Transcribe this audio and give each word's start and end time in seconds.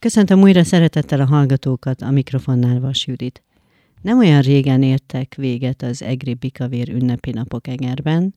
Köszöntöm 0.00 0.42
újra 0.42 0.64
szeretettel 0.64 1.20
a 1.20 1.26
hallgatókat, 1.26 2.02
a 2.02 2.10
mikrofonnál 2.10 2.80
Vas 2.80 3.06
Judit. 3.06 3.42
Nem 4.02 4.18
olyan 4.18 4.40
régen 4.40 4.82
értek 4.82 5.34
véget 5.34 5.82
az 5.82 6.02
Egri 6.02 6.34
Bikavér 6.34 6.88
ünnepi 6.88 7.30
napok 7.30 7.66
Egerben, 7.66 8.34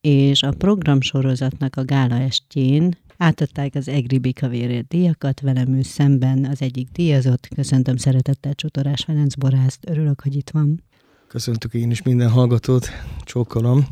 és 0.00 0.42
a 0.42 0.50
programsorozatnak 0.50 1.76
a 1.76 1.84
gála 1.84 2.14
estjén 2.14 2.96
átadták 3.16 3.74
az 3.74 3.88
Egri 3.88 4.18
Bikavérért 4.18 4.88
díjakat, 4.88 5.40
velem 5.40 5.74
ő 5.74 5.82
szemben 5.82 6.44
az 6.44 6.62
egyik 6.62 6.88
díjazott. 6.92 7.48
Köszöntöm 7.54 7.96
szeretettel 7.96 8.54
Csotorás 8.54 9.04
Ferenc 9.04 9.34
Borászt, 9.34 9.88
örülök, 9.88 10.20
hogy 10.20 10.36
itt 10.36 10.50
van. 10.50 10.82
Köszöntök 11.28 11.74
én 11.74 11.90
is 11.90 12.02
minden 12.02 12.30
hallgatót, 12.30 12.88
csókolom. 13.24 13.86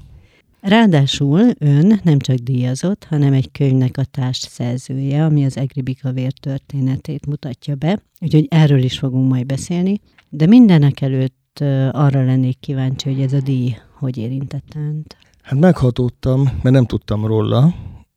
Ráadásul 0.67 1.51
ön 1.59 2.01
nem 2.03 2.19
csak 2.19 2.37
díjazott, 2.37 3.05
hanem 3.05 3.33
egy 3.33 3.51
könyvnek 3.53 3.97
a 3.97 4.05
társ 4.05 4.39
szerzője, 4.39 5.25
ami 5.25 5.45
az 5.45 5.57
Egri 5.57 5.83
Bikavér 5.83 6.33
történetét 6.33 7.27
mutatja 7.27 7.75
be, 7.75 8.03
úgyhogy 8.21 8.47
erről 8.51 8.83
is 8.83 8.99
fogunk 8.99 9.31
majd 9.31 9.47
beszélni. 9.47 10.01
De 10.29 10.47
mindenek 10.47 11.01
előtt 11.01 11.59
arra 11.91 12.25
lennék 12.25 12.61
kíváncsi, 12.61 13.13
hogy 13.13 13.23
ez 13.23 13.33
a 13.33 13.41
díj 13.41 13.77
hogy 13.99 14.17
érintett 14.17 14.73
önt. 14.77 15.17
Hát 15.43 15.61
meghatódtam, 15.61 16.43
mert 16.43 16.75
nem 16.75 16.87
tudtam 16.87 17.27
róla. 17.27 17.75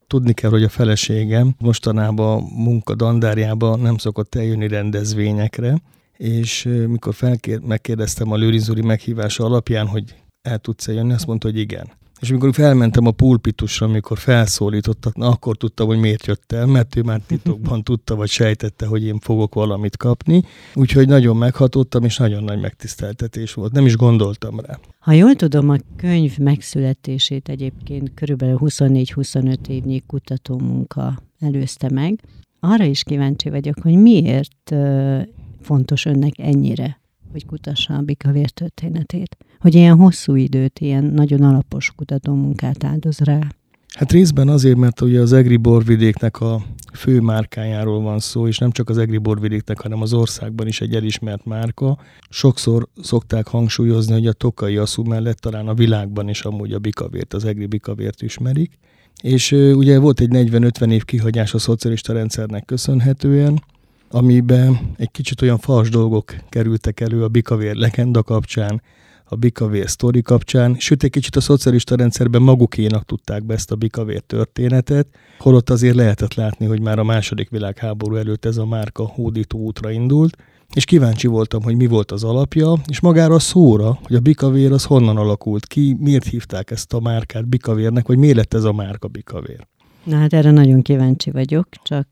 Tudni 0.07 0.33
kell, 0.33 0.49
hogy 0.49 0.63
a 0.63 0.69
feleségem 0.69 1.55
mostanában 1.59 2.43
munka 2.43 2.95
dandárjában 2.95 3.79
nem 3.79 3.97
szokott 3.97 4.35
eljönni 4.35 4.67
rendezvényekre, 4.67 5.81
és 6.17 6.69
mikor 6.87 7.13
felkér, 7.13 7.59
megkérdeztem 7.59 8.31
a 8.31 8.35
Lőrinzuri 8.35 8.81
meghívása 8.81 9.43
alapján, 9.43 9.87
hogy 9.87 10.15
el 10.41 10.57
tudsz 10.57 10.87
-e 10.87 10.93
jönni, 10.93 11.13
azt 11.13 11.27
mondta, 11.27 11.47
hogy 11.47 11.59
igen. 11.59 11.87
És 12.19 12.29
amikor 12.29 12.53
felmentem 12.53 13.05
a 13.05 13.11
pulpitusra, 13.11 13.85
amikor 13.85 14.17
felszólítottak, 14.17 15.15
na 15.15 15.27
akkor 15.27 15.57
tudtam, 15.57 15.87
hogy 15.87 15.99
miért 15.99 16.25
jött 16.25 16.51
el, 16.51 16.65
mert 16.65 16.95
ő 16.95 17.01
már 17.01 17.21
titokban 17.25 17.83
tudta, 17.89 18.15
vagy 18.15 18.29
sejtette, 18.29 18.85
hogy 18.85 19.03
én 19.03 19.19
fogok 19.19 19.53
valamit 19.53 19.97
kapni. 19.97 20.43
Úgyhogy 20.73 21.07
nagyon 21.07 21.37
meghatottam, 21.37 22.03
és 22.03 22.17
nagyon 22.17 22.43
nagy 22.43 22.59
megtiszteltetés 22.59 23.53
volt. 23.53 23.71
Nem 23.71 23.85
is 23.85 23.95
gondoltam 23.95 24.59
rá. 24.59 24.79
Ha 24.99 25.11
jól 25.11 25.35
tudom, 25.35 25.69
a 25.69 25.77
könyv 25.95 26.37
megszületését 26.37 27.49
egyébként 27.49 28.11
körülbelül 28.13 28.57
24-25 28.61 29.67
évnyi 29.67 30.03
kutatómunka 30.07 31.21
előzte 31.39 31.89
meg. 31.89 32.19
Arra 32.59 32.83
is 32.83 33.03
kíváncsi 33.03 33.49
vagyok, 33.49 33.75
hogy 33.81 33.95
miért 33.95 34.75
fontos 35.61 36.05
önnek 36.05 36.39
ennyire, 36.39 36.99
hogy 37.31 37.45
kutassa 37.45 37.93
a 37.93 38.01
bikavér 38.01 38.49
történetét 38.49 39.37
hogy 39.59 39.75
ilyen 39.75 39.97
hosszú 39.97 40.35
időt, 40.35 40.79
ilyen 40.79 41.03
nagyon 41.03 41.41
alapos 41.41 41.91
kutatómunkát 41.95 42.83
áldoz 42.83 43.19
rá? 43.19 43.39
Hát 43.93 44.11
részben 44.11 44.49
azért, 44.49 44.77
mert 44.77 45.01
ugye 45.01 45.21
az 45.21 45.33
Egri 45.33 45.57
borvidéknek 45.57 46.41
a 46.41 46.61
fő 46.93 47.19
márkájáról 47.19 48.01
van 48.01 48.19
szó, 48.19 48.47
és 48.47 48.57
nem 48.57 48.71
csak 48.71 48.89
az 48.89 48.97
Egri 48.97 49.17
borvidéknek, 49.17 49.81
hanem 49.81 50.01
az 50.01 50.13
országban 50.13 50.67
is 50.67 50.81
egy 50.81 50.95
elismert 50.95 51.45
márka. 51.45 51.97
Sokszor 52.29 52.87
szokták 53.01 53.47
hangsúlyozni, 53.47 54.13
hogy 54.13 54.27
a 54.27 54.33
tokai 54.33 54.77
aszú 54.77 55.03
mellett 55.03 55.37
talán 55.37 55.67
a 55.67 55.73
világban 55.73 56.29
is 56.29 56.41
amúgy 56.41 56.73
a 56.73 56.79
bikavért, 56.79 57.33
az 57.33 57.45
Egri 57.45 57.65
bikavért 57.65 58.21
ismerik. 58.21 58.79
És 59.21 59.51
ugye 59.51 59.99
volt 59.99 60.19
egy 60.19 60.29
40-50 60.31 60.91
év 60.91 61.03
kihagyás 61.03 61.53
a 61.53 61.59
szocialista 61.59 62.13
rendszernek 62.13 62.65
köszönhetően, 62.65 63.63
amiben 64.09 64.79
egy 64.97 65.11
kicsit 65.11 65.41
olyan 65.41 65.57
fals 65.57 65.89
dolgok 65.89 66.35
kerültek 66.49 66.99
elő 66.99 67.23
a 67.23 67.27
bikavér 67.27 67.75
legenda 67.75 68.23
kapcsán, 68.23 68.81
a 69.29 69.35
bikavér 69.35 69.89
sztori 69.89 70.21
kapcsán, 70.21 70.75
sőt 70.79 71.03
egy 71.03 71.09
kicsit 71.09 71.35
a 71.35 71.41
szocialista 71.41 71.95
rendszerben 71.95 72.41
magukénak 72.41 73.05
tudták 73.05 73.45
be 73.45 73.53
ezt 73.53 73.71
a 73.71 73.75
bikavér 73.75 74.21
történetet, 74.21 75.07
holott 75.39 75.69
azért 75.69 75.95
lehetett 75.95 76.33
látni, 76.33 76.65
hogy 76.65 76.81
már 76.81 76.99
a 76.99 77.03
második 77.03 77.49
világháború 77.49 78.15
előtt 78.15 78.45
ez 78.45 78.57
a 78.57 78.65
márka 78.65 79.05
hódító 79.05 79.59
útra 79.59 79.91
indult, 79.91 80.37
és 80.73 80.85
kíváncsi 80.85 81.27
voltam, 81.27 81.63
hogy 81.63 81.75
mi 81.75 81.87
volt 81.87 82.11
az 82.11 82.23
alapja, 82.23 82.73
és 82.87 82.99
magára 82.99 83.33
a 83.33 83.39
szóra, 83.39 83.99
hogy 84.03 84.15
a 84.15 84.19
bikavér 84.19 84.71
az 84.71 84.83
honnan 84.83 85.17
alakult 85.17 85.65
ki, 85.65 85.95
miért 85.99 86.25
hívták 86.25 86.71
ezt 86.71 86.93
a 86.93 86.99
márkát 86.99 87.47
bikavérnek, 87.47 88.07
vagy 88.07 88.17
miért 88.17 88.35
lett 88.35 88.53
ez 88.53 88.63
a 88.63 88.73
márka 88.73 89.07
bikavér. 89.07 89.67
Na 90.03 90.17
hát 90.17 90.33
erre 90.33 90.51
nagyon 90.51 90.81
kíváncsi 90.81 91.31
vagyok, 91.31 91.67
csak 91.83 92.07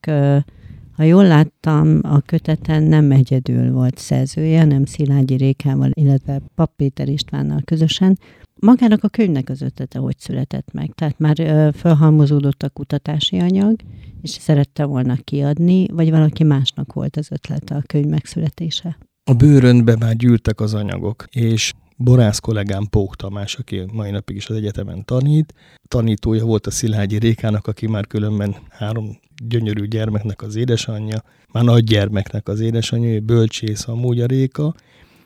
ha 0.96 1.04
jól 1.04 1.28
láttam, 1.28 2.00
a 2.02 2.20
köteten 2.20 2.84
nem 2.84 3.12
egyedül 3.12 3.72
volt 3.72 3.98
szerzője, 3.98 4.66
nem 4.66 4.86
Szilágyi 4.86 5.36
Rékával, 5.36 5.90
illetve 5.94 6.42
Pap 6.56 6.76
Péter 6.76 7.10
Istvánnal 7.10 7.62
közösen. 7.66 8.18
Magának 8.60 9.04
a 9.04 9.08
könyvnek 9.08 9.50
az 9.50 9.62
ötlete 9.62 10.00
hogy 10.00 10.18
született 10.18 10.74
meg? 10.74 10.92
Tehát 10.96 11.20
már 11.20 11.36
felhalmozódott 11.74 12.64
a 12.64 12.70
kutatási 12.70 13.40
anyag, 13.40 13.76
és 14.22 14.30
szerette 14.30 14.86
volna 14.86 15.16
kiadni, 15.24 15.88
vagy 15.88 16.10
valaki 16.10 16.44
másnak 16.44 16.94
volt 16.94 17.18
az 17.18 17.28
ötlete 17.32 17.76
a 17.76 17.84
könyv 17.86 18.08
megszületése? 18.08 18.98
A 19.24 19.34
bőrönbe 19.34 19.96
már 20.00 20.16
gyűltek 20.16 20.60
az 20.60 20.74
anyagok, 20.74 21.26
és 21.30 21.74
Borász 21.98 22.40
kollégám 22.40 22.88
Pók 22.90 23.16
Tamás, 23.16 23.56
aki 23.56 23.84
mai 23.94 24.12
napig 24.12 24.36
is 24.36 24.50
az 24.50 24.56
egyetemen 24.56 25.06
tanít, 25.06 25.54
tanítója 25.88 26.46
volt 26.46 26.68
a 26.68 26.72
Szilágyi 26.72 27.18
Rékának, 27.18 27.68
aki 27.68 27.88
már 27.88 28.08
különben 28.08 28.56
három 28.70 29.20
gyönyörű 29.44 29.86
gyermeknek 29.86 30.42
az 30.42 30.56
édesanyja, 30.56 31.24
már 31.52 31.64
nagy 31.64 31.84
gyermeknek 31.84 32.48
az 32.48 32.60
édesanyja, 32.60 33.20
bölcsész 33.20 33.88
amúgy 33.88 34.22
a 34.22 34.26
Réka, 34.26 34.74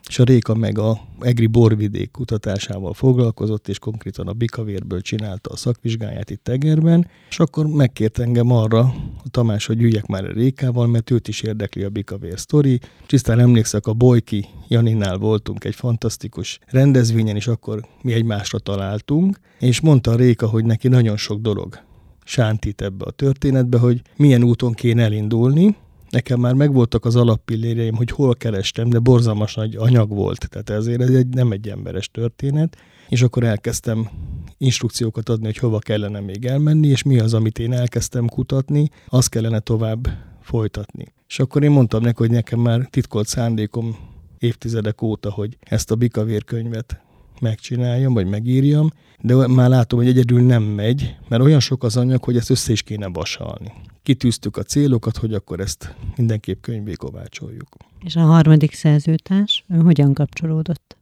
és 0.09 0.19
a 0.19 0.23
Réka 0.23 0.55
meg 0.55 0.77
a 0.77 0.99
Egri 1.19 1.47
borvidék 1.47 2.11
kutatásával 2.11 2.93
foglalkozott, 2.93 3.67
és 3.67 3.79
konkrétan 3.79 4.27
a 4.27 4.33
bikavérből 4.33 5.01
csinálta 5.01 5.49
a 5.49 5.55
szakvizsgáját 5.55 6.29
itt 6.29 6.47
Egerben, 6.47 7.07
és 7.29 7.39
akkor 7.39 7.67
megkért 7.67 8.19
engem 8.19 8.51
arra 8.51 8.79
a 9.23 9.29
Tamás, 9.31 9.65
hogy 9.65 9.81
üljek 9.81 10.05
már 10.05 10.25
a 10.25 10.31
Rékával, 10.31 10.87
mert 10.87 11.11
őt 11.11 11.27
is 11.27 11.41
érdekli 11.41 11.83
a 11.83 11.89
bikavér 11.89 12.39
sztori. 12.39 12.79
Tisztán 13.05 13.39
emlékszek, 13.39 13.87
a 13.87 13.93
Bojki 13.93 14.45
Janinál 14.67 15.17
voltunk 15.17 15.63
egy 15.63 15.75
fantasztikus 15.75 16.59
rendezvényen, 16.67 17.35
és 17.35 17.47
akkor 17.47 17.85
mi 18.01 18.13
egymásra 18.13 18.59
találtunk, 18.59 19.39
és 19.59 19.79
mondta 19.81 20.11
a 20.11 20.15
Réka, 20.15 20.47
hogy 20.47 20.65
neki 20.65 20.87
nagyon 20.87 21.17
sok 21.17 21.41
dolog 21.41 21.79
sántít 22.23 22.81
ebbe 22.81 23.05
a 23.05 23.11
történetbe, 23.11 23.77
hogy 23.77 24.01
milyen 24.15 24.43
úton 24.43 24.73
kéne 24.73 25.03
elindulni, 25.03 25.75
nekem 26.09 26.39
már 26.39 26.53
megvoltak 26.53 27.05
az 27.05 27.15
alappilléreim, 27.15 27.95
hogy 27.95 28.11
hol 28.11 28.35
kerestem, 28.35 28.89
de 28.89 28.99
borzalmas 28.99 29.55
nagy 29.55 29.75
anyag 29.75 30.09
volt, 30.09 30.49
tehát 30.49 30.69
ezért 30.69 31.01
ez 31.01 31.09
egy, 31.09 31.27
nem 31.27 31.51
egy 31.51 31.69
emberes 31.69 32.11
történet, 32.11 32.77
és 33.09 33.21
akkor 33.21 33.43
elkezdtem 33.43 34.09
instrukciókat 34.57 35.29
adni, 35.29 35.45
hogy 35.45 35.57
hova 35.57 35.79
kellene 35.79 36.19
még 36.19 36.45
elmenni, 36.45 36.87
és 36.87 37.03
mi 37.03 37.19
az, 37.19 37.33
amit 37.33 37.59
én 37.59 37.73
elkezdtem 37.73 38.27
kutatni, 38.27 38.89
azt 39.07 39.29
kellene 39.29 39.59
tovább 39.59 40.07
folytatni. 40.41 41.13
És 41.27 41.39
akkor 41.39 41.63
én 41.63 41.71
mondtam 41.71 42.01
neki, 42.01 42.17
hogy 42.17 42.31
nekem 42.31 42.59
már 42.59 42.87
titkolt 42.89 43.27
szándékom 43.27 43.95
évtizedek 44.37 45.01
óta, 45.01 45.31
hogy 45.31 45.57
ezt 45.59 45.91
a 45.91 45.95
Bikavér 45.95 46.43
könyvet 46.43 47.01
megcsináljam, 47.41 48.13
vagy 48.13 48.27
megírjam, 48.27 48.89
de 49.21 49.47
már 49.47 49.69
látom, 49.69 49.99
hogy 49.99 50.07
egyedül 50.07 50.41
nem 50.41 50.63
megy, 50.63 51.15
mert 51.27 51.43
olyan 51.43 51.59
sok 51.59 51.83
az 51.83 51.97
anyag, 51.97 52.23
hogy 52.23 52.37
ezt 52.37 52.49
össze 52.49 52.71
is 52.71 52.81
kéne 52.81 53.07
vasalni. 53.07 53.73
Kitűztük 54.09 54.57
a 54.57 54.63
célokat, 54.63 55.17
hogy 55.17 55.33
akkor 55.33 55.59
ezt 55.59 55.95
mindenképp 56.15 56.61
könyvé 56.61 56.93
kovácsoljuk. 56.93 57.67
És 58.03 58.15
a 58.15 58.19
harmadik 58.21 58.73
szerzőtárs, 58.73 59.65
ő 59.67 59.77
hogyan 59.77 60.13
kapcsolódott? 60.13 60.97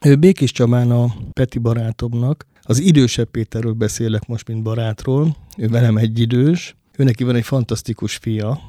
Ő 0.00 0.16
Békés 0.16 0.52
Csabán 0.52 0.90
a 0.90 1.14
Peti 1.32 1.58
barátomnak, 1.58 2.46
az 2.62 2.78
idősebb 2.78 3.30
Péterről 3.30 3.72
beszélek 3.72 4.26
most, 4.26 4.48
mint 4.48 4.62
barátról, 4.62 5.36
ő 5.56 5.68
velem 5.68 5.96
egy 5.96 6.18
idős, 6.18 6.76
ő 6.96 7.04
neki 7.04 7.24
van 7.24 7.34
egy 7.34 7.44
fantasztikus 7.44 8.16
fia, 8.16 8.60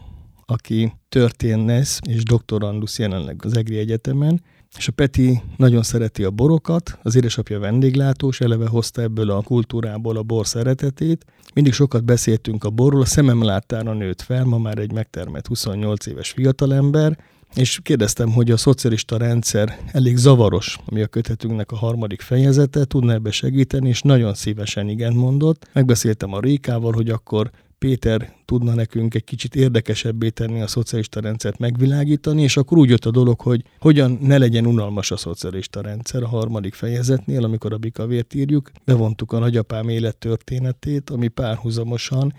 aki 0.46 0.94
történész 1.10 2.00
és 2.10 2.24
doktorandusz 2.24 3.00
jelenleg 3.00 3.42
az 3.46 3.58
EGRI 3.58 3.78
Egyetemen, 3.78 4.42
és 4.78 4.88
a 4.88 4.92
Peti 4.92 5.42
nagyon 5.58 5.84
szereti 5.84 6.24
a 6.24 6.32
borokat, 6.32 7.00
az 7.04 7.16
édesapja 7.16 7.60
vendéglátós, 7.60 8.42
eleve 8.42 8.68
hozta 8.68 9.02
ebből 9.02 9.30
a 9.30 9.42
kultúrából 9.42 10.18
a 10.18 10.24
bor 10.24 10.48
szeretetét. 10.48 11.26
Mindig 11.54 11.74
sokat 11.74 12.04
beszéltünk 12.04 12.64
a 12.64 12.70
borról, 12.70 13.02
a 13.02 13.06
szemem 13.06 13.44
láttára 13.44 13.94
nőtt 13.94 14.22
fel, 14.22 14.44
ma 14.44 14.58
már 14.58 14.78
egy 14.78 14.92
megtermett 14.92 15.48
28 15.48 16.06
éves 16.06 16.30
fiatalember, 16.32 17.18
és 17.56 17.80
kérdeztem, 17.84 18.32
hogy 18.32 18.52
a 18.52 18.58
szocialista 18.58 19.18
rendszer 19.18 19.78
elég 19.92 20.18
zavaros, 20.18 20.78
ami 20.86 21.02
a 21.02 21.08
kötetünknek 21.08 21.72
a 21.72 21.76
harmadik 21.76 22.22
fejezete, 22.22 22.86
tudna 22.86 23.14
ebbe 23.14 23.32
segíteni, 23.32 23.90
és 23.90 24.02
nagyon 24.02 24.34
szívesen 24.34 24.90
igen 24.90 25.14
mondott. 25.14 25.68
Megbeszéltem 25.74 26.34
a 26.34 26.40
Rékával, 26.40 26.92
hogy 26.92 27.10
akkor 27.10 27.52
Péter 27.84 28.34
tudna 28.46 28.74
nekünk 28.74 29.16
egy 29.16 29.24
kicsit 29.24 29.56
érdekesebbé 29.56 30.30
tenni 30.30 30.62
a 30.62 30.68
szocialista 30.68 31.20
rendszert 31.20 31.60
megvilágítani, 31.60 32.42
és 32.42 32.58
akkor 32.58 32.78
úgy 32.78 32.90
jött 32.90 33.06
a 33.06 33.12
dolog, 33.12 33.42
hogy 33.42 33.64
hogyan 33.80 34.18
ne 34.22 34.38
legyen 34.38 34.66
unalmas 34.66 35.12
a 35.12 35.18
szocialista 35.18 35.82
rendszer 35.82 36.24
a 36.24 36.28
harmadik 36.28 36.74
fejezetnél, 36.74 37.44
amikor 37.44 37.74
a 37.74 37.78
bikavért 37.78 38.34
írjuk. 38.34 38.72
Bevontuk 38.86 39.32
a 39.32 39.40
nagyapám 39.40 39.90
élettörténetét, 39.90 41.10
ami 41.10 41.28
párhuzamosan 41.28 42.34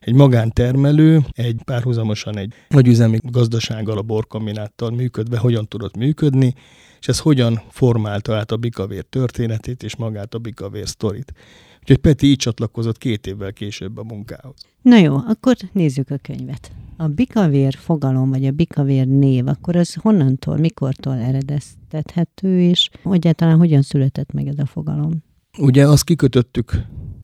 egy 0.00 0.14
magántermelő, 0.14 1.20
egy 1.32 1.60
párhuzamosan 1.64 2.36
egy 2.36 2.52
nagyüzemi 2.68 3.18
gazdasággal, 3.22 3.98
a 3.98 4.02
borkombináttal 4.02 4.90
működve 4.90 5.38
hogyan 5.38 5.68
tudott 5.68 5.96
működni, 5.96 6.54
és 7.00 7.08
ez 7.08 7.18
hogyan 7.18 7.62
formálta 7.68 8.36
át 8.36 8.50
a 8.50 8.56
bikavér 8.56 9.04
történetét 9.04 9.82
és 9.82 9.96
magát 9.96 10.34
a 10.34 10.38
bikavér 10.38 10.88
sztorit. 10.88 11.32
Úgyhogy 11.80 11.98
Peti 11.98 12.26
így 12.26 12.36
csatlakozott 12.36 12.98
két 12.98 13.26
évvel 13.26 13.52
később 13.52 13.98
a 13.98 14.04
munkához. 14.04 14.54
Na 14.82 14.96
jó, 14.96 15.16
akkor 15.16 15.56
nézzük 15.72 16.10
a 16.10 16.18
könyvet. 16.22 16.72
A 16.96 17.06
bikavér 17.06 17.74
fogalom, 17.74 18.30
vagy 18.30 18.46
a 18.46 18.50
bikavér 18.50 19.06
név, 19.06 19.46
akkor 19.46 19.76
az 19.76 19.94
honnantól, 19.94 20.56
mikortól 20.56 21.14
eredeztethető, 21.14 22.60
és 22.60 22.90
egyáltalán 23.04 23.58
hogyan 23.58 23.82
született 23.82 24.32
meg 24.32 24.46
ez 24.46 24.58
a 24.58 24.66
fogalom? 24.66 25.22
Ugye 25.58 25.86
azt 25.86 26.04
kikötöttük 26.04 26.72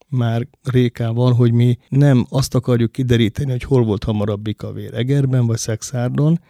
már 0.09 0.49
Rékával, 0.63 1.33
hogy 1.33 1.53
mi 1.53 1.79
nem 1.89 2.27
azt 2.29 2.55
akarjuk 2.55 2.93
kideríteni, 2.93 3.51
hogy 3.51 3.63
hol 3.63 3.85
volt 3.85 4.05
hamarabb 4.05 4.41
bikavér, 4.41 4.95
Egerben 4.95 5.47
vagy 5.47 5.59
Szexárdon, 5.59 6.41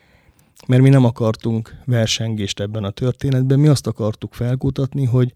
mert 0.67 0.83
mi 0.83 0.89
nem 0.89 1.05
akartunk 1.05 1.77
versengést 1.85 2.61
ebben 2.61 2.85
a 2.85 2.91
történetben, 2.91 3.59
mi 3.59 3.67
azt 3.67 3.87
akartuk 3.87 4.35
felkutatni, 4.35 5.05
hogy 5.05 5.33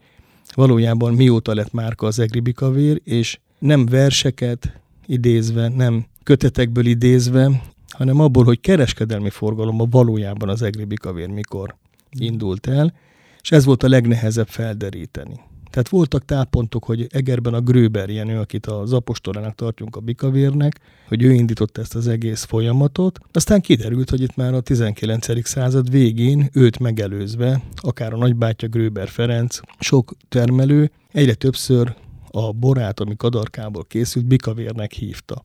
valójában 0.54 1.14
mióta 1.14 1.54
lett 1.54 1.72
márka 1.72 2.06
az 2.06 2.18
egri 2.18 2.40
bikavér, 2.40 3.00
és 3.04 3.38
nem 3.58 3.86
verseket 3.86 4.80
idézve, 5.06 5.68
nem 5.68 6.06
kötetekből 6.22 6.86
idézve, 6.86 7.62
hanem 7.88 8.20
abból, 8.20 8.44
hogy 8.44 8.60
kereskedelmi 8.60 9.30
forgalomban 9.30 9.90
valójában 9.90 10.48
az 10.48 10.62
egri 10.62 10.84
bikavér 10.84 11.28
mikor 11.28 11.74
indult 12.10 12.66
el, 12.66 12.94
és 13.42 13.52
ez 13.52 13.64
volt 13.64 13.82
a 13.82 13.88
legnehezebb 13.88 14.48
felderíteni. 14.48 15.40
Tehát 15.70 15.88
voltak 15.88 16.24
tápontok, 16.24 16.84
hogy 16.84 17.06
Egerben 17.10 17.54
a 17.54 17.60
Gröber 17.60 18.10
Jenő, 18.10 18.38
akit 18.38 18.66
az 18.66 18.92
apostolának 18.92 19.54
tartjunk 19.54 19.96
a 19.96 20.00
bikavérnek, 20.00 20.80
hogy 21.08 21.22
ő 21.22 21.32
indította 21.32 21.80
ezt 21.80 21.94
az 21.94 22.08
egész 22.08 22.42
folyamatot. 22.42 23.18
Aztán 23.32 23.60
kiderült, 23.60 24.10
hogy 24.10 24.20
itt 24.20 24.36
már 24.36 24.54
a 24.54 24.60
19. 24.60 25.46
század 25.48 25.90
végén 25.90 26.48
őt 26.52 26.78
megelőzve, 26.78 27.62
akár 27.76 28.12
a 28.12 28.16
nagybátyja 28.16 28.68
Gröber 28.68 29.08
Ferenc, 29.08 29.60
sok 29.78 30.12
termelő 30.28 30.90
egyre 31.12 31.34
többször 31.34 31.94
a 32.30 32.52
borát, 32.52 33.00
ami 33.00 33.16
kadarkából 33.16 33.84
készült, 33.84 34.26
bikavérnek 34.26 34.92
hívta. 34.92 35.44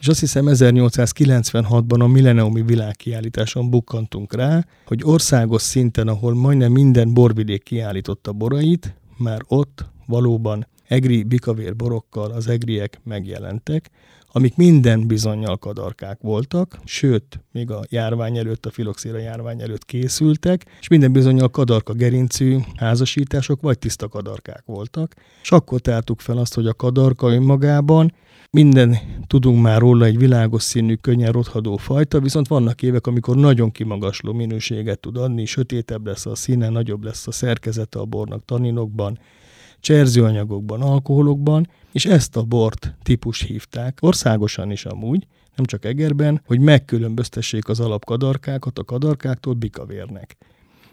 És 0.00 0.08
azt 0.08 0.20
hiszem 0.20 0.44
1896-ban 0.48 2.00
a 2.00 2.06
Milleniumi 2.06 2.62
világkiállításon 2.62 3.70
bukkantunk 3.70 4.34
rá, 4.34 4.64
hogy 4.86 5.00
országos 5.04 5.62
szinten, 5.62 6.08
ahol 6.08 6.34
majdnem 6.34 6.72
minden 6.72 7.14
borvidék 7.14 7.62
kiállította 7.62 8.32
borait, 8.32 8.94
már 9.16 9.40
ott 9.48 9.84
valóban 10.06 10.66
egri 10.88 11.22
bikavér 11.22 11.76
borokkal 11.76 12.30
az 12.30 12.48
egriek 12.48 13.00
megjelentek, 13.04 13.90
amik 14.36 14.56
minden 14.56 15.06
bizonyal 15.06 15.56
kadarkák 15.56 16.18
voltak, 16.20 16.78
sőt, 16.84 17.40
még 17.52 17.70
a 17.70 17.84
járvány 17.88 18.36
előtt, 18.36 18.66
a 18.66 18.70
filoxéra 18.70 19.18
járvány 19.18 19.60
előtt 19.60 19.84
készültek, 19.84 20.64
és 20.80 20.88
minden 20.88 21.12
bizonyal 21.12 21.48
kadarka 21.48 21.92
gerincű 21.92 22.58
házasítások 22.76 23.60
vagy 23.60 23.78
tiszta 23.78 24.08
kadarkák 24.08 24.62
voltak. 24.66 25.14
És 25.42 25.50
akkor 25.50 25.80
tártuk 25.80 26.20
fel 26.20 26.38
azt, 26.38 26.54
hogy 26.54 26.66
a 26.66 26.74
kadarka 26.74 27.32
önmagában 27.32 28.12
minden 28.56 28.98
tudunk 29.26 29.62
már 29.62 29.80
róla 29.80 30.04
egy 30.04 30.18
világos 30.18 30.62
színű, 30.62 30.94
könnyen 30.94 31.32
rothadó 31.32 31.76
fajta, 31.76 32.20
viszont 32.20 32.48
vannak 32.48 32.82
évek, 32.82 33.06
amikor 33.06 33.36
nagyon 33.36 33.70
kimagasló 33.70 34.32
minőséget 34.32 34.98
tud 34.98 35.16
adni, 35.16 35.44
sötétebb 35.44 36.06
lesz 36.06 36.26
a 36.26 36.34
színe, 36.34 36.68
nagyobb 36.68 37.04
lesz 37.04 37.26
a 37.26 37.32
szerkezete 37.32 37.98
a 37.98 38.04
bornak 38.04 38.44
taninokban, 38.44 39.18
cserzőanyagokban, 39.80 40.82
alkoholokban, 40.82 41.68
és 41.92 42.06
ezt 42.06 42.36
a 42.36 42.42
bort 42.42 42.94
típus 43.02 43.42
hívták, 43.42 43.98
országosan 44.00 44.70
is 44.70 44.84
amúgy, 44.84 45.26
nem 45.56 45.66
csak 45.66 45.84
Egerben, 45.84 46.42
hogy 46.46 46.60
megkülönböztessék 46.60 47.68
az 47.68 47.80
alapkadarkákat 47.80 48.78
a 48.78 48.84
kadarkáktól 48.84 49.54
bikavérnek. 49.54 50.36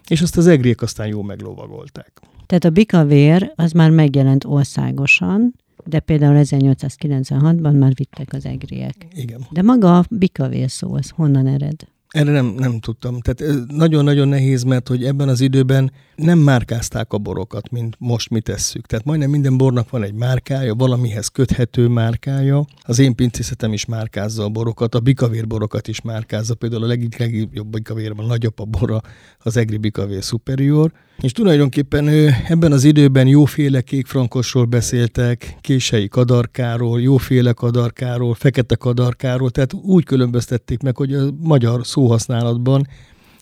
És 0.08 0.20
azt 0.22 0.36
az 0.36 0.46
egriek 0.46 0.82
aztán 0.82 1.06
jó 1.06 1.22
meglovagolták. 1.22 2.20
Tehát 2.46 2.64
a 2.64 2.70
bikavér 2.70 3.52
az 3.54 3.72
már 3.72 3.90
megjelent 3.90 4.44
országosan, 4.44 5.54
de 5.86 6.00
például 6.00 6.40
1896-ban 6.44 7.78
már 7.78 7.92
vittek 7.94 8.32
az 8.32 8.44
egriek. 8.44 9.06
Igen. 9.12 9.46
De 9.50 9.62
maga 9.62 9.98
a 9.98 10.04
bikavér 10.10 10.70
szó, 10.70 10.94
az 10.94 11.10
honnan 11.10 11.46
ered? 11.46 11.86
Erre 12.14 12.30
nem, 12.30 12.46
nem 12.46 12.80
tudtam. 12.80 13.20
Tehát 13.20 13.66
nagyon-nagyon 13.66 14.28
nehéz, 14.28 14.62
mert 14.62 14.88
hogy 14.88 15.04
ebben 15.04 15.28
az 15.28 15.40
időben 15.40 15.92
nem 16.16 16.38
márkázták 16.38 17.12
a 17.12 17.18
borokat, 17.18 17.70
mint 17.70 17.96
most 17.98 18.30
mi 18.30 18.40
tesszük. 18.40 18.86
Tehát 18.86 19.04
majdnem 19.04 19.30
minden 19.30 19.56
bornak 19.56 19.90
van 19.90 20.02
egy 20.02 20.14
márkája, 20.14 20.74
valamihez 20.74 21.28
köthető 21.28 21.88
márkája. 21.88 22.64
Az 22.82 22.98
én 22.98 23.14
pincészetem 23.14 23.72
is 23.72 23.84
márkázza 23.84 24.44
a 24.44 24.48
borokat, 24.48 24.94
a 24.94 25.00
bikavér 25.00 25.46
borokat 25.46 25.88
is 25.88 26.00
márkázza. 26.00 26.54
Például 26.54 26.82
a 26.82 26.86
legjobb, 26.86 27.12
legjobb 27.18 27.66
bikavérben 27.66 28.26
nagyobb 28.26 28.58
a 28.58 28.64
bora, 28.64 29.00
az 29.38 29.56
Egri 29.56 29.76
Bikavér 29.76 30.22
Superior. 30.22 30.92
És 31.20 31.32
tulajdonképpen 31.32 32.06
ő, 32.06 32.30
ebben 32.48 32.72
az 32.72 32.84
időben 32.84 33.26
jóféle 33.26 33.80
kékfrankosról 33.80 34.64
beszéltek, 34.64 35.56
kései 35.60 36.08
kadarkáról, 36.08 37.00
jóféle 37.00 37.52
kadarkáról, 37.52 38.34
fekete 38.34 38.74
kadarkáról, 38.74 39.50
tehát 39.50 39.72
úgy 39.72 40.04
különböztették 40.04 40.82
meg, 40.82 40.96
hogy 40.96 41.14
a 41.14 41.30
magyar 41.40 41.86
szóhasználatban 41.86 42.86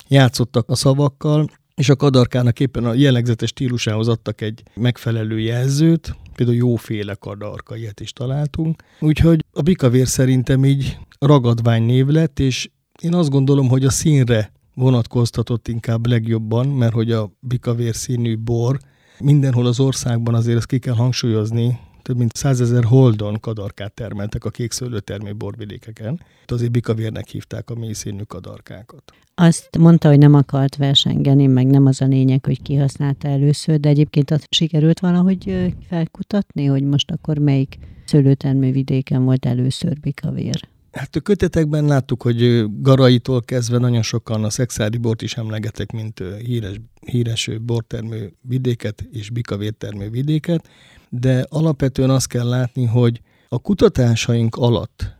játszottak 0.08 0.70
a 0.70 0.74
szavakkal, 0.74 1.48
és 1.74 1.88
a 1.88 1.96
kadarkának 1.96 2.60
éppen 2.60 2.84
a 2.84 2.94
jellegzetes 2.94 3.48
stílusához 3.48 4.08
adtak 4.08 4.40
egy 4.40 4.62
megfelelő 4.74 5.38
jelzőt, 5.38 6.16
például 6.34 6.58
jóféle 6.58 7.14
kadarka, 7.14 7.76
ilyet 7.76 8.00
is 8.00 8.12
találtunk. 8.12 8.82
Úgyhogy 9.00 9.44
a 9.52 9.62
bikavér 9.62 10.06
szerintem 10.06 10.64
így 10.64 10.98
ragadvány 11.18 11.82
név 11.82 12.06
lett, 12.06 12.38
és 12.38 12.70
én 13.00 13.14
azt 13.14 13.30
gondolom, 13.30 13.68
hogy 13.68 13.84
a 13.84 13.90
színre 13.90 14.52
vonatkoztatott 14.74 15.68
inkább 15.68 16.06
legjobban, 16.06 16.68
mert 16.68 16.92
hogy 16.92 17.10
a 17.10 17.30
bikavér 17.40 17.94
színű 17.94 18.36
bor 18.38 18.78
mindenhol 19.18 19.66
az 19.66 19.80
országban 19.80 20.34
azért 20.34 20.56
ezt 20.56 20.66
ki 20.66 20.78
kell 20.78 20.94
hangsúlyozni, 20.94 21.78
több 22.02 22.16
mint 22.16 22.36
százezer 22.36 22.84
holdon 22.84 23.40
kadarkát 23.40 23.92
termeltek 23.92 24.44
a 24.44 24.50
kék 24.50 24.72
szőlőtermő 24.72 25.34
borvidékeken. 25.34 26.20
Azért 26.46 26.70
bikavérnek 26.70 27.28
hívták 27.28 27.70
a 27.70 27.74
mély 27.74 27.92
színű 27.92 28.22
kadarkákat. 28.22 29.12
Azt 29.34 29.78
mondta, 29.78 30.08
hogy 30.08 30.18
nem 30.18 30.34
akart 30.34 30.76
versengeni, 30.76 31.46
meg 31.46 31.66
nem 31.66 31.86
az 31.86 32.00
a 32.00 32.06
lényeg, 32.06 32.44
hogy 32.44 32.62
kihasználta 32.62 33.28
először, 33.28 33.80
de 33.80 33.88
egyébként 33.88 34.30
azt 34.30 34.46
sikerült 34.50 35.00
valahogy 35.00 35.74
felkutatni, 35.88 36.64
hogy 36.64 36.82
most 36.82 37.10
akkor 37.10 37.38
melyik 37.38 37.78
szőlőtermő 38.04 38.72
vidéken 38.72 39.24
volt 39.24 39.46
először 39.46 40.00
bikavér. 40.00 40.70
Hát 40.92 41.16
a 41.16 41.20
kötetekben 41.20 41.84
láttuk, 41.84 42.22
hogy 42.22 42.64
Garaitól 42.80 43.42
kezdve 43.42 43.78
nagyon 43.78 44.02
sokan 44.02 44.44
a 44.44 44.50
szexádi 44.50 44.98
bort 44.98 45.22
is 45.22 45.36
emlegetek, 45.36 45.92
mint 45.92 46.22
híres, 46.44 46.80
híres 47.00 47.50
bortermő 47.62 48.32
vidéket 48.40 49.06
és 49.12 49.30
bikavértermő 49.30 50.10
vidéket, 50.10 50.68
de 51.08 51.46
alapvetően 51.48 52.10
azt 52.10 52.26
kell 52.26 52.48
látni, 52.48 52.84
hogy 52.84 53.20
a 53.48 53.58
kutatásaink 53.58 54.56
alatt 54.56 55.16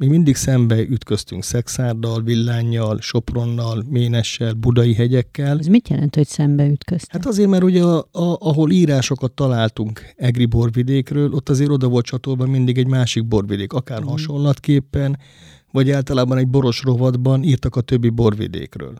mi 0.00 0.06
mindig 0.06 0.36
szembe 0.36 0.78
ütköztünk 0.78 1.44
Szexárdal, 1.44 2.22
Villányjal, 2.22 3.00
Sopronnal, 3.00 3.84
Ménessel, 3.88 4.52
Budai 4.52 4.94
hegyekkel. 4.94 5.58
Ez 5.58 5.66
mit 5.66 5.88
jelent, 5.88 6.14
hogy 6.14 6.26
szembe 6.26 6.66
ütköztek? 6.66 7.12
Hát 7.12 7.26
azért, 7.26 7.48
mert 7.48 7.62
ugye 7.62 7.82
a, 7.82 7.98
a, 7.98 8.36
ahol 8.38 8.70
írásokat 8.70 9.32
találtunk 9.32 10.12
Egri 10.16 10.46
borvidékről, 10.46 11.32
ott 11.32 11.48
azért 11.48 11.70
oda 11.70 11.88
volt 11.88 12.04
csatolva 12.04 12.46
mindig 12.46 12.78
egy 12.78 12.86
másik 12.86 13.26
borvidék, 13.26 13.72
akár 13.72 14.02
mm. 14.02 14.06
hasonlatképpen, 14.06 15.18
vagy 15.70 15.90
általában 15.90 16.38
egy 16.38 16.48
boros 16.48 16.82
rovatban 16.82 17.42
írtak 17.42 17.76
a 17.76 17.80
többi 17.80 18.08
borvidékről. 18.08 18.94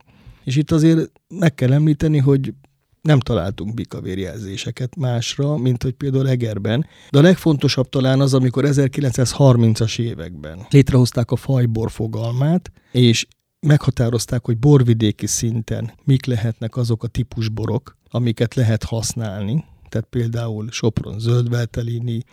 És 0.44 0.56
itt 0.56 0.70
azért 0.70 1.10
meg 1.28 1.54
kell 1.54 1.72
említeni, 1.72 2.18
hogy 2.18 2.54
nem 3.02 3.20
találtunk 3.20 3.74
bikavérjelzéseket 3.74 4.96
másra, 4.96 5.56
mint 5.56 5.82
hogy 5.82 5.92
például 5.92 6.28
Egerben. 6.28 6.86
De 7.10 7.18
a 7.18 7.22
legfontosabb 7.22 7.88
talán 7.88 8.20
az, 8.20 8.34
amikor 8.34 8.64
1930-as 8.66 9.98
években 9.98 10.66
létrehozták 10.70 11.30
a 11.30 11.36
fajbor 11.36 11.90
fogalmát, 11.90 12.72
és 12.92 13.26
meghatározták, 13.66 14.44
hogy 14.44 14.58
borvidéki 14.58 15.26
szinten 15.26 15.92
mik 16.04 16.26
lehetnek 16.26 16.76
azok 16.76 17.02
a 17.02 17.06
típusborok, 17.06 17.96
amiket 18.10 18.54
lehet 18.54 18.84
használni. 18.84 19.64
Tehát 19.88 20.06
például 20.10 20.70
Sopron 20.70 21.18
zöldveltelini, 21.18 22.24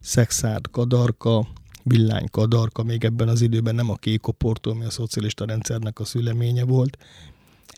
Szexárd 0.00 0.70
kadarka, 0.70 1.46
villány 1.82 2.28
kadarka, 2.30 2.82
még 2.82 3.04
ebben 3.04 3.28
az 3.28 3.40
időben 3.40 3.74
nem 3.74 3.90
a 3.90 3.94
kékoportó, 3.94 4.70
ami 4.70 4.84
a 4.84 4.90
szocialista 4.90 5.44
rendszernek 5.44 5.98
a 5.98 6.04
szüleménye 6.04 6.64
volt, 6.64 6.98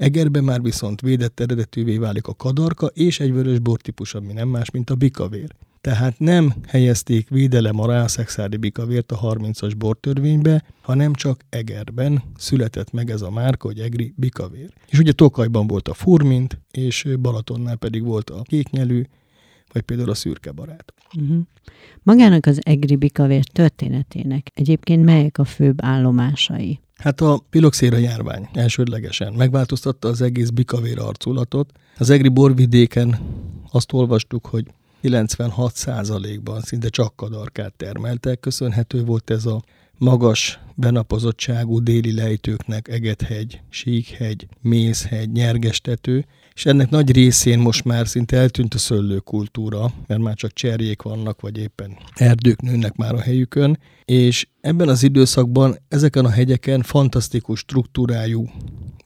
Egerben 0.02 0.44
már 0.44 0.62
viszont 0.62 1.00
védett 1.00 1.40
eredetűvé 1.40 1.96
válik 1.96 2.26
a 2.26 2.34
kadarka 2.34 2.86
és 2.86 3.20
egy 3.20 3.32
vörös 3.32 3.58
bortípus, 3.58 4.14
ami 4.14 4.32
nem 4.32 4.48
más, 4.48 4.70
mint 4.70 4.90
a 4.90 4.94
bikavér. 4.94 5.54
Tehát 5.80 6.18
nem 6.18 6.52
helyezték 6.66 7.28
védelem 7.28 7.80
alá 7.80 8.02
a 8.02 8.08
szexádi 8.08 8.56
bikavért 8.56 9.12
a 9.12 9.18
30-as 9.18 9.72
bortörvénybe, 9.78 10.64
hanem 10.80 11.12
csak 11.12 11.44
Egerben 11.48 12.22
született 12.36 12.92
meg 12.92 13.10
ez 13.10 13.22
a 13.22 13.30
márka, 13.30 13.66
hogy 13.66 13.78
Egri 13.78 14.14
bikavér. 14.16 14.72
És 14.88 14.98
ugye 14.98 15.12
Tokajban 15.12 15.66
volt 15.66 15.88
a 15.88 15.94
furmint, 15.94 16.60
és 16.70 17.06
Balatonnál 17.20 17.76
pedig 17.76 18.04
volt 18.04 18.30
a 18.30 18.42
kéknyelű, 18.42 19.02
vagy 19.72 19.82
például 19.82 20.10
a 20.10 20.14
szürke 20.14 20.52
barát. 20.52 20.94
Uh-huh. 21.16 21.42
Magának 22.02 22.46
az 22.46 22.58
Egri 22.62 22.96
bikavér 22.96 23.44
történetének 23.44 24.46
egyébként 24.54 25.04
melyek 25.04 25.38
a 25.38 25.44
főbb 25.44 25.84
állomásai? 25.84 26.80
Hát 27.02 27.20
a 27.20 27.42
piloxéra 27.50 27.96
járvány 27.96 28.48
elsődlegesen 28.52 29.32
megváltoztatta 29.32 30.08
az 30.08 30.20
egész 30.20 30.48
bikavér 30.48 30.98
arculatot. 30.98 31.72
Az 31.98 32.10
egri 32.10 32.28
borvidéken 32.28 33.18
azt 33.70 33.92
olvastuk, 33.92 34.46
hogy 34.46 34.66
96%-ban 35.02 36.60
szinte 36.60 36.88
csak 36.88 37.16
kadarkát 37.16 37.72
termeltek. 37.76 38.40
Köszönhető 38.40 39.04
volt 39.04 39.30
ez 39.30 39.46
a 39.46 39.62
magas 39.98 40.60
benapozottságú 40.74 41.78
déli 41.78 42.14
lejtőknek 42.14 42.88
Egethegy, 42.88 43.60
Síkhegy, 43.68 44.46
Mészhegy, 44.60 45.32
Nyergestető, 45.32 46.26
és 46.54 46.66
ennek 46.66 46.90
nagy 46.90 47.10
részén 47.10 47.58
most 47.58 47.84
már 47.84 48.08
szinte 48.08 48.36
eltűnt 48.36 48.74
a 48.74 48.78
szőlőkultúra, 48.78 49.92
mert 50.06 50.20
már 50.20 50.34
csak 50.34 50.52
cserjék 50.52 51.02
vannak, 51.02 51.40
vagy 51.40 51.58
éppen 51.58 51.96
erdők 52.14 52.60
nőnek 52.60 52.96
már 52.96 53.14
a 53.14 53.20
helyükön, 53.20 53.78
és 54.04 54.46
ebben 54.60 54.88
az 54.88 55.02
időszakban 55.02 55.76
ezeken 55.88 56.24
a 56.24 56.30
hegyeken 56.30 56.82
fantasztikus 56.82 57.58
struktúrájú 57.58 58.44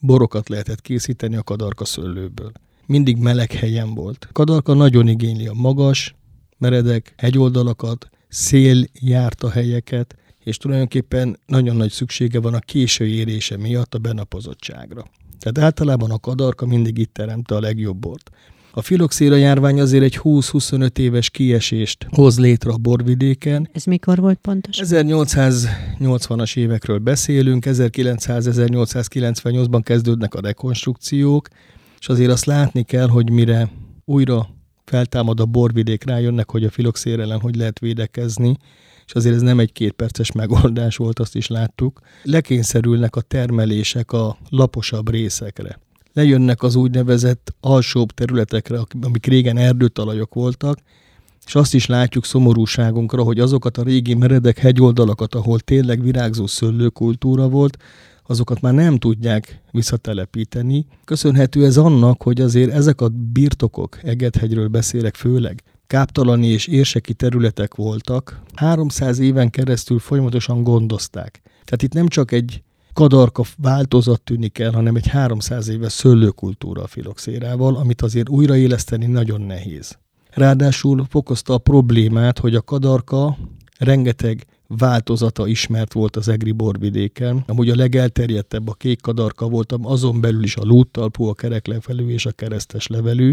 borokat 0.01 0.49
lehetett 0.49 0.81
készíteni 0.81 1.37
a 1.37 1.43
kadarka 1.43 1.85
szőlőből. 1.85 2.53
Mindig 2.87 3.17
meleg 3.17 3.53
helyen 3.53 3.95
volt. 3.95 4.29
Kadarka 4.33 4.75
nagyon 4.75 5.09
igényli 5.09 5.47
a 5.47 5.53
magas, 5.53 6.15
meredek 6.59 7.15
hegyoldalakat, 7.17 8.09
szél 8.29 8.85
járta 8.93 9.51
helyeket, 9.51 10.17
és 10.45 10.57
tulajdonképpen 10.57 11.39
nagyon 11.47 11.77
nagy 11.77 11.91
szüksége 11.91 12.41
van 12.41 12.55
a 12.55 12.59
késő 12.59 13.07
érése 13.07 13.57
miatt 13.57 13.95
a 13.95 13.99
benapozottságra. 13.99 15.05
Tehát 15.39 15.59
általában 15.59 16.11
a 16.11 16.19
kadarka 16.19 16.67
mindig 16.67 16.99
itt 16.99 17.13
teremte 17.13 17.55
a 17.55 17.61
legjobb 17.61 17.97
bort. 17.97 18.31
A 18.79 18.83
filoxéra 18.83 19.37
járvány 19.37 19.81
azért 19.81 20.03
egy 20.03 20.19
20-25 20.23 20.99
éves 20.99 21.31
kiesést 21.31 22.07
hoz 22.11 22.39
létre 22.39 22.71
a 22.71 22.77
borvidéken. 22.77 23.69
Ez 23.73 23.85
mikor 23.85 24.19
volt 24.19 24.39
pontosan? 24.39 24.87
1880-as 24.91 26.57
évekről 26.57 26.99
beszélünk, 26.99 27.65
1900-1898-ban 27.67 29.81
kezdődnek 29.85 30.35
a 30.35 30.41
rekonstrukciók, 30.41 31.49
és 31.99 32.09
azért 32.09 32.31
azt 32.31 32.45
látni 32.45 32.83
kell, 32.83 33.09
hogy 33.09 33.31
mire 33.31 33.71
újra 34.05 34.49
feltámad 34.85 35.41
a 35.41 35.45
borvidék, 35.45 36.05
rájönnek, 36.05 36.51
hogy 36.51 36.65
a 36.65 36.71
filoxér 36.71 37.21
ellen 37.21 37.41
hogy 37.41 37.57
lehet 37.57 37.79
védekezni, 37.79 38.57
és 39.07 39.13
azért 39.13 39.35
ez 39.35 39.43
nem 39.43 39.59
egy 39.59 39.73
kétperces 39.73 40.33
megoldás 40.33 40.97
volt, 40.97 41.19
azt 41.19 41.35
is 41.35 41.47
láttuk. 41.47 42.01
Lekényszerülnek 42.23 43.17
a 43.17 43.21
termelések 43.21 44.13
a 44.13 44.39
laposabb 44.49 45.11
részekre. 45.11 45.81
Lejönnek 46.13 46.63
az 46.63 46.75
úgynevezett 46.75 47.55
alsóbb 47.61 48.11
területekre, 48.11 48.79
amik 49.01 49.27
régen 49.27 49.57
erdőtalajok 49.57 50.35
voltak, 50.35 50.79
és 51.47 51.55
azt 51.55 51.75
is 51.75 51.87
látjuk 51.87 52.25
szomorúságunkra, 52.25 53.23
hogy 53.23 53.41
azokat 53.41 53.79
a 53.79 53.83
régi 53.83 54.15
meredek 54.15 54.59
hegyoldalakat, 54.59 55.35
ahol 55.35 55.61
tényleg 55.61 56.03
virágzó 56.03 56.47
szőlőkultúra 56.47 57.49
volt, 57.49 57.77
azokat 58.27 58.61
már 58.61 58.75
nem 58.75 58.99
tudják 58.99 59.61
visszatelepíteni. 59.71 60.87
Köszönhető 61.05 61.65
ez 61.65 61.77
annak, 61.77 62.23
hogy 62.23 62.41
azért 62.41 62.71
ezek 62.71 63.01
a 63.01 63.09
birtokok, 63.09 63.99
Egethegyről 64.03 64.69
beszélek 64.69 65.15
főleg, 65.15 65.63
káptalani 65.87 66.47
és 66.47 66.67
érseki 66.67 67.15
területek 67.15 67.75
voltak, 67.75 68.41
300 68.55 69.19
éven 69.19 69.51
keresztül 69.51 69.99
folyamatosan 69.99 70.63
gondozták. 70.63 71.41
Tehát 71.45 71.83
itt 71.83 71.93
nem 71.93 72.09
csak 72.09 72.33
egy 72.33 72.63
kadarka 72.93 73.43
változat 73.57 74.23
tűnik 74.23 74.59
el, 74.59 74.73
hanem 74.73 74.97
egy 74.97 75.07
300 75.07 75.69
éves 75.69 75.93
szőlőkultúra 75.93 76.83
a 76.83 76.87
filoxérával, 76.87 77.77
amit 77.77 78.03
azért 78.03 78.29
újraéleszteni 78.29 79.07
nagyon 79.07 79.41
nehéz. 79.41 79.99
Ráadásul 80.31 81.07
fokozta 81.09 81.55
a 81.55 81.59
problémát, 81.59 82.39
hogy 82.39 82.55
a 82.55 82.63
kadarka 82.63 83.37
rengeteg 83.79 84.47
változata 84.69 85.47
ismert 85.47 85.93
volt 85.93 86.17
az 86.17 86.29
egri 86.29 86.53
borvidéken. 86.53 87.45
Amúgy 87.47 87.71
a 87.71 87.77
legelterjedtebb 87.77 88.69
a 88.69 88.75
kék 88.75 89.01
kadarka 89.01 89.49
volt, 89.49 89.75
azon 89.83 90.21
belül 90.21 90.43
is 90.43 90.57
a 90.57 90.65
lúttalpú, 90.65 91.25
a 91.25 91.35
kereklevelű 91.35 92.09
és 92.09 92.27
a 92.27 92.33
keresztes 92.33 92.87
levelű, 92.87 93.33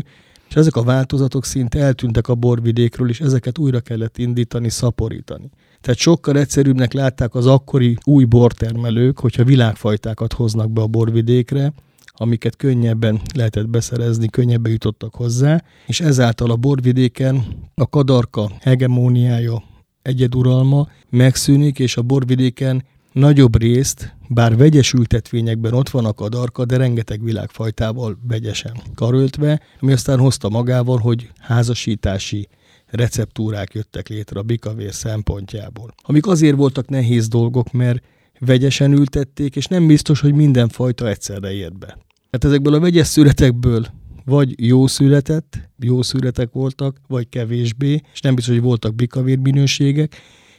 és 0.50 0.56
ezek 0.56 0.76
a 0.76 0.84
változatok 0.84 1.46
szinte 1.46 1.80
eltűntek 1.80 2.28
a 2.28 2.36
borvidékről, 2.36 3.10
és 3.10 3.20
ezeket 3.20 3.58
újra 3.58 3.80
kellett 3.80 4.18
indítani, 4.18 4.70
szaporítani. 4.70 5.50
Tehát 5.82 6.00
sokkal 6.00 6.38
egyszerűbbnek 6.38 6.94
látták 6.94 7.36
az 7.36 7.46
akkori 7.46 7.98
új 8.04 8.24
bortermelők, 8.24 9.20
hogyha 9.20 9.44
világfajtákat 9.44 10.34
hoznak 10.34 10.72
be 10.72 10.82
a 10.82 10.88
borvidékre, 10.88 11.74
amiket 12.16 12.56
könnyebben 12.56 13.22
lehetett 13.36 13.70
beszerezni, 13.70 14.28
könnyebben 14.28 14.72
jutottak 14.72 15.16
hozzá, 15.16 15.64
és 15.88 16.02
ezáltal 16.02 16.52
a 16.52 16.56
borvidéken 16.56 17.46
a 17.76 17.90
kadarka 17.90 18.52
hegemóniája, 18.60 19.64
egyeduralma 20.04 20.88
megszűnik, 21.10 21.80
és 21.80 21.98
a 21.98 22.02
borvidéken 22.02 22.84
nagyobb 23.12 23.62
részt, 23.62 24.16
bár 24.28 24.58
vegyes 24.58 24.94
ültetvényekben 24.94 25.74
ott 25.74 25.90
van 25.90 26.06
a 26.06 26.14
kadarka, 26.14 26.66
de 26.66 26.78
rengeteg 26.78 27.24
világfajtával 27.24 28.18
vegyesen 28.28 28.82
karöltve, 28.96 29.62
ami 29.80 29.92
aztán 29.92 30.20
hozta 30.20 30.50
magával, 30.50 30.98
hogy 30.98 31.32
házasítási 31.40 32.48
receptúrák 32.86 33.74
jöttek 33.74 34.08
létre 34.08 34.40
a 34.40 34.44
bikavér 34.44 34.94
szempontjából. 34.94 35.94
Amik 36.02 36.28
azért 36.28 36.56
voltak 36.56 36.90
nehéz 36.90 37.28
dolgok, 37.28 37.72
mert 37.72 38.04
vegyesen 38.40 38.92
ültették, 38.92 39.56
és 39.56 39.66
nem 39.66 39.88
biztos, 39.88 40.20
hogy 40.20 40.34
minden 40.34 40.70
fajta 40.70 41.10
egyszerre 41.10 41.54
ért 41.54 41.78
be. 41.78 41.98
Hát 42.32 42.44
ezekből 42.44 42.74
a 42.74 42.80
vegyes 42.80 43.08
születekből 43.08 43.86
vagy 44.26 44.68
jó 44.68 44.88
született, 44.88 45.70
jó 45.80 46.02
születek 46.02 46.52
voltak, 46.52 46.98
vagy 47.08 47.30
kevésbé, 47.30 48.02
és 48.14 48.22
nem 48.22 48.36
biztos, 48.36 48.54
hogy 48.54 48.64
voltak 48.64 48.96
bikavér 48.96 49.38
minőségek, 49.38 50.16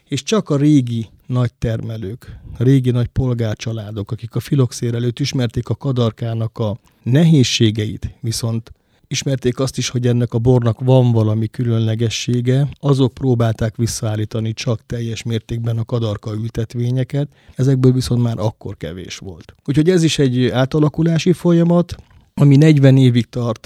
és 0.08 0.22
csak 0.22 0.50
a 0.50 0.56
régi 0.56 1.06
nagy 1.26 1.54
termelők, 1.54 2.38
a 2.58 2.62
régi 2.62 2.90
nagy 2.90 3.06
polgárcsaládok, 3.06 4.10
akik 4.10 4.34
a 4.34 4.40
filoxér 4.40 4.94
előtt 4.94 5.18
ismerték 5.18 5.68
a 5.68 5.74
kadarkának 5.74 6.58
a 6.58 6.78
nehézségeit, 7.02 8.10
viszont 8.20 8.72
ismerték 9.06 9.58
azt 9.58 9.78
is, 9.78 9.88
hogy 9.88 10.06
ennek 10.06 10.32
a 10.32 10.38
bornak 10.38 10.80
van 10.80 11.12
valami 11.12 11.46
különlegessége, 11.46 12.68
azok 12.80 13.14
próbálták 13.14 13.76
visszaállítani 13.76 14.52
csak 14.52 14.86
teljes 14.86 15.22
mértékben 15.22 15.78
a 15.78 15.84
kadarka 15.84 16.34
ültetvényeket, 16.34 17.28
ezekből 17.54 17.92
viszont 17.92 18.22
már 18.22 18.38
akkor 18.38 18.76
kevés 18.76 19.18
volt. 19.18 19.54
Úgyhogy 19.64 19.90
ez 19.90 20.02
is 20.02 20.18
egy 20.18 20.48
átalakulási 20.48 21.32
folyamat, 21.32 21.94
ami 22.40 22.56
40 22.56 22.96
évig 22.96 23.28
tart, 23.28 23.62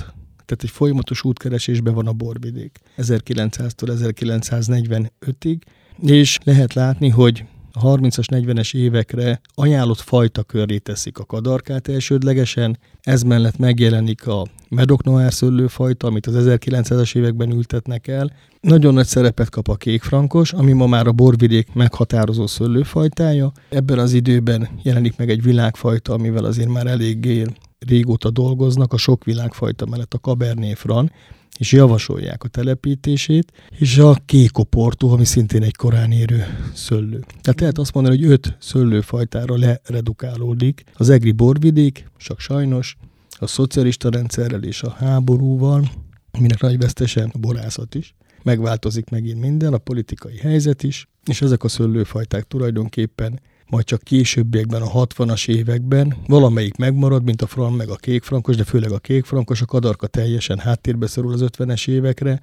tehát 0.47 0.63
egy 0.63 0.71
folyamatos 0.71 1.25
útkeresésben 1.25 1.95
van 1.95 2.07
a 2.07 2.13
borvidék 2.13 2.79
1900-tól 2.97 4.19
1945-ig, 4.21 5.59
és 6.03 6.39
lehet 6.45 6.75
látni, 6.75 7.09
hogy 7.09 7.45
a 7.73 7.97
30-as, 7.97 8.25
40-es 8.31 8.75
évekre 8.75 9.41
ajánlott 9.55 10.01
fajta 10.01 10.43
köré 10.43 10.79
teszik 10.79 11.19
a 11.19 11.25
kadarkát 11.25 11.89
elsődlegesen, 11.89 12.79
ez 13.01 13.23
mellett 13.23 13.59
megjelenik 13.59 14.27
a 14.27 14.47
Medoc 14.69 15.05
Noir 15.05 15.33
szőlőfajta, 15.33 16.07
amit 16.07 16.27
az 16.27 16.35
1900-as 16.49 17.17
években 17.17 17.53
ültetnek 17.53 18.07
el. 18.07 18.33
Nagyon 18.61 18.95
nagy 18.95 19.07
szerepet 19.07 19.51
kap 19.51 19.69
a 19.69 19.77
kékfrankos, 19.77 20.53
ami 20.53 20.73
ma 20.73 20.87
már 20.87 21.07
a 21.07 21.13
borvidék 21.13 21.73
meghatározó 21.73 22.47
szőlőfajtája. 22.47 23.53
Ebben 23.69 23.99
az 23.99 24.13
időben 24.13 24.69
jelenik 24.83 25.17
meg 25.17 25.31
egy 25.31 25.43
világfajta, 25.43 26.13
amivel 26.13 26.45
azért 26.45 26.69
már 26.69 26.87
eléggé 26.87 27.45
régóta 27.79 28.31
dolgoznak, 28.31 28.93
a 28.93 28.97
sok 28.97 29.25
világfajta 29.25 29.87
mellett 29.87 30.15
a 30.15 30.19
Cabernet 30.19 30.79
Franc, 30.79 31.11
és 31.59 31.73
javasolják 31.73 32.45
a 32.45 32.49
telepítését, 32.49 33.53
és 33.79 33.99
a 33.99 34.17
kékoportó, 34.27 35.11
ami 35.11 35.25
szintén 35.25 35.63
egy 35.63 35.77
korán 35.77 36.13
érő 36.13 36.45
szőlő. 36.75 37.25
Tehát 37.41 37.61
lehet 37.61 37.79
azt 37.79 37.95
mondani, 37.95 38.17
hogy 38.17 38.31
öt 38.31 38.57
szőlőfajtára 38.61 39.57
leredukálódik 39.57 40.85
az 40.95 41.09
egri 41.09 41.33
borvidék, 41.33 42.11
csak 42.17 42.41
sajnos 42.41 42.97
a 43.39 43.47
szocialista 43.47 44.11
rendszerrel 44.11 44.63
és 44.63 44.83
a 44.83 44.91
háborúval, 44.91 45.91
aminek 46.31 46.61
nagy 46.61 46.79
vesztesen 46.79 47.31
a 47.35 47.39
borászat 47.39 47.95
is, 47.95 48.15
megváltozik 48.43 49.11
megint 49.11 49.41
minden, 49.41 49.73
a 49.73 49.79
politikai 49.79 50.37
helyzet 50.37 50.83
is, 50.83 51.09
és 51.25 51.43
ezek 51.43 51.65
a 51.65 51.69
szőlőfajták 51.69 52.45
tulajdonképpen 52.45 53.41
majd 53.69 53.85
csak 53.85 54.03
későbbiekben, 54.03 54.83
a 54.83 55.07
60-as 55.07 55.49
években 55.49 56.17
valamelyik 56.27 56.77
megmarad, 56.77 57.25
mint 57.25 57.43
a 57.43 57.47
frank 57.47 57.77
meg 57.77 57.89
a 57.89 57.97
kékfrankos, 57.97 58.57
de 58.57 58.65
főleg 58.65 58.93
a 58.93 58.99
kékfrankos, 58.99 59.61
a 59.61 59.67
kadarka 59.67 60.07
teljesen 60.07 60.59
háttérbe 60.59 61.07
szorul 61.07 61.33
az 61.33 61.45
50-es 61.47 61.89
évekre, 61.89 62.41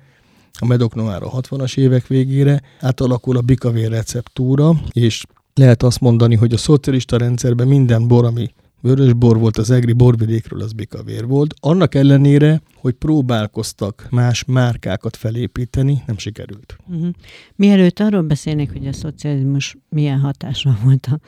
a 0.60 0.66
Medoc 0.66 0.96
a 0.96 1.42
60-as 1.42 1.78
évek 1.78 2.08
végére, 2.08 2.62
átalakul 2.80 3.38
a 3.38 3.42
bikavér 3.42 3.90
receptúra, 3.90 4.74
és 4.92 5.24
lehet 5.54 5.84
azt 5.84 6.00
mondani, 6.00 6.36
hogy 6.36 6.54
a 6.54 6.58
szocialista 6.58 7.18
rendszerben 7.18 7.68
minden 7.68 8.08
bor, 8.08 8.26
ami 8.26 8.50
vörös 8.82 9.14
bor 9.14 9.40
volt 9.40 9.58
az 9.58 9.72
egri 9.72 9.94
borvidékről, 9.94 10.62
az 10.62 10.74
bikavér 10.74 11.28
volt. 11.28 11.54
Annak 11.60 11.96
ellenére, 11.96 12.62
hogy 12.76 12.94
próbálkoztak 12.94 14.08
más 14.12 14.44
márkákat 14.44 15.16
felépíteni, 15.16 16.04
nem 16.06 16.18
sikerült. 16.18 16.76
Uh-huh. 16.88 17.10
Mielőtt 17.56 18.00
arról 18.00 18.22
beszélnék, 18.22 18.72
hogy 18.72 18.88
a 18.88 18.94
szocializmus 18.94 19.78
milyen 19.90 20.20
hatásra 20.20 20.78
volt 20.84 21.06
a 21.06 21.20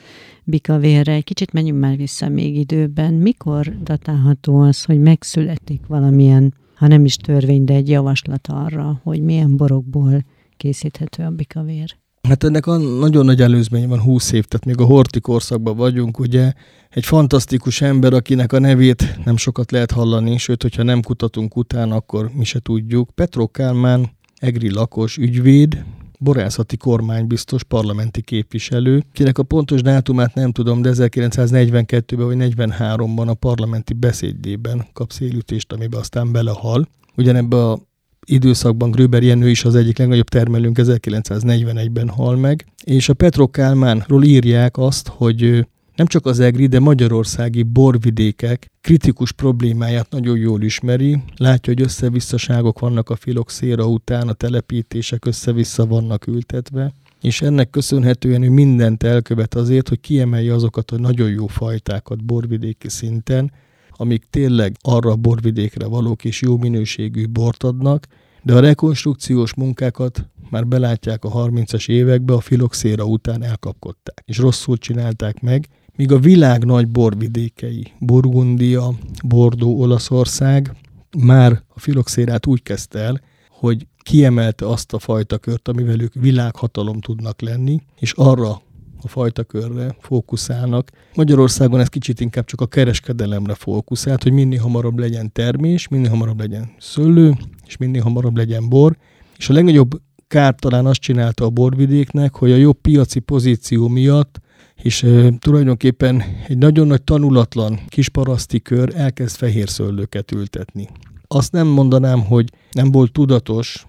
bikavérre, 0.43 1.13
egy 1.13 1.23
kicsit 1.23 1.53
menjünk 1.53 1.79
már 1.79 1.97
vissza 1.97 2.29
még 2.29 2.55
időben. 2.55 3.13
Mikor 3.13 3.77
datálható 3.83 4.59
az, 4.59 4.83
hogy 4.83 4.99
megszületik 4.99 5.85
valamilyen, 5.87 6.53
ha 6.75 6.87
nem 6.87 7.05
is 7.05 7.15
törvény, 7.15 7.63
de 7.63 7.73
egy 7.73 7.89
javaslat 7.89 8.47
arra, 8.47 8.99
hogy 9.03 9.21
milyen 9.21 9.57
borokból 9.57 10.25
készíthető 10.57 11.23
a 11.23 11.29
bikavér? 11.29 11.97
Hát 12.21 12.43
ennek 12.43 12.65
a 12.65 12.77
nagyon 12.77 13.25
nagy 13.25 13.41
előzmény 13.41 13.87
van, 13.87 13.99
20 13.99 14.31
év, 14.31 14.45
tehát 14.45 14.65
még 14.65 14.79
a 14.79 14.93
horti 14.93 15.19
korszakban 15.19 15.75
vagyunk, 15.75 16.19
ugye 16.19 16.53
egy 16.89 17.05
fantasztikus 17.05 17.81
ember, 17.81 18.13
akinek 18.13 18.53
a 18.53 18.59
nevét 18.59 19.17
nem 19.25 19.37
sokat 19.37 19.71
lehet 19.71 19.91
hallani, 19.91 20.37
sőt, 20.37 20.61
hogyha 20.61 20.83
nem 20.83 21.01
kutatunk 21.01 21.55
utána, 21.55 21.95
akkor 21.95 22.29
mi 22.33 22.43
se 22.43 22.59
tudjuk. 22.59 23.09
Petro 23.15 23.47
Kálmán, 23.47 24.09
egri 24.35 24.73
lakos 24.73 25.17
ügyvéd, 25.17 25.83
borászati 26.19 26.77
kormánybiztos 26.77 27.63
parlamenti 27.63 28.21
képviselő, 28.21 29.03
kinek 29.13 29.37
a 29.37 29.43
pontos 29.43 29.81
dátumát 29.81 30.33
nem 30.33 30.51
tudom, 30.51 30.81
de 30.81 30.91
1942-ben 30.93 32.25
vagy 32.25 32.53
43-ban 32.53 33.27
a 33.27 33.33
parlamenti 33.33 33.93
beszédében 33.93 34.87
kap 34.93 35.11
szélütést, 35.11 35.71
amiben 35.71 35.99
aztán 35.99 36.31
belehal. 36.31 36.87
Ugyanebben 37.15 37.59
a 37.59 37.79
időszakban 38.27 38.91
Gröber 38.91 39.23
Jenő 39.23 39.49
is 39.49 39.65
az 39.65 39.75
egyik 39.75 39.97
legnagyobb 39.97 40.29
termelőnk 40.29 40.77
1941-ben 40.81 42.09
hal 42.09 42.35
meg, 42.35 42.65
és 42.83 43.09
a 43.09 43.13
Petro 43.13 43.47
Kálmánról 43.47 44.23
írják 44.23 44.77
azt, 44.77 45.07
hogy 45.07 45.65
nem 45.95 46.07
csak 46.07 46.25
az 46.25 46.39
egri, 46.39 46.67
de 46.67 46.79
magyarországi 46.79 47.63
borvidékek 47.63 48.71
kritikus 48.81 49.31
problémáját 49.31 50.09
nagyon 50.09 50.37
jól 50.37 50.61
ismeri. 50.61 51.23
Látja, 51.35 51.73
hogy 51.73 51.83
összevisszaságok 51.83 52.79
vannak 52.79 53.09
a 53.09 53.15
filoxéra 53.15 53.85
után, 53.85 54.27
a 54.27 54.33
telepítések 54.33 55.25
össze-vissza 55.25 55.85
vannak 55.85 56.27
ültetve, 56.27 56.93
és 57.21 57.41
ennek 57.41 57.69
köszönhetően 57.69 58.41
ő 58.41 58.49
mindent 58.49 59.03
elkövet 59.03 59.55
azért, 59.55 59.89
hogy 59.89 59.99
kiemelje 59.99 60.53
azokat 60.53 60.91
a 60.91 60.97
nagyon 60.97 61.29
jó 61.29 61.47
fajtákat 61.47 62.25
borvidéki 62.25 62.89
szinten, 62.89 63.51
amik 63.97 64.25
tényleg 64.29 64.75
arra 64.81 65.11
a 65.11 65.15
borvidékre 65.15 65.85
valók 65.85 66.25
és 66.25 66.41
jó 66.41 66.57
minőségű 66.57 67.27
bort 67.27 67.63
adnak, 67.63 68.07
de 68.43 68.53
a 68.53 68.59
rekonstrukciós 68.59 69.53
munkákat 69.53 70.29
már 70.49 70.67
belátják 70.67 71.25
a 71.25 71.31
30-as 71.31 71.89
évekbe, 71.89 72.33
a 72.33 72.39
filoxéra 72.39 73.03
után 73.03 73.43
elkapkodták, 73.43 74.23
és 74.25 74.37
rosszul 74.37 74.77
csinálták 74.77 75.41
meg, 75.41 75.67
míg 75.95 76.11
a 76.11 76.19
világ 76.19 76.65
nagy 76.65 76.87
borvidékei, 76.87 77.93
Burgundia, 77.99 78.93
Bordó, 79.23 79.79
Olaszország 79.79 80.75
már 81.17 81.63
a 81.67 81.79
filoxérát 81.79 82.45
úgy 82.45 82.63
kezdte 82.63 82.99
el, 82.99 83.21
hogy 83.49 83.87
kiemelte 83.97 84.67
azt 84.67 84.93
a 84.93 84.99
fajta 84.99 85.37
kört, 85.37 85.67
amivel 85.67 86.01
ők 86.01 86.13
világhatalom 86.13 86.99
tudnak 86.99 87.41
lenni, 87.41 87.81
és 87.99 88.11
arra 88.11 88.61
a 89.07 89.09
fajta 89.09 89.43
körre 89.43 89.95
fókuszálnak. 89.99 90.89
Magyarországon 91.15 91.79
ez 91.79 91.87
kicsit 91.87 92.19
inkább 92.19 92.45
csak 92.45 92.61
a 92.61 92.65
kereskedelemre 92.65 93.53
fókuszált, 93.53 94.23
hogy 94.23 94.31
minél 94.31 94.61
hamarabb 94.61 94.99
legyen 94.99 95.31
termés, 95.31 95.87
minél 95.87 96.09
hamarabb 96.09 96.39
legyen 96.39 96.71
szőlő, 96.79 97.33
és 97.65 97.77
minél 97.77 98.01
hamarabb 98.01 98.37
legyen 98.37 98.69
bor. 98.69 98.97
És 99.37 99.49
a 99.49 99.53
legnagyobb 99.53 100.01
kárt 100.27 100.59
talán 100.59 100.85
azt 100.85 100.99
csinálta 100.99 101.45
a 101.45 101.49
borvidéknek, 101.49 102.35
hogy 102.35 102.51
a 102.51 102.55
jobb 102.55 102.81
piaci 102.81 103.19
pozíció 103.19 103.87
miatt 103.87 104.39
és 104.75 105.03
e, 105.03 105.29
tulajdonképpen 105.39 106.23
egy 106.47 106.57
nagyon 106.57 106.87
nagy 106.87 107.03
tanulatlan 107.03 107.79
kisparaszti 107.87 108.61
kör 108.61 108.93
elkezd 108.95 109.35
fehér 109.35 109.69
szőlőket 109.69 110.31
ültetni. 110.31 110.89
Azt 111.27 111.51
nem 111.51 111.67
mondanám, 111.67 112.21
hogy 112.25 112.49
nem 112.71 112.91
volt 112.91 113.11
tudatos, 113.11 113.85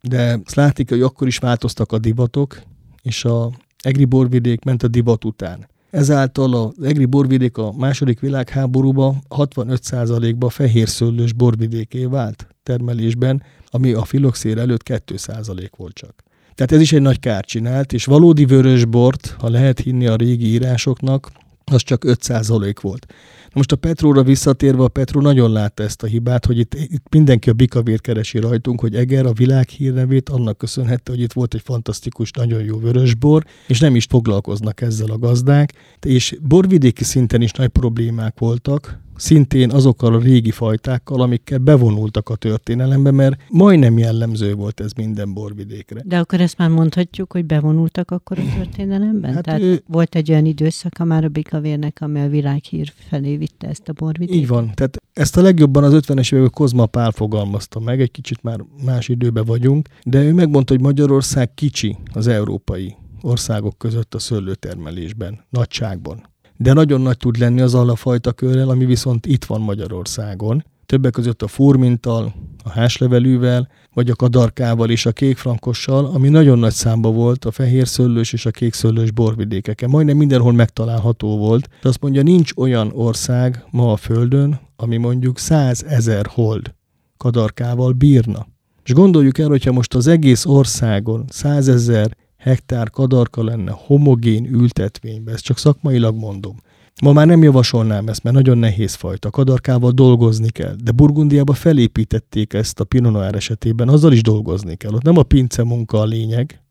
de 0.00 0.40
azt 0.44 0.54
látik, 0.54 0.88
hogy 0.88 1.02
akkor 1.02 1.26
is 1.26 1.38
változtak 1.38 1.92
a 1.92 1.98
divatok, 1.98 2.62
és 3.02 3.24
a 3.24 3.50
egri 3.82 4.04
borvidék 4.04 4.64
ment 4.64 4.82
a 4.82 4.88
divat 4.88 5.24
után. 5.24 5.70
Ezáltal 5.90 6.54
az 6.54 6.84
egri 6.84 7.04
borvidék 7.04 7.56
a 7.56 7.72
második 7.72 8.20
világháborúban 8.20 9.22
65%-ba 9.28 10.48
fehér 10.48 10.88
szőlős 10.88 11.32
borvidéké 11.32 12.04
vált 12.04 12.46
termelésben, 12.62 13.42
ami 13.70 13.92
a 13.92 14.04
filoxér 14.04 14.58
előtt 14.58 14.82
2% 14.84 15.70
volt 15.76 15.94
csak. 15.94 16.14
Tehát 16.54 16.72
ez 16.72 16.80
is 16.80 16.92
egy 16.92 17.00
nagy 17.00 17.20
kárt 17.20 17.46
csinált, 17.46 17.92
és 17.92 18.04
valódi 18.04 18.44
vörös 18.44 18.84
bort, 18.84 19.36
ha 19.38 19.50
lehet 19.50 19.78
hinni 19.78 20.06
a 20.06 20.16
régi 20.16 20.46
írásoknak, 20.46 21.30
az 21.64 21.82
csak 21.82 22.04
5% 22.06 22.74
volt. 22.80 23.06
Most 23.54 23.72
a 23.72 23.76
Petróra 23.76 24.22
visszatérve, 24.22 24.82
a 24.82 24.88
Petró 24.88 25.20
nagyon 25.20 25.52
látta 25.52 25.82
ezt 25.82 26.02
a 26.02 26.06
hibát, 26.06 26.46
hogy 26.46 26.58
itt, 26.58 26.74
itt 26.74 27.06
mindenki 27.10 27.50
a 27.50 27.52
bikavért 27.52 28.00
keresi 28.00 28.38
rajtunk, 28.38 28.80
hogy 28.80 28.94
Eger 28.94 29.26
a 29.26 29.32
világ 29.32 29.68
hírnevét 29.68 30.28
annak 30.28 30.58
köszönhette, 30.58 31.10
hogy 31.10 31.20
itt 31.20 31.32
volt 31.32 31.54
egy 31.54 31.62
fantasztikus, 31.64 32.30
nagyon 32.30 32.62
jó 32.62 32.78
vörösbor, 32.78 33.44
és 33.66 33.80
nem 33.80 33.96
is 33.96 34.04
foglalkoznak 34.04 34.80
ezzel 34.80 35.10
a 35.10 35.18
gazdák. 35.18 35.72
És 36.06 36.36
borvidéki 36.42 37.04
szinten 37.04 37.42
is 37.42 37.52
nagy 37.52 37.68
problémák 37.68 38.38
voltak, 38.38 39.00
szintén 39.22 39.70
azokkal 39.70 40.14
a 40.14 40.18
régi 40.18 40.50
fajtákkal, 40.50 41.20
amikkel 41.20 41.58
bevonultak 41.58 42.28
a 42.28 42.36
történelembe, 42.36 43.10
mert 43.10 43.40
majdnem 43.48 43.98
jellemző 43.98 44.54
volt 44.54 44.80
ez 44.80 44.92
minden 44.92 45.34
borvidékre. 45.34 46.02
De 46.04 46.18
akkor 46.18 46.40
ezt 46.40 46.58
már 46.58 46.68
mondhatjuk, 46.68 47.32
hogy 47.32 47.44
bevonultak 47.44 48.10
akkor 48.10 48.38
a 48.38 48.42
történelemben? 48.56 49.32
Hát 49.34 49.42
Tehát 49.42 49.60
ő... 49.60 49.82
volt 49.86 50.14
egy 50.14 50.30
olyan 50.30 50.44
időszaka 50.44 51.04
már 51.04 51.24
a 51.24 51.28
Bikavérnek, 51.28 51.98
ami 52.00 52.20
a 52.20 52.28
világhír 52.28 52.92
felé 53.08 53.36
vitte 53.36 53.68
ezt 53.68 53.88
a 53.88 53.92
borvidéket? 53.92 54.42
Így 54.42 54.48
van. 54.48 54.70
Tehát 54.74 54.96
ezt 55.12 55.36
a 55.36 55.42
legjobban 55.42 55.84
az 55.84 56.00
50-es 56.06 56.34
évek 56.34 56.50
Kozma 56.50 56.86
Pál 56.86 57.10
fogalmazta 57.10 57.80
meg, 57.80 58.00
egy 58.00 58.10
kicsit 58.10 58.42
már 58.42 58.64
más 58.84 59.08
időben 59.08 59.44
vagyunk, 59.44 59.88
de 60.04 60.22
ő 60.22 60.32
megmondta, 60.32 60.72
hogy 60.72 60.82
Magyarország 60.82 61.54
kicsi 61.54 61.96
az 62.12 62.26
európai 62.26 62.96
országok 63.20 63.78
között 63.78 64.14
a 64.14 64.18
szőlőtermelésben, 64.18 65.40
nagyságban 65.50 66.30
de 66.56 66.72
nagyon 66.72 67.00
nagy 67.00 67.16
tud 67.16 67.38
lenni 67.38 67.60
az 67.60 67.74
alafajta 67.74 68.32
körrel, 68.32 68.68
ami 68.68 68.84
viszont 68.84 69.26
itt 69.26 69.44
van 69.44 69.60
Magyarországon. 69.60 70.64
Többek 70.86 71.12
között 71.12 71.42
a 71.42 71.46
furmintal, 71.46 72.34
a 72.64 72.70
háslevelűvel, 72.70 73.68
vagy 73.94 74.10
a 74.10 74.14
kadarkával 74.14 74.90
és 74.90 75.06
a 75.06 75.12
kékfrankossal, 75.12 76.06
ami 76.06 76.28
nagyon 76.28 76.58
nagy 76.58 76.72
számba 76.72 77.10
volt 77.10 77.44
a 77.44 77.50
fehér 77.50 77.88
szőlős 77.88 78.32
és 78.32 78.46
a 78.46 78.50
kék 78.50 78.74
szőlős 78.74 79.10
borvidékeken. 79.10 79.90
Majdnem 79.90 80.16
mindenhol 80.16 80.52
megtalálható 80.52 81.38
volt. 81.38 81.68
De 81.82 81.88
azt 81.88 82.00
mondja, 82.00 82.22
nincs 82.22 82.50
olyan 82.56 82.90
ország 82.94 83.64
ma 83.70 83.92
a 83.92 83.96
Földön, 83.96 84.60
ami 84.76 84.96
mondjuk 84.96 85.38
százezer 85.38 86.26
hold 86.26 86.74
kadarkával 87.16 87.92
bírna. 87.92 88.46
És 88.84 88.92
gondoljuk 88.92 89.38
el, 89.38 89.48
hogyha 89.48 89.72
most 89.72 89.94
az 89.94 90.06
egész 90.06 90.44
országon 90.44 91.24
százezer 91.28 92.16
hektár 92.42 92.90
kadarka 92.90 93.44
lenne 93.44 93.72
homogén 93.74 94.44
ültetvénybe, 94.44 95.32
ezt 95.32 95.44
csak 95.44 95.58
szakmailag 95.58 96.16
mondom. 96.16 96.56
Ma 97.02 97.12
már 97.12 97.26
nem 97.26 97.42
javasolnám 97.42 98.08
ezt, 98.08 98.22
mert 98.22 98.36
nagyon 98.36 98.58
nehéz 98.58 98.94
fajta. 98.94 99.30
Kadarkával 99.30 99.90
dolgozni 99.90 100.48
kell. 100.50 100.74
De 100.84 100.90
Burgundiába 100.90 101.52
felépítették 101.52 102.52
ezt 102.52 102.80
a 102.80 102.84
Pinot 102.84 103.12
Noir 103.12 103.34
esetében, 103.34 103.88
azzal 103.88 104.12
is 104.12 104.22
dolgozni 104.22 104.76
kell. 104.76 104.92
Ott 104.92 105.02
nem 105.02 105.16
a 105.16 105.22
pince 105.22 105.62
munka 105.64 105.98
a 105.98 106.04
lényeg, 106.04 106.62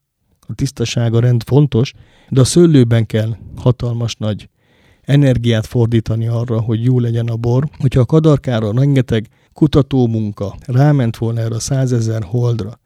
a 0.48 0.54
tisztaság, 0.54 1.14
a 1.14 1.20
rend 1.20 1.44
fontos, 1.44 1.94
de 2.30 2.40
a 2.40 2.44
szőlőben 2.44 3.06
kell 3.06 3.36
hatalmas 3.56 4.16
nagy 4.16 4.50
energiát 5.02 5.66
fordítani 5.66 6.28
arra, 6.28 6.62
hogy 6.62 6.84
jó 6.84 7.00
legyen 7.00 7.28
a 7.28 7.36
bor. 7.36 7.70
Hogyha 7.80 8.00
a 8.00 8.06
kadarkára 8.06 8.72
rengeteg 8.72 9.28
kutatómunka 9.54 10.56
ráment 10.66 11.18
volna 11.18 11.40
erre 11.40 11.56
a 11.56 11.60
százezer 11.60 12.24
holdra, 12.24 12.80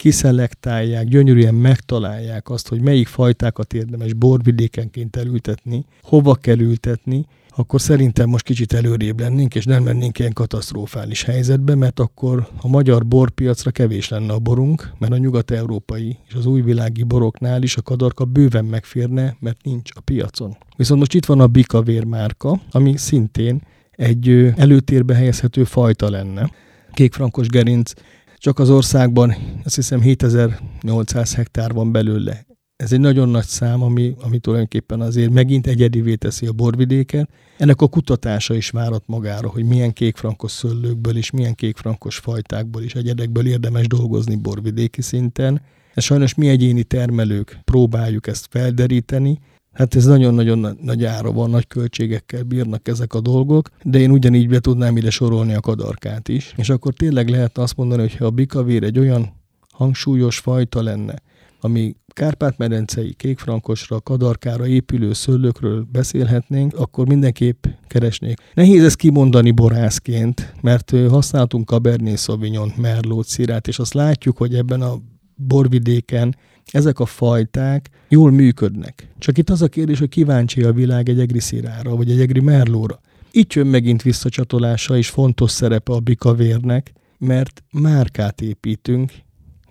kiszelektálják, 0.00 1.06
gyönyörűen 1.08 1.54
megtalálják 1.54 2.50
azt, 2.50 2.68
hogy 2.68 2.80
melyik 2.80 3.06
fajtákat 3.06 3.74
érdemes 3.74 4.14
borvidékenként 4.14 5.16
elültetni, 5.16 5.84
hova 6.02 6.34
kell 6.34 6.58
ültetni, 6.58 7.26
akkor 7.48 7.80
szerintem 7.80 8.28
most 8.28 8.44
kicsit 8.44 8.72
előrébb 8.72 9.20
lennénk, 9.20 9.54
és 9.54 9.64
nem 9.64 9.84
lennénk 9.84 10.18
ilyen 10.18 10.32
katasztrofális 10.32 11.22
helyzetbe, 11.22 11.74
mert 11.74 12.00
akkor 12.00 12.48
a 12.60 12.68
magyar 12.68 13.06
borpiacra 13.06 13.70
kevés 13.70 14.08
lenne 14.08 14.32
a 14.32 14.38
borunk, 14.38 14.92
mert 14.98 15.12
a 15.12 15.16
nyugat-európai 15.16 16.18
és 16.28 16.34
az 16.34 16.46
újvilági 16.46 17.02
boroknál 17.02 17.62
is 17.62 17.76
a 17.76 17.82
kadarka 17.82 18.24
bőven 18.24 18.64
megférne, 18.64 19.36
mert 19.40 19.64
nincs 19.64 19.90
a 19.94 20.00
piacon. 20.00 20.56
Viszont 20.76 20.98
most 21.00 21.14
itt 21.14 21.26
van 21.26 21.40
a 21.40 21.46
Bikavér 21.46 22.04
márka, 22.04 22.60
ami 22.70 22.96
szintén 22.96 23.60
egy 23.90 24.52
előtérbe 24.56 25.14
helyezhető 25.14 25.64
fajta 25.64 26.10
lenne. 26.10 26.50
Kékfrankos 26.92 27.48
gerinc 27.48 27.92
csak 28.40 28.58
az 28.58 28.70
országban 28.70 29.34
azt 29.64 29.74
hiszem 29.74 30.00
7800 30.00 31.34
hektár 31.34 31.72
van 31.72 31.92
belőle. 31.92 32.46
Ez 32.76 32.92
egy 32.92 33.00
nagyon 33.00 33.28
nagy 33.28 33.44
szám, 33.44 33.82
ami, 33.82 34.14
ami 34.20 34.38
tulajdonképpen 34.38 35.00
azért 35.00 35.30
megint 35.30 35.66
egyedivé 35.66 36.14
teszi 36.14 36.46
a 36.46 36.52
borvidéket. 36.52 37.30
Ennek 37.58 37.80
a 37.80 37.88
kutatása 37.88 38.54
is 38.54 38.70
várat 38.70 39.02
magára, 39.06 39.48
hogy 39.48 39.64
milyen 39.64 39.92
kékfrankos 39.92 40.50
szőlőkből 40.50 41.16
és 41.16 41.30
milyen 41.30 41.54
kékfrankos 41.54 42.18
fajtákból 42.18 42.82
és 42.82 42.94
egyedekből 42.94 43.46
érdemes 43.46 43.86
dolgozni 43.86 44.36
borvidéki 44.36 45.02
szinten. 45.02 45.62
Ez 45.94 46.04
sajnos 46.04 46.34
mi 46.34 46.48
egyéni 46.48 46.82
termelők 46.82 47.58
próbáljuk 47.64 48.26
ezt 48.26 48.46
felderíteni, 48.50 49.38
Hát 49.72 49.94
ez 49.94 50.04
nagyon-nagyon 50.04 50.78
nagy 50.82 51.04
ára 51.04 51.32
van, 51.32 51.50
nagy 51.50 51.66
költségekkel 51.66 52.42
bírnak 52.42 52.88
ezek 52.88 53.14
a 53.14 53.20
dolgok, 53.20 53.70
de 53.82 53.98
én 53.98 54.10
ugyanígy 54.10 54.48
be 54.48 54.58
tudnám 54.58 54.96
ide 54.96 55.10
sorolni 55.10 55.54
a 55.54 55.60
kadarkát 55.60 56.28
is. 56.28 56.54
És 56.56 56.68
akkor 56.68 56.94
tényleg 56.94 57.28
lehet 57.28 57.58
azt 57.58 57.76
mondani, 57.76 58.00
hogy 58.00 58.16
ha 58.16 58.24
a 58.24 58.30
bikavér 58.30 58.82
egy 58.82 58.98
olyan 58.98 59.32
hangsúlyos 59.70 60.38
fajta 60.38 60.82
lenne, 60.82 61.14
ami 61.60 61.94
Kárpát-medencei 62.12 63.14
kékfrankosra, 63.14 64.00
kadarkára 64.00 64.66
épülő 64.66 65.12
szőlőkről 65.12 65.86
beszélhetnénk, 65.92 66.74
akkor 66.78 67.06
mindenképp 67.06 67.64
keresnék. 67.86 68.38
Nehéz 68.54 68.84
ezt 68.84 68.96
kimondani 68.96 69.50
borászként, 69.50 70.54
mert 70.60 70.94
használtunk 71.08 71.68
Cabernet 71.68 72.18
Sauvignon, 72.18 72.72
Merlot, 72.76 73.26
Szirát, 73.26 73.68
és 73.68 73.78
azt 73.78 73.94
látjuk, 73.94 74.36
hogy 74.36 74.54
ebben 74.54 74.80
a 74.80 74.94
borvidéken 75.34 76.36
ezek 76.70 76.98
a 76.98 77.06
fajták 77.06 77.90
jól 78.08 78.30
működnek. 78.30 79.08
Csak 79.18 79.38
itt 79.38 79.50
az 79.50 79.62
a 79.62 79.68
kérdés, 79.68 79.98
hogy 79.98 80.08
kíváncsi 80.08 80.62
a 80.62 80.72
világ 80.72 81.08
egy 81.08 81.20
egri 81.20 81.40
szirára, 81.40 81.96
vagy 81.96 82.10
egy 82.10 82.20
egri 82.20 82.40
merlóra. 82.40 83.00
Itt 83.30 83.52
jön 83.52 83.66
megint 83.66 84.02
visszacsatolása 84.02 84.96
és 84.96 85.08
fontos 85.08 85.50
szerepe 85.50 85.92
a 85.92 86.00
bikavérnek, 86.00 86.92
mert 87.18 87.64
márkát 87.70 88.40
építünk, 88.40 89.12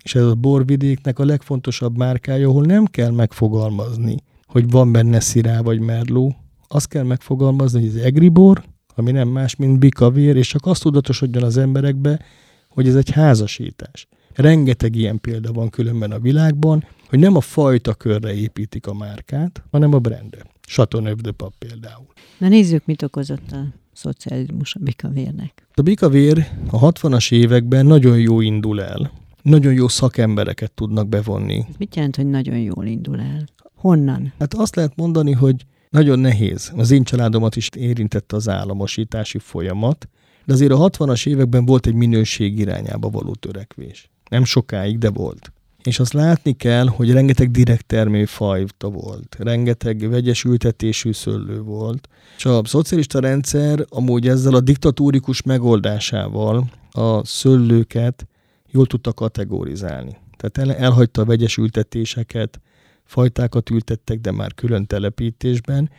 és 0.02 0.14
ez 0.14 0.24
a 0.24 0.34
borvidéknek 0.34 1.18
a 1.18 1.24
legfontosabb 1.24 1.96
márkája, 1.96 2.48
ahol 2.48 2.64
nem 2.64 2.84
kell 2.84 3.10
megfogalmazni, 3.10 4.16
hogy 4.46 4.70
van 4.70 4.92
benne 4.92 5.20
szirá 5.20 5.60
vagy 5.60 5.80
merló. 5.80 6.36
Azt 6.68 6.88
kell 6.88 7.02
megfogalmazni, 7.02 7.80
hogy 7.80 7.88
ez 7.88 8.02
egribor, 8.02 8.64
ami 8.94 9.10
nem 9.10 9.28
más, 9.28 9.56
mint 9.56 9.78
bikavér, 9.78 10.36
és 10.36 10.48
csak 10.48 10.66
azt 10.66 10.82
tudatosodjon 10.82 11.42
az 11.42 11.56
emberekbe, 11.56 12.20
hogy 12.68 12.88
ez 12.88 12.94
egy 12.94 13.10
házasítás. 13.10 14.08
Rengeteg 14.40 14.96
ilyen 14.96 15.20
példa 15.20 15.52
van 15.52 15.70
különben 15.70 16.10
a 16.10 16.18
világban, 16.18 16.84
hogy 17.08 17.18
nem 17.18 17.36
a 17.36 17.40
fajta 17.40 17.94
körre 17.94 18.34
építik 18.34 18.86
a 18.86 18.94
márkát, 18.94 19.62
hanem 19.70 19.94
a 19.94 19.98
brandre. 19.98 20.42
Chateauneuf 20.60 21.20
de 21.20 21.30
Pap 21.30 21.52
például. 21.58 22.06
Na 22.38 22.48
nézzük, 22.48 22.86
mit 22.86 23.02
okozott 23.02 23.52
a 23.52 23.66
szocializmus 23.92 24.74
a 24.74 24.78
bikavérnek. 24.82 25.66
A 25.74 25.82
bikavér 25.82 26.46
a 26.70 26.92
60-as 26.92 27.32
években 27.32 27.86
nagyon 27.86 28.18
jó 28.18 28.40
indul 28.40 28.82
el. 28.82 29.12
Nagyon 29.42 29.72
jó 29.72 29.88
szakembereket 29.88 30.72
tudnak 30.72 31.08
bevonni. 31.08 31.64
Ez 31.68 31.74
mit 31.78 31.96
jelent, 31.96 32.16
hogy 32.16 32.26
nagyon 32.26 32.58
jól 32.58 32.86
indul 32.86 33.20
el? 33.20 33.44
Honnan? 33.74 34.32
Hát 34.38 34.54
azt 34.54 34.76
lehet 34.76 34.96
mondani, 34.96 35.32
hogy 35.32 35.64
nagyon 35.90 36.18
nehéz. 36.18 36.72
Az 36.76 36.90
én 36.90 37.04
családomat 37.04 37.56
is 37.56 37.68
érintette 37.76 38.36
az 38.36 38.48
államosítási 38.48 39.38
folyamat, 39.38 40.08
de 40.44 40.52
azért 40.52 40.72
a 40.72 40.90
60-as 40.90 41.28
években 41.28 41.64
volt 41.64 41.86
egy 41.86 41.94
minőség 41.94 42.58
irányába 42.58 43.10
való 43.10 43.34
törekvés. 43.34 44.09
Nem 44.30 44.44
sokáig, 44.44 44.98
de 44.98 45.10
volt. 45.10 45.52
És 45.82 45.98
azt 45.98 46.12
látni 46.12 46.52
kell, 46.52 46.86
hogy 46.86 47.12
rengeteg 47.12 47.50
direkt 47.50 47.86
termőfajta 47.86 48.88
volt, 48.88 49.36
rengeteg 49.38 50.08
vegyes 50.08 50.44
ültetésű 50.44 51.12
szőlő 51.12 51.60
volt, 51.60 52.08
és 52.36 52.44
a 52.44 52.60
szocialista 52.64 53.20
rendszer 53.20 53.84
amúgy 53.88 54.28
ezzel 54.28 54.54
a 54.54 54.60
diktatúrikus 54.60 55.42
megoldásával 55.42 56.70
a 56.90 57.24
szőlőket 57.24 58.26
jól 58.70 58.86
tudta 58.86 59.12
kategorizálni. 59.12 60.16
Tehát 60.36 60.70
el, 60.70 60.84
elhagyta 60.84 61.22
a 61.22 61.24
vegyes 61.24 61.56
ültetéseket, 61.56 62.60
fajtákat 63.04 63.70
ültettek, 63.70 64.20
de 64.20 64.30
már 64.30 64.54
külön 64.54 64.86
telepítésben, 64.86 65.90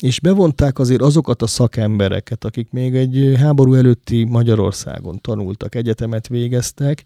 és 0.00 0.20
bevonták 0.20 0.78
azért 0.78 1.02
azokat 1.02 1.42
a 1.42 1.46
szakembereket, 1.46 2.44
akik 2.44 2.70
még 2.70 2.94
egy 2.94 3.34
háború 3.36 3.74
előtti 3.74 4.24
Magyarországon 4.24 5.20
tanultak, 5.20 5.74
egyetemet 5.74 6.28
végeztek, 6.28 7.04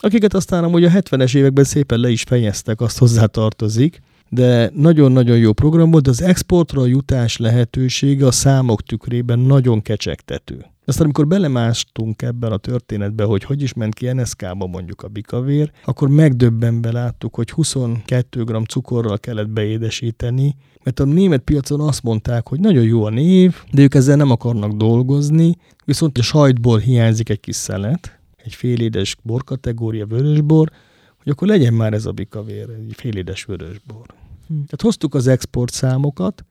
akiket 0.00 0.34
aztán 0.34 0.64
amúgy 0.64 0.84
a 0.84 0.90
70-es 0.90 1.36
években 1.36 1.64
szépen 1.64 2.00
le 2.00 2.10
is 2.10 2.22
fejeztek, 2.22 2.80
azt 2.80 2.98
hozzá 2.98 3.26
tartozik, 3.26 4.00
de 4.28 4.70
nagyon-nagyon 4.74 5.38
jó 5.38 5.52
program 5.52 5.90
volt, 5.90 6.08
az 6.08 6.22
exportra 6.22 6.86
jutás 6.86 7.36
lehetősége 7.36 8.26
a 8.26 8.30
számok 8.30 8.82
tükrében 8.82 9.38
nagyon 9.38 9.82
kecsegtető. 9.82 10.64
Aztán 10.84 11.04
amikor 11.04 11.26
belemástunk 11.26 12.22
ebben 12.22 12.52
a 12.52 12.56
történetbe, 12.56 13.24
hogy 13.24 13.44
hogy 13.44 13.62
is 13.62 13.72
ment 13.72 13.94
ki 13.94 14.12
NSK-ba 14.12 14.66
mondjuk 14.66 15.02
a 15.02 15.08
bikavér, 15.08 15.70
akkor 15.84 16.08
megdöbbenve 16.08 16.92
láttuk, 16.92 17.34
hogy 17.34 17.50
22 17.50 18.44
g 18.44 18.66
cukorral 18.66 19.18
kellett 19.18 19.48
beédesíteni, 19.48 20.56
mert 20.82 21.00
a 21.00 21.04
német 21.04 21.40
piacon 21.40 21.80
azt 21.80 22.02
mondták, 22.02 22.48
hogy 22.48 22.60
nagyon 22.60 22.84
jó 22.84 23.04
a 23.04 23.10
név, 23.10 23.54
de 23.72 23.82
ők 23.82 23.94
ezzel 23.94 24.16
nem 24.16 24.30
akarnak 24.30 24.72
dolgozni, 24.72 25.56
viszont 25.84 26.18
a 26.18 26.22
sajtból 26.22 26.78
hiányzik 26.78 27.28
egy 27.28 27.40
kis 27.40 27.56
szelet, 27.56 28.17
egy 28.48 28.54
félédes 28.54 29.16
borkategória 29.22 30.06
vörösbor, 30.06 30.70
hogy 31.22 31.32
akkor 31.32 31.48
legyen 31.48 31.74
már 31.74 31.92
ez 31.92 32.06
a 32.06 32.12
bikavér, 32.12 32.68
egy 32.70 32.94
félédes 32.96 33.44
vörösbor. 33.44 34.06
Hm. 34.46 34.54
Tehát 34.54 34.82
hoztuk 34.82 35.14
az 35.14 35.26
export 35.26 35.72
számokat, 35.72 36.44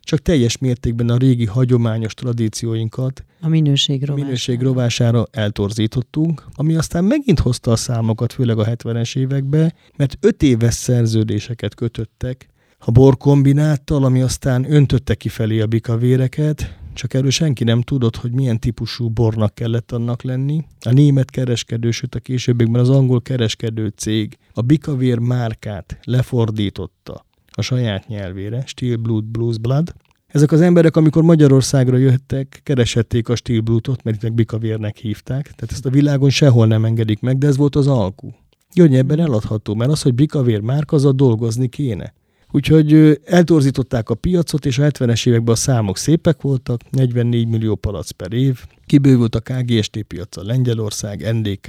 csak 0.00 0.18
teljes 0.22 0.58
mértékben 0.58 1.08
a 1.08 1.16
régi 1.16 1.46
hagyományos 1.46 2.14
tradícióinkat 2.14 3.24
a 3.40 3.48
minőség 3.48 4.00
rovására. 4.00 4.24
minőség 4.24 4.60
rovására 4.60 5.26
eltorzítottunk, 5.30 6.44
ami 6.54 6.76
aztán 6.76 7.04
megint 7.04 7.38
hozta 7.38 7.70
a 7.70 7.76
számokat, 7.76 8.32
főleg 8.32 8.58
a 8.58 8.64
70-es 8.64 9.16
évekbe, 9.16 9.74
mert 9.96 10.18
öt 10.20 10.42
éves 10.42 10.74
szerződéseket 10.74 11.74
kötöttek 11.74 12.48
a 12.78 12.90
borkombináttal, 12.90 14.04
ami 14.04 14.22
aztán 14.22 14.72
öntötte 14.72 15.14
kifelé 15.14 15.60
a 15.60 15.66
bikavéreket, 15.66 16.75
csak 16.96 17.14
erről 17.14 17.30
senki 17.30 17.64
nem 17.64 17.82
tudott, 17.82 18.16
hogy 18.16 18.32
milyen 18.32 18.60
típusú 18.60 19.08
bornak 19.08 19.54
kellett 19.54 19.92
annak 19.92 20.22
lenni. 20.22 20.64
A 20.80 20.92
német 20.92 21.30
kereskedő, 21.30 21.90
sőt 21.90 22.14
a 22.14 22.20
későbbiekben 22.20 22.80
az 22.80 22.90
angol 22.90 23.22
kereskedő 23.22 23.92
cég 23.96 24.38
a 24.52 24.60
bikavér 24.60 25.18
márkát 25.18 25.98
lefordította 26.02 27.24
a 27.50 27.62
saját 27.62 28.08
nyelvére, 28.08 28.62
Steel 28.66 28.96
Blood, 28.96 29.24
Blues 29.24 29.58
Blood. 29.58 29.94
Ezek 30.26 30.52
az 30.52 30.60
emberek, 30.60 30.96
amikor 30.96 31.22
Magyarországra 31.22 31.96
jöttek, 31.96 32.60
kereshették 32.62 33.28
a 33.28 33.36
Steel 33.36 33.60
Bloodot, 33.60 34.02
mert 34.02 34.22
itt 34.22 34.32
bikavérnek 34.32 34.96
hívták, 34.96 35.42
tehát 35.42 35.72
ezt 35.72 35.86
a 35.86 35.90
világon 35.90 36.30
sehol 36.30 36.66
nem 36.66 36.84
engedik 36.84 37.20
meg, 37.20 37.38
de 37.38 37.46
ez 37.46 37.56
volt 37.56 37.76
az 37.76 37.86
alkú. 37.86 38.34
Gyöngyebben 38.72 39.20
eladható, 39.20 39.74
mert 39.74 39.90
az, 39.90 40.02
hogy 40.02 40.14
bikavér 40.14 40.60
márka, 40.60 40.96
az 40.96 41.04
a 41.04 41.12
dolgozni 41.12 41.68
kéne. 41.68 42.14
Úgyhogy 42.50 43.20
eltorzították 43.24 44.10
a 44.10 44.14
piacot, 44.14 44.66
és 44.66 44.78
a 44.78 44.82
70-es 44.82 45.26
években 45.28 45.54
a 45.54 45.58
számok 45.58 45.96
szépek 45.96 46.40
voltak, 46.40 46.80
44 46.90 47.48
millió 47.48 47.74
palac 47.74 48.10
per 48.10 48.32
év, 48.32 48.64
kibővült 48.86 49.34
a 49.34 49.40
KGST 49.40 50.02
piaca, 50.02 50.44
Lengyelország, 50.44 51.34
NDK, 51.34 51.68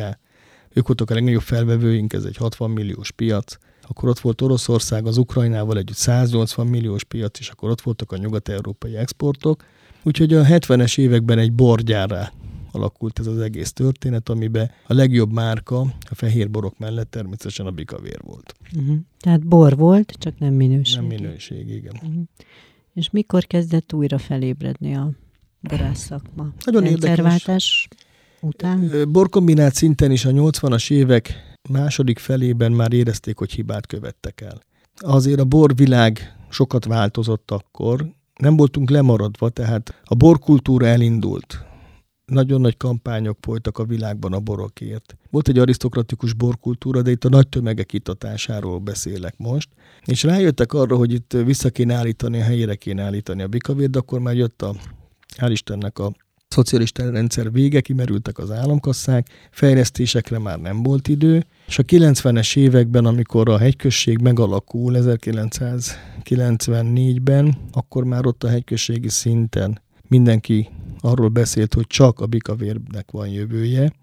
ők 0.74 0.88
voltak 0.88 1.10
a 1.10 1.14
legnagyobb 1.14 1.42
felvevőink, 1.42 2.14
ez 2.14 2.24
egy 2.24 2.38
60 2.38 2.72
milliós 2.72 3.12
piac, 3.12 3.58
akkor 3.82 4.10
ott 4.10 4.20
volt 4.20 4.42
Oroszország 4.42 5.06
az 5.06 5.18
Ukrajnával 5.18 5.78
együtt 5.78 5.96
180 5.96 6.68
milliós 6.68 7.04
piac, 7.04 7.40
és 7.40 7.50
akkor 7.50 7.70
ott 7.70 7.82
voltak 7.82 8.12
a 8.12 8.18
nyugat-európai 8.18 8.96
exportok. 8.96 9.64
Úgyhogy 10.04 10.34
a 10.34 10.44
70-es 10.44 10.98
években 10.98 11.38
egy 11.38 11.54
borgyárra 11.54 12.32
alakult 12.78 13.20
ez 13.20 13.28
az 13.28 13.40
egész 13.40 13.74
történet, 13.74 14.30
amiben 14.30 14.72
a 14.88 14.94
legjobb 14.94 15.32
márka 15.32 15.80
a 16.10 16.16
fehér 16.16 16.50
borok 16.50 16.78
mellett 16.78 17.12
természetesen 17.12 17.66
a 17.66 17.72
bikavér 17.72 18.20
volt. 18.24 18.54
Uh-huh. 18.76 18.98
Tehát 19.20 19.48
bor 19.48 19.78
volt, 19.78 20.16
csak 20.20 20.40
nem 20.40 20.54
minőség. 20.54 20.96
Nem 20.96 21.06
minőség, 21.06 21.70
igen. 21.70 21.94
Uh-huh. 22.04 22.24
És 22.94 23.10
mikor 23.10 23.46
kezdett 23.46 23.94
újra 23.94 24.18
felébredni 24.18 24.96
a 24.96 25.12
borász 25.60 26.06
szakma? 26.06 26.54
Nagyon 26.66 26.86
érdekes. 26.86 27.88
után? 28.42 29.12
Borkombinált 29.12 29.74
szinten 29.74 30.12
is 30.12 30.26
a 30.26 30.32
80-as 30.32 30.92
évek 30.92 31.56
második 31.70 32.20
felében 32.20 32.72
már 32.72 32.94
érezték, 32.94 33.38
hogy 33.38 33.52
hibát 33.52 33.86
követtek 33.86 34.42
el. 34.42 34.62
Azért 34.96 35.40
a 35.40 35.46
borvilág 35.46 36.36
sokat 36.50 36.86
változott 36.86 37.52
akkor, 37.52 38.16
nem 38.36 38.56
voltunk 38.56 38.90
lemaradva, 38.90 39.50
tehát 39.50 40.02
a 40.04 40.16
borkultúra 40.16 40.86
elindult. 40.86 41.66
Nagyon 42.32 42.62
nagy 42.62 42.78
kampányok 42.78 43.38
folytak 43.42 43.78
a 43.78 43.86
világban 43.86 44.34
a 44.34 44.40
borokért. 44.40 45.18
Volt 45.30 45.48
egy 45.48 45.60
arisztokratikus 45.60 46.34
borkultúra, 46.34 47.02
de 47.02 47.12
itt 47.12 47.26
a 47.26 47.30
nagy 47.30 47.48
tömegek 47.48 47.94
itatásáról 47.94 48.80
beszélek 48.80 49.34
most. 49.38 49.70
És 50.06 50.24
rájöttek 50.24 50.74
arra, 50.74 50.96
hogy 50.96 51.14
itt 51.14 51.32
vissza 51.46 51.70
kéne 51.70 51.94
állítani, 51.94 52.40
a 52.40 52.44
helyére 52.44 52.76
kéne 52.76 53.04
állítani 53.04 53.42
a 53.42 53.48
bikavért, 53.48 53.90
de 53.90 54.00
akkor 54.00 54.20
már 54.20 54.36
jött 54.36 54.62
a, 54.62 54.76
hál' 55.38 55.50
Istennek 55.52 56.00
a 56.00 56.12
szocialista 56.48 57.10
rendszer 57.10 57.52
vége, 57.52 57.82
kimerültek 57.82 58.38
az 58.38 58.52
államkasszák, 58.52 59.28
fejlesztésekre 59.52 60.40
már 60.40 60.60
nem 60.60 60.84
volt 60.84 61.08
idő, 61.08 61.46
és 61.68 61.80
a 61.80 61.84
90-es 61.84 62.58
években, 62.58 63.06
amikor 63.06 63.50
a 63.50 63.58
hegyközség 63.58 64.22
megalakul 64.22 64.94
1994-ben, 64.98 67.58
akkor 67.72 68.04
már 68.04 68.26
ott 68.26 68.44
a 68.44 68.50
hegyközségi 68.50 69.10
szinten 69.10 69.82
mindenki 70.08 70.70
arról 71.00 71.30
beszélt, 71.30 71.74
hogy 71.74 71.88
csak 71.88 72.20
a 72.20 72.26
bikavérnek 72.26 73.12
van 73.12 73.28
jövője, 73.28 73.94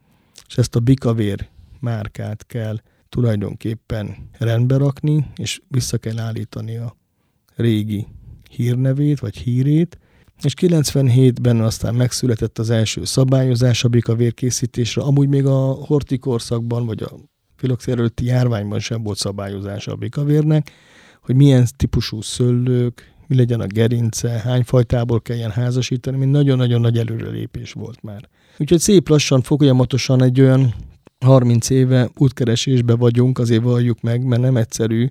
és 0.49 0.57
ezt 0.57 0.77
a 0.77 0.81
bikavér 0.81 1.49
márkát 1.81 2.47
kell 2.47 2.81
tulajdonképpen 3.09 4.29
rendbe 4.39 4.77
rakni, 4.77 5.27
és 5.37 5.61
vissza 5.69 5.99
kell 5.99 6.19
állítani 6.19 6.77
a 6.77 6.97
régi 7.57 8.07
hírnevét, 8.51 9.21
vagy 9.21 9.37
hírét, 9.37 9.99
és 10.43 10.55
97-ben 10.61 11.61
aztán 11.61 11.95
megszületett 11.95 12.59
az 12.59 12.71
első 12.71 13.05
szabályozás 13.05 13.85
a 13.85 13.89
bikavér 13.89 14.35
készítésre, 14.35 15.03
amúgy 15.03 15.29
még 15.29 15.47
a 15.47 15.73
hortikorszakban, 15.73 16.87
vagy 16.87 17.03
a 17.03 17.11
filoxér 17.57 17.99
előtti 17.99 18.25
járványban 18.25 18.79
sem 18.79 19.03
volt 19.03 19.19
szabályozása 19.19 19.93
a 19.93 19.97
bikavérnek, 19.97 20.71
hogy 21.23 21.35
milyen 21.35 21.67
típusú 21.77 22.21
szőlők, 22.21 23.14
mi 23.27 23.37
legyen 23.37 23.61
a 23.61 23.67
gerince, 23.67 24.29
hány 24.29 24.63
fajtából 24.63 25.21
kelljen 25.21 25.51
házasítani, 25.51 26.17
mint 26.17 26.31
nagyon-nagyon 26.31 26.81
nagy 26.81 26.99
előrelépés 26.99 27.73
volt 27.73 28.03
már. 28.03 28.29
Úgyhogy 28.59 28.81
szép 28.81 29.09
lassan, 29.09 29.43
folyamatosan 29.43 30.23
egy 30.23 30.41
olyan 30.41 30.75
30 31.25 31.71
éve 31.71 32.11
útkeresésbe 32.17 32.95
vagyunk, 32.95 33.39
azért 33.39 33.63
valljuk 33.63 34.01
meg, 34.01 34.25
mert 34.25 34.43
nem 34.43 34.57
egyszerű. 34.57 35.07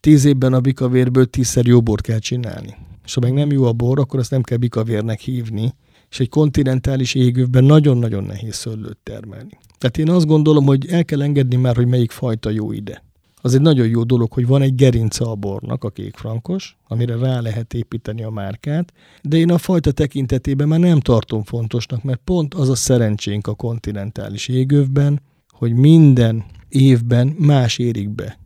Tíz 0.00 0.24
évben 0.24 0.52
a 0.52 0.60
bikavérből 0.60 1.26
tízszer 1.26 1.66
jó 1.66 1.80
bort 1.80 2.02
kell 2.02 2.18
csinálni. 2.18 2.74
És 3.04 3.14
ha 3.14 3.20
meg 3.20 3.32
nem 3.32 3.50
jó 3.50 3.64
a 3.64 3.72
bor, 3.72 3.98
akkor 3.98 4.18
azt 4.18 4.30
nem 4.30 4.42
kell 4.42 4.58
bikavérnek 4.58 5.20
hívni, 5.20 5.74
és 6.10 6.20
egy 6.20 6.28
kontinentális 6.28 7.14
égőben 7.14 7.64
nagyon-nagyon 7.64 8.24
nehéz 8.24 8.54
szőlőt 8.54 8.98
termelni. 9.02 9.58
Tehát 9.78 9.98
én 9.98 10.10
azt 10.10 10.26
gondolom, 10.26 10.64
hogy 10.64 10.86
el 10.88 11.04
kell 11.04 11.22
engedni 11.22 11.56
már, 11.56 11.76
hogy 11.76 11.86
melyik 11.86 12.10
fajta 12.10 12.50
jó 12.50 12.72
ide. 12.72 13.03
Az 13.44 13.54
egy 13.54 13.60
nagyon 13.60 13.88
jó 13.88 14.02
dolog, 14.02 14.32
hogy 14.32 14.46
van 14.46 14.62
egy 14.62 14.74
gerince 14.74 15.24
a 15.24 15.34
bornak, 15.34 15.84
a 15.84 15.90
kékfrankos, 15.90 16.78
amire 16.88 17.16
rá 17.16 17.40
lehet 17.40 17.74
építeni 17.74 18.22
a 18.22 18.30
márkát, 18.30 18.92
de 19.22 19.36
én 19.36 19.50
a 19.50 19.58
fajta 19.58 19.92
tekintetében 19.92 20.68
már 20.68 20.78
nem 20.78 21.00
tartom 21.00 21.42
fontosnak, 21.42 22.02
mert 22.02 22.20
pont 22.24 22.54
az 22.54 22.68
a 22.68 22.74
szerencsénk 22.74 23.46
a 23.46 23.54
kontinentális 23.54 24.48
égővben, 24.48 25.20
hogy 25.48 25.72
minden 25.72 26.44
évben 26.68 27.26
más 27.38 27.78
érik 27.78 28.10
be 28.10 28.38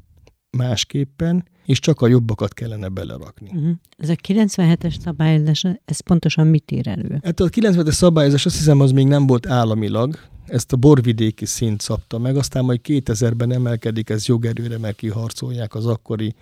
másképpen, 0.56 1.44
és 1.64 1.78
csak 1.78 2.00
a 2.00 2.06
jobbakat 2.06 2.54
kellene 2.54 2.88
belerakni. 2.88 3.50
Uh-huh. 3.54 3.70
Ez 3.96 4.08
a 4.08 4.14
97-es 4.14 5.00
szabályozás, 5.00 5.64
ez 5.84 6.00
pontosan 6.00 6.46
mit 6.46 6.70
ír 6.70 6.88
elő? 6.88 7.20
Hát 7.22 7.40
a 7.40 7.48
97-es 7.48 7.92
szabályozás 7.92 8.46
azt 8.46 8.56
hiszem 8.56 8.80
az 8.80 8.92
még 8.92 9.06
nem 9.06 9.26
volt 9.26 9.46
államilag, 9.46 10.18
ezt 10.48 10.72
a 10.72 10.76
borvidéki 10.76 11.46
szint 11.46 11.80
szabta 11.80 12.18
meg, 12.18 12.36
aztán 12.36 12.64
majd 12.64 12.80
2000-ben 12.84 13.52
emelkedik 13.52 14.10
ez 14.10 14.26
jogerőre, 14.26 14.78
mert 14.78 14.96
kiharcolják 14.96 15.74
az 15.74 15.86
akkori 15.86 16.34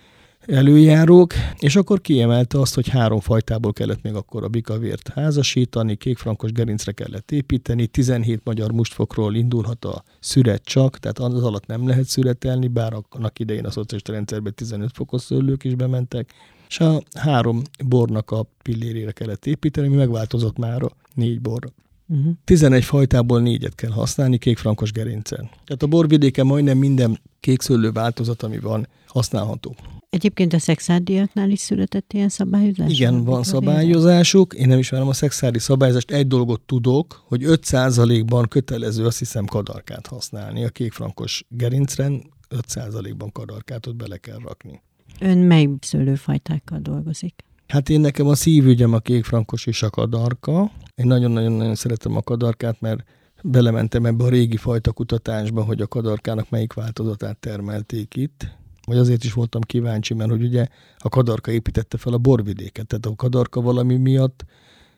előjárók, 0.45 1.33
és 1.59 1.75
akkor 1.75 2.01
kiemelte 2.01 2.59
azt, 2.59 2.75
hogy 2.75 2.87
három 2.87 3.19
fajtából 3.19 3.73
kellett 3.73 4.01
még 4.01 4.13
akkor 4.13 4.43
a 4.43 4.47
bikavért 4.47 5.07
házasítani, 5.07 5.95
kékfrankos 5.95 6.51
gerincre 6.51 6.91
kellett 6.91 7.31
építeni, 7.31 7.87
17 7.87 8.41
magyar 8.43 8.71
mustfokról 8.71 9.35
indulhat 9.35 9.85
a 9.85 10.03
szüret 10.19 10.63
csak, 10.63 10.97
tehát 10.97 11.19
az 11.19 11.43
alatt 11.43 11.65
nem 11.65 11.87
lehet 11.87 12.05
szüretelni, 12.05 12.67
bár 12.67 12.93
annak 13.09 13.39
idején 13.39 13.65
a 13.65 13.71
szocialista 13.71 14.11
rendszerben 14.11 14.53
15 14.53 14.89
fokos 14.93 15.21
szőlők 15.21 15.63
is 15.63 15.75
bementek, 15.75 16.33
és 16.69 16.79
a 16.79 17.01
három 17.13 17.61
bornak 17.85 18.31
a 18.31 18.45
pillérére 18.63 19.11
kellett 19.11 19.45
építeni, 19.45 19.87
mi 19.87 19.95
megváltozott 19.95 20.57
már 20.57 20.83
a 20.83 20.91
négy 21.13 21.41
borra. 21.41 21.67
Uh-huh. 22.07 22.33
11 22.43 22.83
fajtából 22.83 23.41
négyet 23.41 23.75
kell 23.75 23.91
használni 23.91 24.37
kékfrankos 24.37 24.91
gerincen. 24.91 25.49
Tehát 25.65 25.83
a 25.83 25.87
borvidéken 25.87 26.45
majdnem 26.45 26.77
minden 26.77 27.19
kékszőlő 27.39 27.91
változat, 27.91 28.43
ami 28.43 28.59
van, 28.59 28.87
használható. 29.07 29.75
Egyébként 30.09 30.53
a 30.53 30.59
szexárdiaknál 30.59 31.49
is 31.49 31.59
született 31.59 32.13
ilyen 32.13 32.29
szabályozás? 32.29 32.91
Igen, 32.91 33.23
van 33.23 33.43
szabályozásuk. 33.43 34.53
Én 34.53 34.67
nem 34.67 34.79
ismerem 34.79 35.07
a 35.07 35.13
szexári 35.13 35.59
szabályozást. 35.59 36.11
Egy 36.11 36.27
dolgot 36.27 36.61
tudok, 36.61 37.23
hogy 37.25 37.41
5%-ban 37.45 38.47
kötelező, 38.47 39.05
azt 39.05 39.19
hiszem, 39.19 39.45
kadarkát 39.45 40.07
használni. 40.07 40.63
A 40.63 40.69
kékfrankos 40.69 41.45
gerincren 41.49 42.23
5%-ban 42.49 43.31
kadarkát 43.31 43.85
ott 43.85 43.95
bele 43.95 44.17
kell 44.17 44.39
rakni. 44.43 44.81
Ön 45.19 45.37
mely 45.37 45.69
szőlőfajtákkal 45.81 46.79
dolgozik? 46.79 47.43
Hát 47.67 47.89
én 47.89 47.99
nekem 47.99 48.27
a 48.27 48.35
szívügyem 48.35 48.93
a 48.93 48.99
kékfrankos 48.99 49.65
és 49.65 49.83
a 49.83 49.89
kadarka. 49.89 50.71
Én 50.97 51.07
nagyon-nagyon-nagyon 51.07 51.75
szeretem 51.75 52.15
a 52.15 52.21
kadarkát, 52.21 52.81
mert 52.81 53.03
belementem 53.43 54.05
ebbe 54.05 54.23
a 54.23 54.29
régi 54.29 54.57
fajta 54.57 54.91
kutatásba, 54.91 55.63
hogy 55.63 55.81
a 55.81 55.87
kadarkának 55.87 56.49
melyik 56.49 56.73
változatát 56.73 57.37
termelték 57.37 58.15
itt. 58.15 58.47
Vagy 58.85 58.97
azért 58.97 59.23
is 59.23 59.33
voltam 59.33 59.61
kíváncsi, 59.61 60.13
mert 60.13 60.29
hogy 60.29 60.43
ugye 60.43 60.67
a 60.97 61.09
Kadarka 61.09 61.51
építette 61.51 61.97
fel 61.97 62.13
a 62.13 62.17
borvidéket, 62.17 62.87
tehát 62.87 63.05
a 63.05 63.15
Kadarka 63.15 63.61
valami 63.61 63.95
miatt 63.95 64.45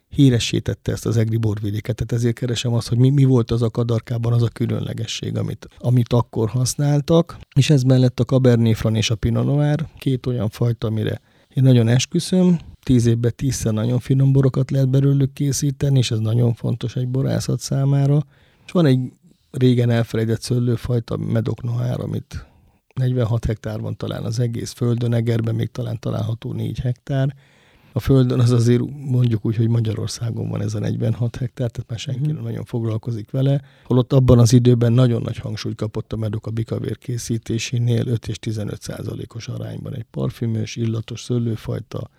híresítette 0.10 0.92
ezt 0.92 1.06
az 1.06 1.18
egri 1.18 1.38
borvidéket, 1.38 1.96
tehát 1.96 2.12
ezért 2.12 2.36
keresem 2.36 2.74
azt, 2.74 2.88
hogy 2.88 2.98
mi, 2.98 3.10
mi 3.10 3.24
volt 3.24 3.52
az 3.52 3.62
a 3.62 3.70
kadarkában 3.70 4.34
az 4.34 4.42
a 4.42 4.48
különlegesség, 4.48 5.38
amit, 5.38 5.68
amit 5.78 6.14
akkor 6.14 6.50
használtak, 6.50 7.38
és 7.56 7.70
ez 7.70 7.84
mellett 7.84 8.20
a 8.20 8.24
Cabernet 8.24 8.78
Franc 8.78 8.98
és 8.98 9.10
a 9.10 9.16
Pinot 9.16 9.46
Noir, 9.46 9.88
két 9.98 10.26
olyan 10.26 10.50
fajta, 10.50 10.88
amire 10.88 11.22
én 11.54 11.64
nagyon 11.64 11.88
esküszöm, 11.88 12.60
tíz 12.84 13.06
évben 13.06 13.34
tízszer 13.36 13.74
nagyon 13.74 14.00
finom 14.00 14.32
borokat 14.32 14.72
lehet 14.72 14.90
belőlük 14.90 15.34
készíteni, 15.34 15.98
és 15.98 16.12
ez 16.12 16.20
nagyon 16.20 16.54
fontos 16.54 16.96
egy 16.96 17.08
borászat 17.08 17.60
számára. 17.60 18.26
És 18.66 18.72
van 18.72 18.86
egy 18.86 19.00
régen 19.52 19.90
elfelejtett 19.90 20.42
szőlőfajta, 20.42 21.18
Medok 21.18 21.64
Noir, 21.64 22.00
amit 22.00 22.46
46 22.94 23.46
hektár 23.46 23.80
van 23.80 23.98
talán 23.98 24.24
az 24.24 24.40
egész 24.40 24.72
földön, 24.72 25.14
Egerben 25.14 25.56
még 25.56 25.72
talán 25.72 26.00
található 26.00 26.54
4 26.54 26.80
hektár. 26.80 27.36
A 27.94 28.00
földön 28.00 28.40
az 28.40 28.52
azért 28.52 28.82
mondjuk 29.10 29.46
úgy, 29.46 29.56
hogy 29.56 29.68
Magyarországon 29.68 30.50
van 30.50 30.62
ez 30.62 30.74
a 30.74 30.80
46 30.80 31.36
hektár, 31.36 31.70
tehát 31.70 31.90
már 31.90 32.00
senki 32.00 32.20
mhm. 32.20 32.34
nem 32.34 32.44
nagyon 32.44 32.64
foglalkozik 32.64 33.32
vele. 33.32 33.62
Holott 33.84 34.14
abban 34.14 34.40
az 34.40 34.54
időben 34.54 34.94
nagyon 34.94 35.22
nagy 35.22 35.38
hangsúlyt 35.38 35.76
kapott 35.76 36.14
a 36.14 36.18
medok 36.18 36.48
a 36.48 36.52
bikavér 36.52 36.98
készítésénél, 36.98 38.08
5 38.08 38.28
és 38.28 38.40
15 38.40 38.82
százalékos 38.82 39.48
arányban 39.48 39.96
egy 39.96 40.06
parfümös, 40.12 40.76
illatos 40.76 41.22
szőlőfajta, 41.22 42.10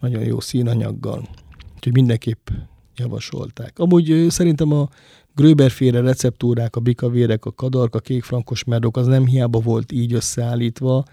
nagyon 0.00 0.22
jó 0.22 0.40
színanyaggal. 0.40 1.28
Úgyhogy 1.74 1.92
mindenképp 1.92 2.48
javasolták. 2.96 3.78
Amúgy 3.78 4.26
szerintem 4.28 4.72
a 4.72 4.88
Gröberféle 5.34 6.00
receptúrák, 6.00 6.76
a 6.76 6.80
bikavérek, 6.80 7.44
a 7.44 7.52
kadarka, 7.52 7.98
kékfrankos 7.98 8.64
medok, 8.64 8.96
az 8.96 9.06
nem 9.06 9.26
hiába 9.26 9.58
volt 9.58 9.92
így 9.92 10.12
összeállítva, 10.12 11.04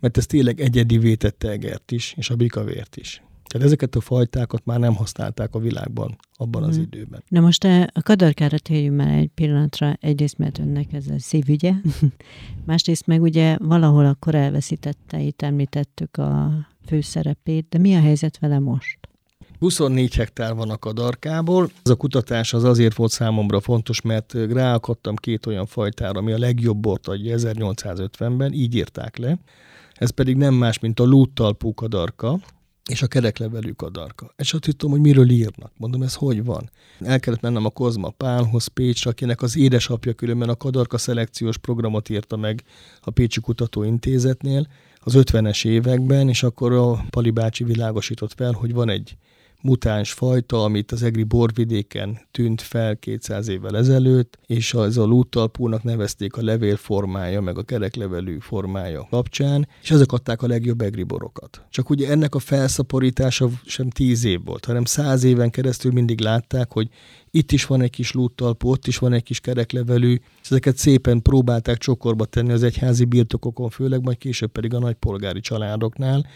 mert 0.00 0.16
ez 0.16 0.26
tényleg 0.26 0.60
egyedi 0.60 0.98
vétette 0.98 1.48
egert 1.48 1.92
is, 1.92 2.14
és 2.16 2.30
a 2.30 2.36
bikavért 2.36 2.96
is. 2.96 3.22
Tehát 3.50 3.66
ezeket 3.66 3.94
a 3.94 4.00
fajtákat 4.00 4.64
már 4.64 4.78
nem 4.78 4.94
használták 4.94 5.54
a 5.54 5.58
világban 5.58 6.16
abban 6.36 6.62
az 6.62 6.74
hmm. 6.74 6.82
időben. 6.82 7.22
Na 7.28 7.40
most 7.40 7.64
a 7.64 8.02
kadarkára 8.02 8.58
térjünk 8.58 8.96
már 8.96 9.18
egy 9.18 9.30
pillanatra. 9.34 9.96
Egyrészt, 10.00 10.38
mert 10.38 10.58
önnek 10.58 10.92
ez 10.92 11.06
a 11.06 11.18
szívügye, 11.18 11.72
másrészt 12.66 13.06
meg 13.06 13.22
ugye 13.22 13.56
valahol 13.58 14.06
akkor 14.06 14.34
elveszítette, 14.34 15.20
itt 15.20 15.42
említettük 15.42 16.16
a 16.16 16.52
főszerepét, 16.90 17.66
de 17.68 17.78
mi 17.78 17.94
a 17.94 18.00
helyzet 18.00 18.38
vele 18.38 18.58
most? 18.58 18.98
24 19.58 20.14
hektár 20.14 20.54
van 20.54 20.70
a 20.70 20.78
kadarkából. 20.78 21.70
Ez 21.82 21.90
a 21.90 21.94
kutatás 21.94 22.52
az 22.52 22.64
azért 22.64 22.96
volt 22.96 23.10
számomra 23.10 23.60
fontos, 23.60 24.00
mert 24.00 24.32
ráakadtam 24.32 25.14
két 25.16 25.46
olyan 25.46 25.66
fajtára, 25.66 26.18
ami 26.18 26.32
a 26.32 26.38
legjobb 26.38 26.78
bort 26.78 27.08
adja 27.08 27.36
1850-ben, 27.38 28.52
így 28.52 28.74
írták 28.74 29.16
le. 29.16 29.38
Ez 29.94 30.10
pedig 30.10 30.36
nem 30.36 30.54
más, 30.54 30.78
mint 30.78 31.00
a 31.00 31.04
lúttalpú 31.04 31.74
kadarka, 31.74 32.38
és 32.90 33.02
a 33.02 33.06
kereklevelű 33.06 33.70
kadarka. 33.70 34.34
És 34.36 34.52
azt 34.52 34.64
hittem, 34.64 34.90
hogy 34.90 35.00
miről 35.00 35.30
írnak. 35.30 35.72
Mondom, 35.76 36.02
ez 36.02 36.14
hogy 36.14 36.44
van? 36.44 36.70
El 37.00 37.20
kellett 37.20 37.40
mennem 37.40 37.64
a 37.64 37.70
Kozma 37.70 38.10
Pálhoz, 38.10 38.66
Pécsre, 38.66 39.10
akinek 39.10 39.42
az 39.42 39.56
édesapja 39.56 40.12
különben 40.12 40.48
a 40.48 40.56
kadarka 40.56 40.98
szelekciós 40.98 41.58
programot 41.58 42.08
írta 42.08 42.36
meg 42.36 42.62
a 43.00 43.10
Pécsi 43.10 43.40
Kutatóintézetnél 43.40 44.66
az 45.00 45.14
50-es 45.16 45.66
években, 45.66 46.28
és 46.28 46.42
akkor 46.42 46.72
a 46.72 47.04
Pali 47.10 47.30
bácsi 47.30 47.64
világosított 47.64 48.32
fel, 48.32 48.52
hogy 48.52 48.72
van 48.72 48.88
egy 48.88 49.16
mutáns 49.62 50.12
fajta, 50.12 50.62
amit 50.62 50.92
az 50.92 51.02
egri 51.02 51.22
borvidéken 51.22 52.18
tűnt 52.30 52.60
fel 52.60 52.96
200 52.96 53.48
évvel 53.48 53.76
ezelőtt, 53.76 54.38
és 54.46 54.74
az 54.74 54.98
a 54.98 55.04
lúttalpúnak 55.04 55.82
nevezték 55.82 56.36
a 56.36 56.42
levél 56.42 56.76
formája, 56.76 57.40
meg 57.40 57.58
a 57.58 57.62
kereklevelű 57.62 58.38
formája 58.38 59.06
kapcsán, 59.10 59.68
és 59.82 59.90
ezek 59.90 60.12
adták 60.12 60.42
a 60.42 60.46
legjobb 60.46 60.80
egri 60.80 61.02
borokat. 61.02 61.62
Csak 61.70 61.90
ugye 61.90 62.10
ennek 62.10 62.34
a 62.34 62.38
felszaporítása 62.38 63.48
sem 63.64 63.90
10 63.90 64.24
év 64.24 64.44
volt, 64.44 64.64
hanem 64.64 64.84
100 64.84 65.24
éven 65.24 65.50
keresztül 65.50 65.92
mindig 65.92 66.20
látták, 66.20 66.72
hogy 66.72 66.88
itt 67.30 67.52
is 67.52 67.66
van 67.66 67.82
egy 67.82 67.90
kis 67.90 68.12
lúttalpú, 68.12 68.70
ott 68.70 68.86
is 68.86 68.98
van 68.98 69.12
egy 69.12 69.22
kis 69.22 69.40
kereklevelű, 69.40 70.16
ezeket 70.44 70.76
szépen 70.76 71.22
próbálták 71.22 71.78
csokorba 71.78 72.24
tenni 72.24 72.52
az 72.52 72.62
egyházi 72.62 73.04
birtokokon, 73.04 73.70
főleg 73.70 74.02
majd 74.02 74.18
később 74.18 74.50
pedig 74.50 74.74
a 74.74 74.78
nagypolgári 74.78 75.40
családoknál, 75.40 76.26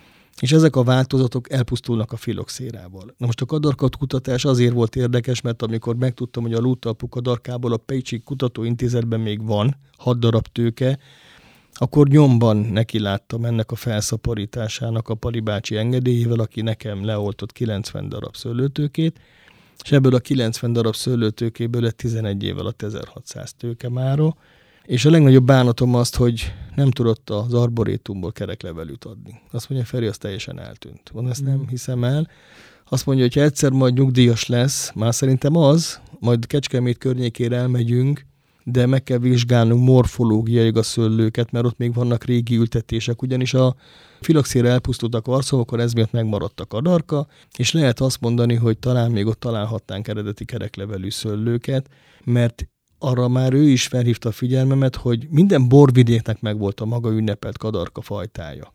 és 0.40 0.52
ezek 0.52 0.76
a 0.76 0.82
változatok 0.82 1.50
elpusztulnak 1.52 2.12
a 2.12 2.16
filoxérával. 2.16 3.14
Na 3.16 3.26
most 3.26 3.40
a 3.40 3.46
kadarkat 3.46 3.96
kutatás 3.96 4.44
azért 4.44 4.72
volt 4.72 4.96
érdekes, 4.96 5.40
mert 5.40 5.62
amikor 5.62 5.96
megtudtam, 5.96 6.42
hogy 6.42 6.54
a 6.54 6.60
lúttalpú 6.60 7.08
kadarkából 7.08 7.72
a 7.72 7.76
Pécsi 7.76 8.18
Kutatóintézetben 8.18 9.20
még 9.20 9.46
van 9.46 9.76
hat 9.96 10.18
darab 10.18 10.46
tőke, 10.46 10.98
akkor 11.74 12.08
nyomban 12.08 12.56
neki 12.56 12.98
láttam 12.98 13.44
ennek 13.44 13.70
a 13.70 13.74
felszaporításának 13.74 15.08
a 15.08 15.14
Palibácsi 15.14 15.76
engedélyével, 15.76 16.38
aki 16.38 16.60
nekem 16.60 17.04
leoltott 17.04 17.52
90 17.52 18.08
darab 18.08 18.36
szőlőtőkét, 18.36 19.20
és 19.84 19.92
ebből 19.92 20.14
a 20.14 20.18
90 20.18 20.72
darab 20.72 20.94
szőlőtőkéből 20.94 21.82
lett 21.82 21.96
11 21.96 22.42
évvel 22.42 22.66
a 22.66 22.74
1600 22.76 23.52
tőke 23.54 23.88
mára, 23.88 24.36
és 24.86 25.04
a 25.04 25.10
legnagyobb 25.10 25.44
bánatom 25.44 25.94
azt, 25.94 26.16
hogy 26.16 26.52
nem 26.74 26.90
tudott 26.90 27.30
az 27.30 27.54
arborétumból 27.54 28.32
kereklevelűt 28.32 29.04
adni. 29.04 29.40
Azt 29.50 29.70
mondja, 29.70 29.88
Feri, 29.88 30.06
az 30.06 30.18
teljesen 30.18 30.60
eltűnt. 30.60 31.10
Van, 31.12 31.28
ezt 31.28 31.44
nem 31.44 31.58
mm. 31.58 31.66
hiszem 31.68 32.04
el. 32.04 32.28
Azt 32.88 33.06
mondja, 33.06 33.24
hogy 33.24 33.42
egyszer 33.42 33.70
majd 33.70 33.94
nyugdíjas 33.94 34.46
lesz, 34.46 34.92
már 34.94 35.14
szerintem 35.14 35.56
az, 35.56 36.00
majd 36.18 36.46
Kecskemét 36.46 36.98
környékére 36.98 37.56
elmegyünk, 37.56 38.26
de 38.64 38.86
meg 38.86 39.02
kell 39.02 39.18
vizsgálnunk 39.18 39.84
morfológiai 39.84 40.70
a 40.74 40.82
szőlőket, 40.82 41.50
mert 41.50 41.64
ott 41.64 41.78
még 41.78 41.94
vannak 41.94 42.24
régi 42.24 42.56
ültetések, 42.56 43.22
ugyanis 43.22 43.54
a 43.54 43.74
filoxére 44.20 44.68
elpusztultak 44.68 45.26
arszókon, 45.26 45.80
ez 45.80 45.92
miatt 45.92 46.12
megmaradtak 46.12 46.72
a 46.72 46.80
darka, 46.80 47.26
és 47.58 47.72
lehet 47.72 48.00
azt 48.00 48.20
mondani, 48.20 48.54
hogy 48.54 48.78
talán 48.78 49.10
még 49.10 49.26
ott 49.26 49.40
találhatnánk 49.40 50.08
eredeti 50.08 50.44
kereklevelű 50.44 51.10
szőlőket, 51.10 51.88
mert 52.24 52.68
arra 53.04 53.28
már 53.28 53.52
ő 53.52 53.68
is 53.68 53.86
felhívta 53.86 54.28
a 54.28 54.32
figyelmemet, 54.32 54.96
hogy 54.96 55.26
minden 55.30 55.68
borvidéknek 55.68 56.40
megvolt 56.40 56.80
a 56.80 56.84
maga 56.84 57.10
ünnepelt 57.10 57.58
kadarka 57.58 58.00
fajtája. 58.00 58.74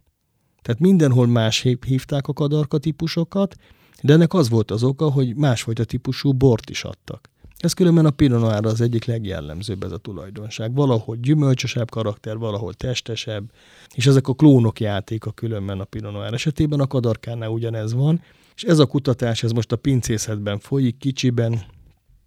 Tehát 0.62 0.80
mindenhol 0.80 1.28
más 1.28 1.68
hívták 1.86 2.28
a 2.28 2.34
kadarka 2.34 2.78
típusokat, 2.78 3.56
de 4.02 4.14
ennek 4.14 4.34
az 4.34 4.50
volt 4.50 4.72
az 4.72 4.84
oka, 4.84 5.12
hogy 5.12 5.36
másfajta 5.36 5.84
típusú 5.84 6.32
bort 6.32 6.70
is 6.70 6.84
adtak. 6.84 7.30
Ez 7.58 7.74
különben 7.74 8.06
a 8.06 8.10
Pinot 8.10 8.42
Noir 8.42 8.66
az 8.66 8.82
egyik 8.82 9.06
legjellemzőbb 9.06 9.84
ez 9.84 9.92
a 9.92 9.98
tulajdonság. 9.98 10.74
Valahol 10.74 11.16
gyümölcsösebb 11.16 11.90
karakter, 11.90 12.38
valahol 12.38 12.74
testesebb, 12.74 13.52
és 13.94 14.08
ezek 14.08 14.28
a 14.28 14.34
klónok 14.34 14.80
játéka 14.80 15.32
különben 15.32 15.80
a 15.80 15.84
Pinot 15.84 16.12
Noir 16.12 16.34
esetében, 16.34 16.80
a 16.80 16.88
kadarkánál 16.88 17.50
ugyanez 17.50 17.94
van, 17.94 18.22
és 18.56 18.64
ez 18.64 18.80
a 18.80 18.86
kutatás, 18.86 19.44
ez 19.44 19.52
most 19.52 19.72
a 19.72 19.76
pincészetben 19.76 20.60
folyik, 20.60 20.98
kicsiben, 20.98 21.62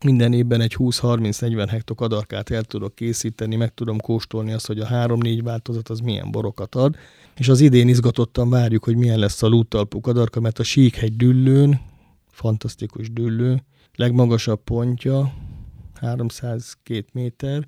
minden 0.03 0.33
évben 0.33 0.61
egy 0.61 0.75
20-30-40 0.79 1.67
hektok 1.71 2.01
adarkát 2.01 2.51
el 2.51 2.63
tudok 2.63 2.95
készíteni, 2.95 3.57
meg 3.57 3.75
tudom 3.75 3.99
kóstolni 4.01 4.53
azt, 4.53 4.67
hogy 4.67 4.79
a 4.79 4.87
3-4 4.87 5.41
változat 5.43 5.89
az 5.89 6.01
milyen 6.01 6.31
borokat 6.31 6.75
ad, 6.75 6.97
és 7.37 7.49
az 7.49 7.61
idén 7.61 7.89
izgatottan 7.89 8.51
várjuk, 8.51 8.85
hogy 8.85 8.97
milyen 8.97 9.19
lesz 9.19 9.43
a 9.43 9.47
lúttalpú 9.47 10.01
kadarka, 10.01 10.41
mert 10.41 10.59
a 10.59 10.63
Síkhegy 10.63 11.17
düllőn, 11.17 11.81
fantasztikus 12.31 13.13
düllő, 13.13 13.63
legmagasabb 13.95 14.61
pontja, 14.65 15.33
302 15.95 17.07
méter, 17.13 17.67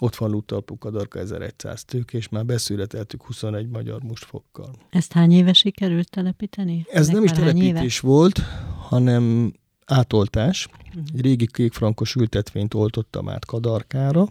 ott 0.00 0.16
van 0.16 0.30
lúttalpú 0.30 0.78
kadarka 0.78 1.18
1100 1.18 1.84
tők, 1.84 2.12
és 2.12 2.28
már 2.28 2.44
beszületeltük 2.44 3.24
21 3.24 3.68
magyar 3.68 4.02
mustfokkal. 4.02 4.70
Ezt 4.90 5.12
hány 5.12 5.32
éve 5.32 5.52
sikerült 5.52 6.10
telepíteni? 6.10 6.86
Ez 6.90 7.00
Ezek 7.00 7.14
nem 7.14 7.24
is 7.24 7.30
telepítés 7.30 8.00
volt, 8.00 8.38
hanem 8.88 9.52
átoltás. 9.88 10.68
Egy 11.14 11.20
régi 11.20 11.46
kékfrankos 11.46 12.14
ültetvényt 12.14 12.74
oltottam 12.74 13.28
át 13.28 13.44
kadarkára, 13.44 14.28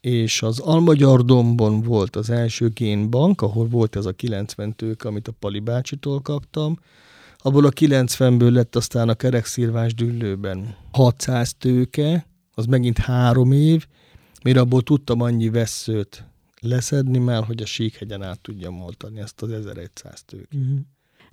és 0.00 0.42
az 0.42 0.58
Almagyardomban 0.58 1.82
volt 1.82 2.16
az 2.16 2.30
első 2.30 2.68
génbank, 2.68 3.42
ahol 3.42 3.66
volt 3.66 3.96
ez 3.96 4.06
a 4.06 4.12
90 4.12 4.76
tőke, 4.76 5.08
amit 5.08 5.28
a 5.28 5.32
Pali 5.32 5.60
bácsitól 5.60 6.20
kaptam. 6.20 6.78
Abból 7.38 7.64
a 7.64 7.70
90-ből 7.70 8.52
lett 8.52 8.76
aztán 8.76 9.08
a 9.08 9.14
kerekszírvás 9.14 9.94
düllőben 9.94 10.76
600 10.92 11.54
tőke, 11.54 12.26
az 12.54 12.66
megint 12.66 12.98
három 12.98 13.52
év, 13.52 13.86
mire 14.42 14.60
abból 14.60 14.82
tudtam 14.82 15.20
annyi 15.20 15.48
veszőt 15.48 16.24
leszedni 16.60 17.18
már, 17.18 17.44
hogy 17.44 17.62
a 17.62 17.66
síkhegyen 17.66 18.22
át 18.22 18.40
tudjam 18.40 18.74
moltani 18.74 19.20
ezt 19.20 19.42
az 19.42 19.50
1100 19.50 20.22
tőkét. 20.22 20.60
Uh-huh. 20.60 20.78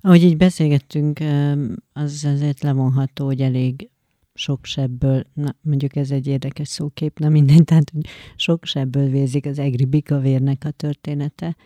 Ahogy 0.00 0.22
így 0.22 0.36
beszélgettünk, 0.36 1.20
az 1.92 2.24
azért 2.24 2.62
levonható, 2.62 3.24
hogy 3.24 3.40
elég 3.40 3.90
sok 4.34 4.64
sebből, 4.64 5.24
na, 5.34 5.56
mondjuk 5.60 5.96
ez 5.96 6.10
egy 6.10 6.26
érdekes 6.26 6.68
szókép, 6.68 7.18
na 7.18 7.28
mindegy, 7.28 7.64
tehát 7.64 7.90
hogy 7.90 8.06
sok 8.36 8.64
sebből 8.64 9.10
vérzik 9.10 9.46
az 9.46 9.58
egri 9.58 9.84
bikavérnek 9.84 10.64
a 10.64 10.70
története, 10.70 11.56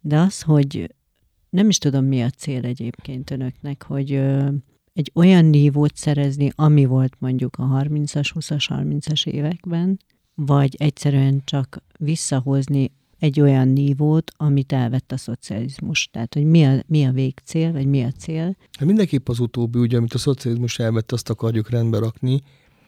de 0.00 0.18
az, 0.18 0.42
hogy 0.42 0.94
nem 1.50 1.68
is 1.68 1.78
tudom, 1.78 2.04
mi 2.04 2.22
a 2.22 2.30
cél 2.30 2.64
egyébként 2.64 3.30
önöknek, 3.30 3.82
hogy 3.82 4.12
ö, 4.12 4.48
egy 4.92 5.10
olyan 5.14 5.44
nívót 5.44 5.96
szerezni, 5.96 6.50
ami 6.54 6.84
volt 6.84 7.14
mondjuk 7.18 7.56
a 7.56 7.62
30-as, 7.62 8.30
20-as, 8.34 8.66
30-as 8.68 9.26
években, 9.26 9.98
vagy 10.34 10.74
egyszerűen 10.78 11.42
csak 11.44 11.82
visszahozni 11.98 12.92
egy 13.20 13.40
olyan 13.40 13.68
nívót, 13.68 14.32
amit 14.36 14.72
elvett 14.72 15.12
a 15.12 15.16
szocializmus. 15.16 16.08
Tehát, 16.12 16.34
hogy 16.34 16.44
mi 16.44 16.64
a, 16.64 16.82
mi 16.86 17.04
a 17.04 17.12
végcél, 17.12 17.72
vagy 17.72 17.86
mi 17.86 18.02
a 18.02 18.10
cél. 18.10 18.56
Hát 18.78 18.86
mindenképp 18.86 19.28
az 19.28 19.38
utóbbi, 19.38 19.78
ugye, 19.78 19.96
amit 19.96 20.14
a 20.14 20.18
szocializmus 20.18 20.78
elvett, 20.78 21.12
azt 21.12 21.30
akarjuk 21.30 21.70
rendbe 21.70 21.98
rakni. 21.98 22.40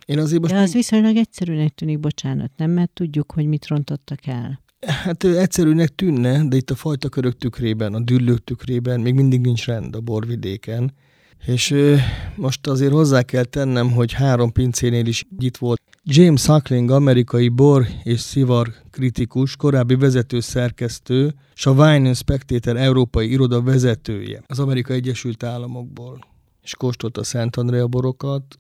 Én 0.07 0.19
azért 0.19 0.41
most... 0.41 0.55
De 0.55 0.61
az 0.61 0.73
viszonylag 0.73 1.17
egyszerűnek 1.17 1.75
tűnik, 1.75 2.01
bocsánat, 2.01 2.51
nem? 2.57 2.71
Mert 2.71 2.91
tudjuk, 2.91 3.33
hogy 3.33 3.47
mit 3.47 3.67
rontottak 3.67 4.27
el. 4.27 4.61
Hát 4.87 5.25
egyszerűnek 5.25 5.89
tűnne, 5.89 6.45
de 6.45 6.57
itt 6.57 6.71
a 6.71 6.75
fajta 6.75 7.09
körök 7.09 7.37
tükrében, 7.37 7.95
a 7.95 8.01
düllők 8.01 8.45
tükrében 8.45 9.01
még 9.01 9.15
mindig 9.15 9.41
nincs 9.41 9.67
rend 9.67 9.97
a 9.97 10.01
borvidéken. 10.01 10.93
És 11.47 11.75
most 12.37 12.67
azért 12.67 12.93
hozzá 12.93 13.23
kell 13.23 13.45
tennem, 13.45 13.91
hogy 13.91 14.13
három 14.13 14.53
pincénél 14.53 15.07
is 15.07 15.25
itt 15.39 15.57
volt 15.57 15.83
James 16.05 16.47
Huckling, 16.47 16.91
amerikai 16.91 17.49
bor 17.49 17.87
és 18.03 18.21
szivar 18.21 18.73
kritikus, 18.91 19.57
korábbi 19.57 19.95
vezető 19.95 20.41
szerkesztő, 20.41 21.35
és 21.55 21.67
a 21.67 21.71
Wine 21.71 22.15
Spectator 22.15 22.77
európai 22.77 23.31
iroda 23.31 23.63
vezetője 23.63 24.43
az 24.47 24.59
Amerikai 24.59 24.97
Egyesült 24.97 25.43
Államokból. 25.43 26.19
És 26.63 26.75
kóstolt 26.75 27.17
a 27.17 27.25
Szent 27.25 27.57
Andrea 27.57 27.87
borokat, 27.87 28.57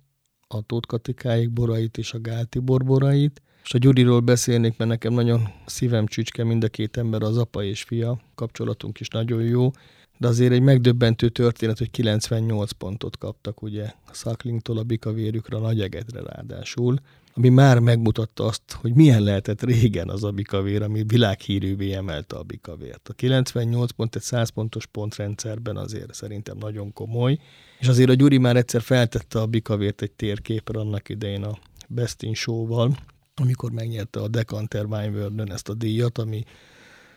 a 0.48 0.60
Tótkatikáik 0.60 1.50
borait 1.50 1.98
és 1.98 2.12
a 2.12 2.18
Gálti 2.18 2.58
borborait, 2.58 3.42
és 3.64 3.74
a 3.74 3.78
Gyuriról 3.78 4.20
beszélnék, 4.20 4.76
mert 4.76 4.90
nekem 4.90 5.12
nagyon 5.12 5.48
szívem 5.66 6.06
csücske 6.06 6.44
mind 6.44 6.64
a 6.64 6.68
két 6.68 6.96
ember, 6.96 7.22
az 7.22 7.38
apa 7.38 7.62
és 7.62 7.82
fia, 7.82 8.20
kapcsolatunk 8.34 9.00
is 9.00 9.08
nagyon 9.08 9.42
jó, 9.42 9.70
de 10.18 10.28
azért 10.28 10.52
egy 10.52 10.62
megdöbbentő 10.62 11.28
történet, 11.28 11.78
hogy 11.78 11.90
98 11.90 12.70
pontot 12.70 13.18
kaptak 13.18 13.62
ugye 13.62 13.84
a 13.84 14.14
Szaklingtól 14.14 14.78
a 14.78 14.82
bikavérükre, 14.82 15.56
a 15.56 15.60
Nagyegedre 15.60 16.22
ráadásul, 16.22 16.96
ami 17.34 17.48
már 17.48 17.78
megmutatta 17.78 18.44
azt, 18.44 18.72
hogy 18.72 18.94
milyen 18.94 19.22
lehetett 19.22 19.62
régen 19.62 20.08
az 20.08 20.24
abikavér, 20.24 20.82
ami 20.82 21.02
világhírűvé 21.06 21.92
emelte 21.92 22.36
a 22.36 22.42
bikavért. 22.42 23.08
A 23.08 23.12
98 23.12 23.90
pont 23.90 24.16
egy 24.16 24.22
100 24.22 24.48
pontos 24.48 24.86
pontrendszerben 24.86 25.76
azért 25.76 26.14
szerintem 26.14 26.56
nagyon 26.58 26.92
komoly, 26.92 27.38
és 27.78 27.88
azért 27.88 28.10
a 28.10 28.14
Gyuri 28.14 28.38
már 28.38 28.56
egyszer 28.56 28.80
feltette 28.80 29.40
a 29.40 29.46
bikavért 29.46 30.02
egy 30.02 30.12
térképre 30.12 30.80
annak 30.80 31.08
idején 31.08 31.42
a 31.42 31.58
Best 31.88 32.22
in 32.22 32.34
Show-val, 32.34 32.96
amikor 33.34 33.70
megnyerte 33.70 34.20
a 34.20 34.28
Decanter 34.28 34.84
world 34.84 35.50
ezt 35.50 35.68
a 35.68 35.74
díjat, 35.74 36.18
ami 36.18 36.42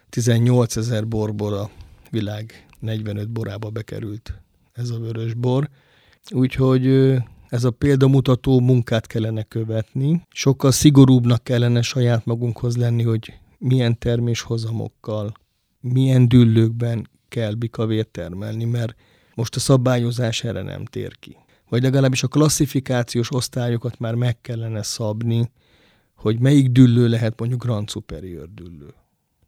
18 0.09 0.75
ezer 0.75 1.07
borból 1.07 1.53
a 1.53 1.69
világ 2.11 2.65
45 2.79 3.29
borába 3.29 3.69
bekerült 3.69 4.41
ez 4.73 4.89
a 4.89 4.99
vörös 4.99 5.33
bor. 5.33 5.69
Úgyhogy 6.31 7.15
ez 7.49 7.63
a 7.63 7.71
példamutató 7.71 8.59
munkát 8.59 9.07
kellene 9.07 9.43
követni. 9.43 10.21
Sokkal 10.29 10.71
szigorúbbnak 10.71 11.43
kellene 11.43 11.81
saját 11.81 12.25
magunkhoz 12.25 12.77
lenni, 12.77 13.03
hogy 13.03 13.33
milyen 13.57 13.99
terméshozamokkal, 13.99 15.31
milyen 15.79 16.27
düllőkben 16.27 17.09
kell 17.29 17.53
bikavért 17.53 18.09
termelni, 18.09 18.65
mert 18.65 18.95
most 19.35 19.55
a 19.55 19.59
szabályozás 19.59 20.43
erre 20.43 20.61
nem 20.61 20.85
tér 20.85 21.19
ki. 21.19 21.37
Vagy 21.69 21.81
legalábbis 21.81 22.23
a 22.23 22.27
klasszifikációs 22.27 23.31
osztályokat 23.31 23.99
már 23.99 24.15
meg 24.15 24.41
kellene 24.41 24.83
szabni, 24.83 25.51
hogy 26.15 26.39
melyik 26.39 26.71
düllő 26.71 27.07
lehet 27.07 27.39
mondjuk 27.39 27.63
Grand 27.63 27.89
Superior 27.89 28.49
düllő. 28.53 28.93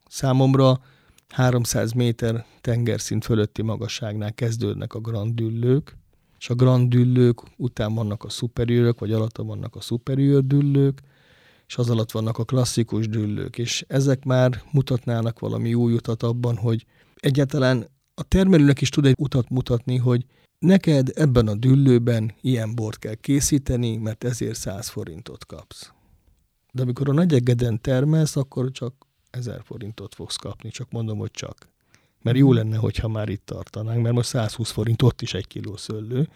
Számomra 0.08 0.80
300 1.28 1.92
méter 1.92 2.46
tengerszint 2.60 3.24
fölötti 3.24 3.62
magasságnál 3.62 4.32
kezdődnek 4.32 4.94
a 4.94 5.00
Grand 5.00 5.34
düllők, 5.34 5.97
és 6.38 6.50
a 6.50 6.54
Grand 6.54 6.88
düllők 6.88 7.42
után 7.56 7.94
vannak 7.94 8.24
a 8.24 8.28
superiőrök, 8.28 8.98
vagy 8.98 9.12
alatta 9.12 9.42
vannak 9.42 9.76
a 9.76 9.80
superior 9.80 10.46
düllők, 10.46 11.00
és 11.66 11.76
az 11.76 11.90
alatt 11.90 12.10
vannak 12.10 12.38
a 12.38 12.44
klasszikus 12.44 13.08
düllők, 13.08 13.58
és 13.58 13.84
ezek 13.88 14.24
már 14.24 14.62
mutatnának 14.72 15.38
valami 15.38 15.74
új 15.74 15.92
utat 15.92 16.22
abban, 16.22 16.56
hogy 16.56 16.84
egyáltalán 17.14 17.86
a 18.14 18.22
termelőnek 18.22 18.80
is 18.80 18.88
tud 18.88 19.06
egy 19.06 19.14
utat 19.18 19.48
mutatni, 19.48 19.96
hogy 19.96 20.24
neked 20.58 21.10
ebben 21.14 21.48
a 21.48 21.54
düllőben 21.54 22.34
ilyen 22.40 22.74
bort 22.74 22.98
kell 22.98 23.14
készíteni, 23.14 23.96
mert 23.96 24.24
ezért 24.24 24.54
100 24.54 24.88
forintot 24.88 25.46
kapsz. 25.46 25.92
De 26.72 26.82
amikor 26.82 27.08
a 27.08 27.12
nagyegeden 27.12 27.80
termelsz, 27.80 28.36
akkor 28.36 28.70
csak 28.70 28.94
1000 29.30 29.62
forintot 29.64 30.14
fogsz 30.14 30.36
kapni, 30.36 30.70
csak 30.70 30.90
mondom, 30.90 31.18
hogy 31.18 31.30
csak. 31.30 31.68
Mert 32.28 32.40
jó 32.40 32.52
lenne, 32.52 32.76
hogyha 32.76 33.08
már 33.08 33.28
itt 33.28 33.46
tartanánk, 33.46 34.02
mert 34.02 34.14
most 34.14 34.28
120 34.28 34.70
forint 34.70 35.02
ott 35.02 35.22
is 35.22 35.34
egy 35.34 35.46
kiló 35.46 35.76
szőlő. 35.76 36.28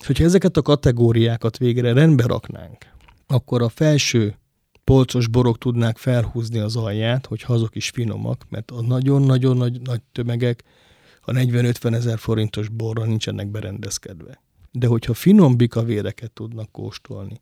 És 0.00 0.06
hogyha 0.06 0.24
ezeket 0.24 0.56
a 0.56 0.62
kategóriákat 0.62 1.58
végre 1.58 1.92
rendbe 1.92 2.26
raknánk, 2.26 2.86
akkor 3.26 3.62
a 3.62 3.68
felső 3.68 4.36
polcos 4.84 5.28
borok 5.28 5.58
tudnák 5.58 5.98
felhúzni 5.98 6.58
az 6.58 6.76
alját, 6.76 7.26
hogy 7.26 7.44
azok 7.46 7.76
is 7.76 7.88
finomak, 7.88 8.44
mert 8.48 8.70
a 8.70 8.82
nagyon-nagyon 8.82 9.56
nagy, 9.56 9.80
nagy 9.80 10.00
tömegek 10.12 10.64
a 11.20 11.32
40-50 11.32 11.94
ezer 11.94 12.18
forintos 12.18 12.68
borra 12.68 13.04
nincsenek 13.04 13.50
berendezkedve. 13.50 14.42
De 14.72 14.86
hogyha 14.86 15.14
finom 15.14 15.56
bikavéreket 15.56 16.30
tudnak 16.30 16.72
kóstolni, 16.72 17.40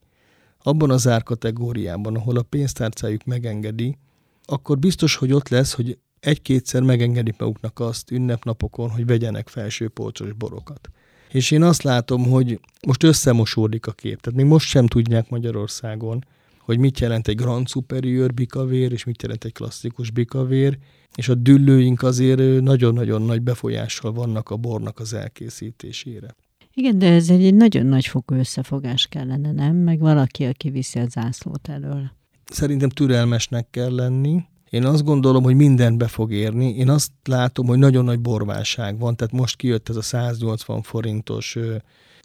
abban 0.62 0.90
az 0.90 1.06
árkategóriában, 1.06 2.16
ahol 2.16 2.36
a 2.36 2.42
pénztárcájuk 2.42 3.24
megengedi, 3.24 3.98
akkor 4.44 4.78
biztos, 4.78 5.16
hogy 5.16 5.32
ott 5.32 5.48
lesz, 5.48 5.72
hogy 5.72 5.98
egy-kétszer 6.20 6.82
megengedik 6.82 7.38
maguknak 7.38 7.80
azt 7.80 8.10
ünnepnapokon, 8.10 8.90
hogy 8.90 9.06
vegyenek 9.06 9.48
felső 9.48 9.88
polcos 9.88 10.32
borokat. 10.32 10.90
És 11.32 11.50
én 11.50 11.62
azt 11.62 11.82
látom, 11.82 12.24
hogy 12.24 12.60
most 12.86 13.02
összemosódik 13.02 13.86
a 13.86 13.92
kép. 13.92 14.20
Tehát 14.20 14.38
még 14.38 14.48
most 14.48 14.68
sem 14.68 14.86
tudják 14.86 15.28
Magyarországon, 15.28 16.24
hogy 16.58 16.78
mit 16.78 17.00
jelent 17.00 17.28
egy 17.28 17.36
Grand 17.36 17.68
Superior 17.68 18.34
bikavér, 18.34 18.92
és 18.92 19.04
mit 19.04 19.22
jelent 19.22 19.44
egy 19.44 19.52
klasszikus 19.52 20.10
bikavér, 20.10 20.78
és 21.14 21.28
a 21.28 21.34
düllőink 21.34 22.02
azért 22.02 22.62
nagyon-nagyon 22.62 23.22
nagy 23.22 23.42
befolyással 23.42 24.12
vannak 24.12 24.50
a 24.50 24.56
bornak 24.56 24.98
az 24.98 25.12
elkészítésére. 25.14 26.34
Igen, 26.74 26.98
de 26.98 27.12
ez 27.12 27.30
egy 27.30 27.54
nagyon 27.54 27.86
nagy 27.86 28.06
fokú 28.06 28.34
összefogás 28.34 29.06
kellene, 29.06 29.52
nem? 29.52 29.76
Meg 29.76 29.98
valaki, 29.98 30.44
aki 30.44 30.70
viszi 30.70 30.98
a 30.98 31.06
zászlót 31.08 31.68
elől. 31.68 32.10
Szerintem 32.44 32.88
türelmesnek 32.88 33.70
kell 33.70 33.94
lenni, 33.94 34.44
én 34.70 34.84
azt 34.84 35.04
gondolom, 35.04 35.42
hogy 35.42 35.54
minden 35.54 35.98
be 35.98 36.08
fog 36.08 36.32
érni. 36.32 36.68
Én 36.76 36.88
azt 36.88 37.10
látom, 37.24 37.66
hogy 37.66 37.78
nagyon 37.78 38.04
nagy 38.04 38.20
borválság 38.20 38.98
van, 38.98 39.16
tehát 39.16 39.32
most 39.32 39.56
kijött 39.56 39.88
ez 39.88 39.96
a 39.96 40.02
180 40.02 40.82
forintos, 40.82 41.56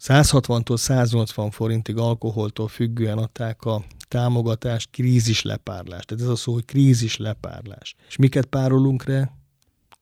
160-tól 0.01 0.77
180 0.77 1.51
forintig 1.51 1.97
alkoholtól 1.97 2.67
függően 2.67 3.17
adták 3.17 3.63
a 3.63 3.83
támogatást, 4.07 4.89
krízis 4.91 5.41
lepárlás. 5.41 6.05
Tehát 6.05 6.23
ez 6.23 6.29
a 6.29 6.35
szó, 6.35 6.53
hogy 6.53 6.65
krízis 6.65 7.17
lepárlás. 7.17 7.95
És 8.07 8.15
miket 8.15 8.45
párolunk 8.45 9.03
rá? 9.03 9.31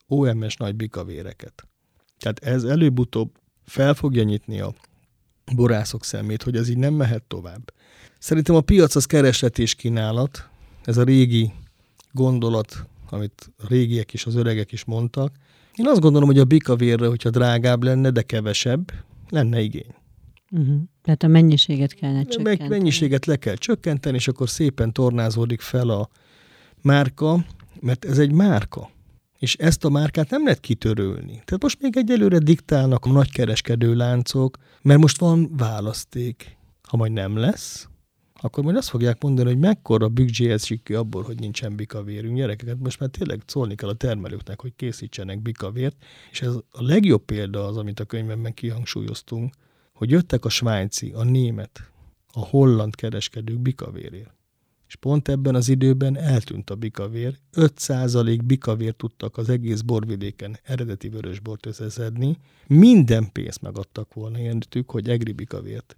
OMS 0.08 0.56
nagy 0.56 0.76
bikavéreket. 0.76 1.68
Tehát 2.20 2.40
ez 2.40 2.64
előbb-utóbb 2.64 3.32
fel 3.66 3.94
fogja 3.94 4.24
nyitni 4.24 4.60
a 4.60 4.74
borászok 5.56 6.04
szemét, 6.04 6.44
hogy 6.44 6.56
ez 6.56 6.70
így 6.70 6.78
nem 6.78 6.94
mehet 6.94 7.24
tovább. 7.24 7.74
Szerintem 8.20 8.56
a 8.56 8.62
piac 8.62 8.96
az 8.96 9.06
kereslet 9.06 9.60
és 9.60 9.76
kínálat, 9.76 10.50
ez 10.84 10.98
a 10.98 11.04
régi 11.04 11.54
gondolat, 12.12 12.88
amit 13.10 13.52
a 13.58 13.66
régiek 13.68 14.14
is, 14.14 14.26
az 14.26 14.36
öregek 14.36 14.72
is 14.72 14.86
mondtak. 14.86 15.36
Én 15.76 15.88
azt 15.88 16.02
gondolom, 16.02 16.28
hogy 16.28 16.40
a 16.40 16.46
bikavérre, 16.46 17.08
hogyha 17.08 17.30
drágább 17.30 17.84
lenne, 17.84 18.10
de 18.10 18.22
kevesebb, 18.22 18.92
lenne 19.30 19.62
igény. 19.62 19.94
Uh-huh. 20.52 20.82
Tehát 21.02 21.24
a 21.24 21.28
mennyiséget 21.28 21.94
kellene 21.94 22.24
csökkenteni. 22.24 22.58
Meg 22.58 22.70
mennyiséget 22.70 23.26
le 23.26 23.36
kell 23.36 23.56
csökkenteni, 23.56 24.16
és 24.16 24.28
akkor 24.28 24.50
szépen 24.50 24.94
tornázódik 24.94 25.62
fel 25.62 25.90
a 25.90 26.10
márka, 26.82 27.46
mert 27.80 28.06
ez 28.06 28.20
egy 28.20 28.32
márka. 28.32 28.90
És 29.40 29.56
ezt 29.56 29.86
a 29.86 29.90
márkát 29.90 30.30
nem 30.30 30.44
lehet 30.44 30.60
kitörölni. 30.60 31.42
Tehát 31.46 31.62
most 31.62 31.82
még 31.82 31.98
egyelőre 31.98 32.38
diktálnak 32.38 33.06
a 33.06 33.12
nagykereskedő 33.12 33.96
láncok, 33.96 34.58
mert 34.82 35.00
most 35.00 35.20
van 35.20 35.56
választék. 35.58 36.58
Ha 36.82 36.98
majd 36.98 37.12
nem 37.12 37.38
lesz, 37.38 37.90
akkor 38.44 38.64
majd 38.64 38.76
azt 38.76 38.90
fogják 38.90 39.24
mondani, 39.24 39.50
hogy 39.50 39.60
mekkora 39.60 40.10
büdzséhez 40.10 40.66
sikő 40.66 40.98
abból, 40.98 41.24
hogy 41.24 41.40
nincsen 41.40 41.76
bikavérünk. 41.76 42.38
Gyerekeket 42.38 42.80
most 42.80 43.00
már 43.00 43.10
tényleg 43.10 43.42
szólni 43.46 43.76
kell 43.76 43.90
a 43.90 43.94
termelőknek, 43.94 44.62
hogy 44.62 44.74
készítsenek 44.76 45.42
bikavért, 45.42 45.96
és 46.32 46.42
ez 46.42 46.54
a 46.56 46.84
legjobb 46.84 47.26
példa 47.26 47.66
az, 47.66 47.78
amit 47.78 48.00
a 48.00 48.06
könyvemben 48.06 48.54
kihangsúlyoztunk, 48.54 49.54
hogy 49.94 50.10
jöttek 50.10 50.46
a 50.46 50.50
svájci, 50.50 51.12
a 51.12 51.24
német, 51.24 51.92
a 52.34 52.40
holland 52.40 52.96
kereskedők 52.96 53.60
bikavérért. 53.60 54.34
És 54.88 54.96
pont 54.96 55.28
ebben 55.28 55.56
az 55.56 55.70
időben 55.70 56.18
eltűnt 56.18 56.70
a 56.70 56.76
bikavér. 56.76 57.38
5% 57.54 58.40
bikavér 58.46 58.94
tudtak 58.94 59.38
az 59.38 59.50
egész 59.50 59.82
borvidéken 59.82 60.60
eredeti 60.64 61.10
vörösbort 61.10 61.66
összeszedni. 61.66 62.38
Minden 62.68 63.32
pénzt 63.32 63.62
megadtak 63.62 64.14
volna 64.14 64.40
értük, 64.40 64.92
hogy 64.92 65.10
egri 65.10 65.32
bikavért 65.32 65.96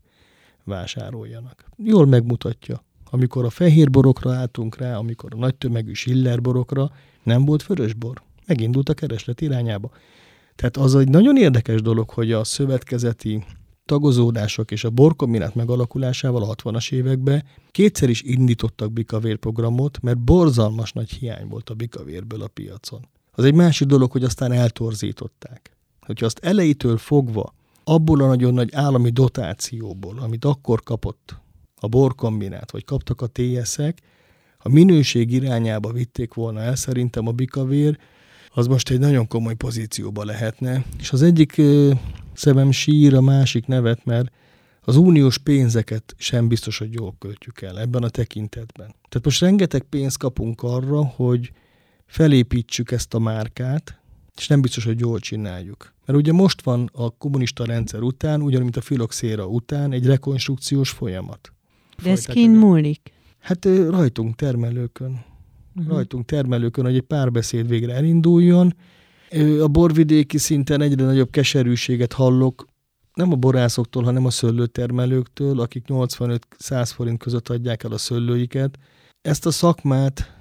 vásároljanak. 0.64 1.66
Jól 1.78 2.06
megmutatja. 2.06 2.84
Amikor 3.10 3.46
a 3.46 3.50
fehér 3.50 3.90
borokra 3.90 4.34
álltunk 4.34 4.78
rá, 4.78 4.98
amikor 4.98 5.34
a 5.34 5.38
nagy 5.38 5.56
tömegű 5.56 5.94
Schiller 5.94 6.42
borokra, 6.42 6.92
nem 7.24 7.46
volt 7.46 7.66
vörösbor. 7.66 8.22
Megindult 8.48 8.90
a 8.90 8.94
kereslet 8.94 9.42
irányába. 9.42 9.92
Tehát 10.56 10.78
az 10.78 10.96
egy 10.96 11.10
nagyon 11.10 11.38
érdekes 11.38 11.82
dolog, 11.82 12.10
hogy 12.10 12.32
a 12.32 12.44
szövetkezeti 12.44 13.44
tagozódások 13.86 14.72
és 14.72 14.84
a 14.84 14.90
borkombinát 14.90 15.56
megalakulásával 15.56 16.44
a 16.44 16.56
60-as 16.56 16.92
években 16.92 17.44
kétszer 17.72 18.10
is 18.10 18.22
indítottak 18.22 18.92
bikavér 18.92 19.38
programot, 19.38 20.02
mert 20.02 20.20
borzalmas 20.20 20.92
nagy 20.92 21.10
hiány 21.12 21.48
volt 21.48 21.70
a 21.70 21.74
bikavérből 21.74 22.42
a 22.42 22.48
piacon. 22.48 23.08
Az 23.32 23.44
egy 23.44 23.54
másik 23.54 23.88
dolog, 23.88 24.12
hogy 24.12 24.24
aztán 24.24 24.52
eltorzították. 24.52 25.78
Hogyha 26.02 26.26
azt 26.26 26.40
elejétől 26.40 26.98
fogva, 26.98 27.54
abból 27.84 28.22
a 28.22 28.28
nagyon 28.28 28.54
nagy 28.54 28.74
állami 28.74 29.10
dotációból, 29.10 30.20
amit 30.20 30.46
akkor 30.46 30.84
kapott 30.84 31.42
a 31.76 31.88
borkombinát, 31.88 32.72
vagy 32.72 32.86
kaptak 32.86 33.22
a 33.22 33.28
TS-ek, 33.28 33.98
a 34.58 34.70
minőség 34.70 35.32
irányába 35.32 35.92
vitték 35.92 36.34
volna 36.34 36.60
el, 36.60 36.76
szerintem 36.76 37.28
a 37.28 37.32
bikavér, 37.32 37.98
az 38.50 38.68
most 38.68 38.90
egy 38.90 39.00
nagyon 39.00 39.28
komoly 39.28 39.54
pozícióba 39.54 40.26
lehetne. 40.26 40.86
És 41.00 41.12
az 41.12 41.22
egyik 41.22 41.62
szemem 42.34 42.72
sír 42.72 43.16
a 43.16 43.22
másik 43.22 43.66
nevet, 43.66 44.06
mert 44.06 44.32
az 44.82 44.96
uniós 44.96 45.38
pénzeket 45.38 46.16
sem 46.18 46.48
biztos, 46.48 46.78
hogy 46.78 46.94
jól 46.94 47.16
költjük 47.20 47.62
el 47.62 47.80
ebben 47.80 48.04
a 48.04 48.10
tekintetben. 48.10 48.96
Tehát 49.10 49.26
most 49.26 49.42
rengeteg 49.42 49.82
pénzt 49.82 50.18
kapunk 50.18 50.64
arra, 50.64 51.06
hogy 51.06 51.52
felépítsük 52.06 52.92
ezt 52.92 53.14
a 53.14 53.20
márkát, 53.20 54.02
és 54.38 54.48
nem 54.48 54.62
biztos, 54.62 54.84
hogy 54.84 55.00
jól 55.00 55.20
csináljuk. 55.20 55.94
Mert 56.06 56.20
ugye 56.20 56.32
most 56.32 56.62
van 56.62 56.90
a 56.94 57.10
kommunista 57.10 57.66
rendszer 57.66 58.02
után, 58.02 58.42
ugyanúgy, 58.42 58.64
mint 58.64 58.78
a 58.78 58.82
filoxéra 58.82 59.48
után, 59.48 59.92
egy 59.92 60.06
rekonstrukciós 60.06 60.90
folyamat. 60.90 61.54
De 62.04 62.10
ez 62.10 62.26
kint 62.26 62.58
múlik? 62.58 63.12
Hát 63.40 63.66
rajtunk 63.90 64.36
termelőkön. 64.36 65.26
Uh-huh. 65.76 65.94
Rajtunk 65.94 66.26
termelőkön, 66.26 66.86
hogy 66.86 66.96
egy 66.96 67.02
párbeszéd 67.02 67.68
végre 67.68 67.94
elinduljon, 67.94 68.76
a 69.62 69.68
borvidéki 69.68 70.38
szinten 70.38 70.82
egyre 70.82 71.06
nagyobb 71.06 71.30
keserűséget 71.30 72.14
hallok, 72.14 72.66
nem 73.14 73.32
a 73.32 73.36
borászoktól, 73.36 74.04
hanem 74.04 74.26
a 74.26 74.30
szőlőtermelőktől, 74.30 75.60
akik 75.60 75.86
85-100 75.88 76.92
forint 76.96 77.20
között 77.20 77.50
adják 77.50 77.84
el 77.84 77.92
a 77.92 77.98
szőlőiket. 77.98 78.78
Ezt 79.22 79.46
a 79.46 79.52
szakmát 79.52 80.38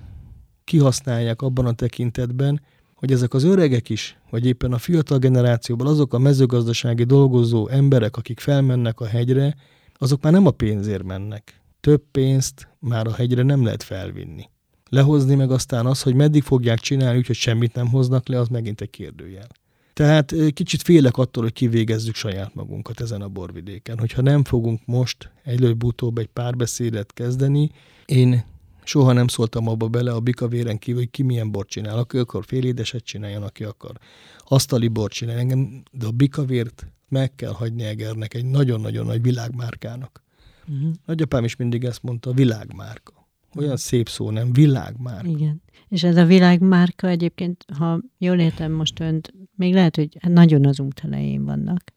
kihasználják 0.64 1.42
abban 1.42 1.66
a 1.66 1.72
tekintetben, 1.72 2.60
hogy 3.02 3.12
ezek 3.12 3.34
az 3.34 3.44
öregek 3.44 3.88
is, 3.88 4.18
vagy 4.30 4.46
éppen 4.46 4.72
a 4.72 4.78
fiatal 4.78 5.18
generációban 5.18 5.86
azok 5.86 6.14
a 6.14 6.18
mezőgazdasági 6.18 7.04
dolgozó 7.04 7.68
emberek, 7.68 8.16
akik 8.16 8.40
felmennek 8.40 9.00
a 9.00 9.06
hegyre, 9.06 9.54
azok 9.98 10.22
már 10.22 10.32
nem 10.32 10.46
a 10.46 10.50
pénzért 10.50 11.02
mennek. 11.02 11.60
Több 11.80 12.02
pénzt 12.10 12.68
már 12.78 13.06
a 13.06 13.12
hegyre 13.12 13.42
nem 13.42 13.64
lehet 13.64 13.82
felvinni 13.82 14.50
lehozni, 14.88 15.34
meg 15.34 15.50
aztán 15.50 15.86
az, 15.86 16.02
hogy 16.02 16.14
meddig 16.14 16.42
fogják 16.42 16.78
csinálni, 16.78 17.18
úgyhogy 17.18 17.36
semmit 17.36 17.74
nem 17.74 17.88
hoznak 17.88 18.28
le, 18.28 18.38
az 18.38 18.48
megint 18.48 18.80
egy 18.80 18.90
kérdőjel. 18.90 19.48
Tehát 19.92 20.34
kicsit 20.52 20.82
félek 20.82 21.16
attól, 21.16 21.42
hogy 21.42 21.52
kivégezzük 21.52 22.14
saját 22.14 22.54
magunkat 22.54 23.00
ezen 23.00 23.22
a 23.22 23.28
borvidéken. 23.28 23.98
Hogyha 23.98 24.22
nem 24.22 24.44
fogunk 24.44 24.80
most 24.84 25.30
előbb-utóbb 25.44 26.18
egy 26.18 26.28
párbeszédet 26.32 27.12
kezdeni, 27.12 27.70
én 28.04 28.44
soha 28.84 29.12
nem 29.12 29.26
szóltam 29.26 29.68
abba 29.68 29.88
bele 29.88 30.12
a 30.12 30.20
bikavéren 30.20 30.78
kívül, 30.78 31.00
hogy 31.00 31.10
ki 31.10 31.22
milyen 31.22 31.50
bort 31.50 31.68
csinál. 31.68 31.98
Aki 31.98 32.18
akar 32.18 32.44
félédeset 32.44 33.04
csináljon, 33.04 33.42
aki 33.42 33.64
akar. 33.64 33.96
Asztali 34.38 34.88
bort 34.88 35.12
csinál. 35.12 35.38
Engem, 35.38 35.82
de 35.92 36.06
a 36.06 36.10
bikavért 36.10 36.86
meg 37.08 37.34
kell 37.34 37.52
hagyni 37.52 37.82
Egernek, 37.82 38.34
egy 38.34 38.44
nagyon-nagyon 38.44 39.06
nagy 39.06 39.22
világmárkának. 39.22 40.22
Uh-huh. 40.68 40.92
Nagyapám 41.06 41.44
is 41.44 41.56
mindig 41.56 41.84
ezt 41.84 42.02
mondta, 42.02 42.32
világmárka. 42.32 43.12
Olyan 43.56 43.76
szép 43.76 44.08
szó, 44.08 44.30
nem? 44.30 44.52
Világmárka. 44.52 45.28
Igen. 45.28 45.62
És 45.88 46.02
ez 46.02 46.16
a 46.16 46.24
világmárka 46.24 47.08
egyébként, 47.08 47.64
ha 47.78 48.00
jól 48.18 48.38
értem 48.38 48.72
most 48.72 49.00
önt, 49.00 49.34
még 49.54 49.74
lehet, 49.74 49.96
hogy 49.96 50.18
nagyon 50.20 50.66
az 50.66 50.80
út 50.80 51.00
elején 51.04 51.44
vannak, 51.44 51.92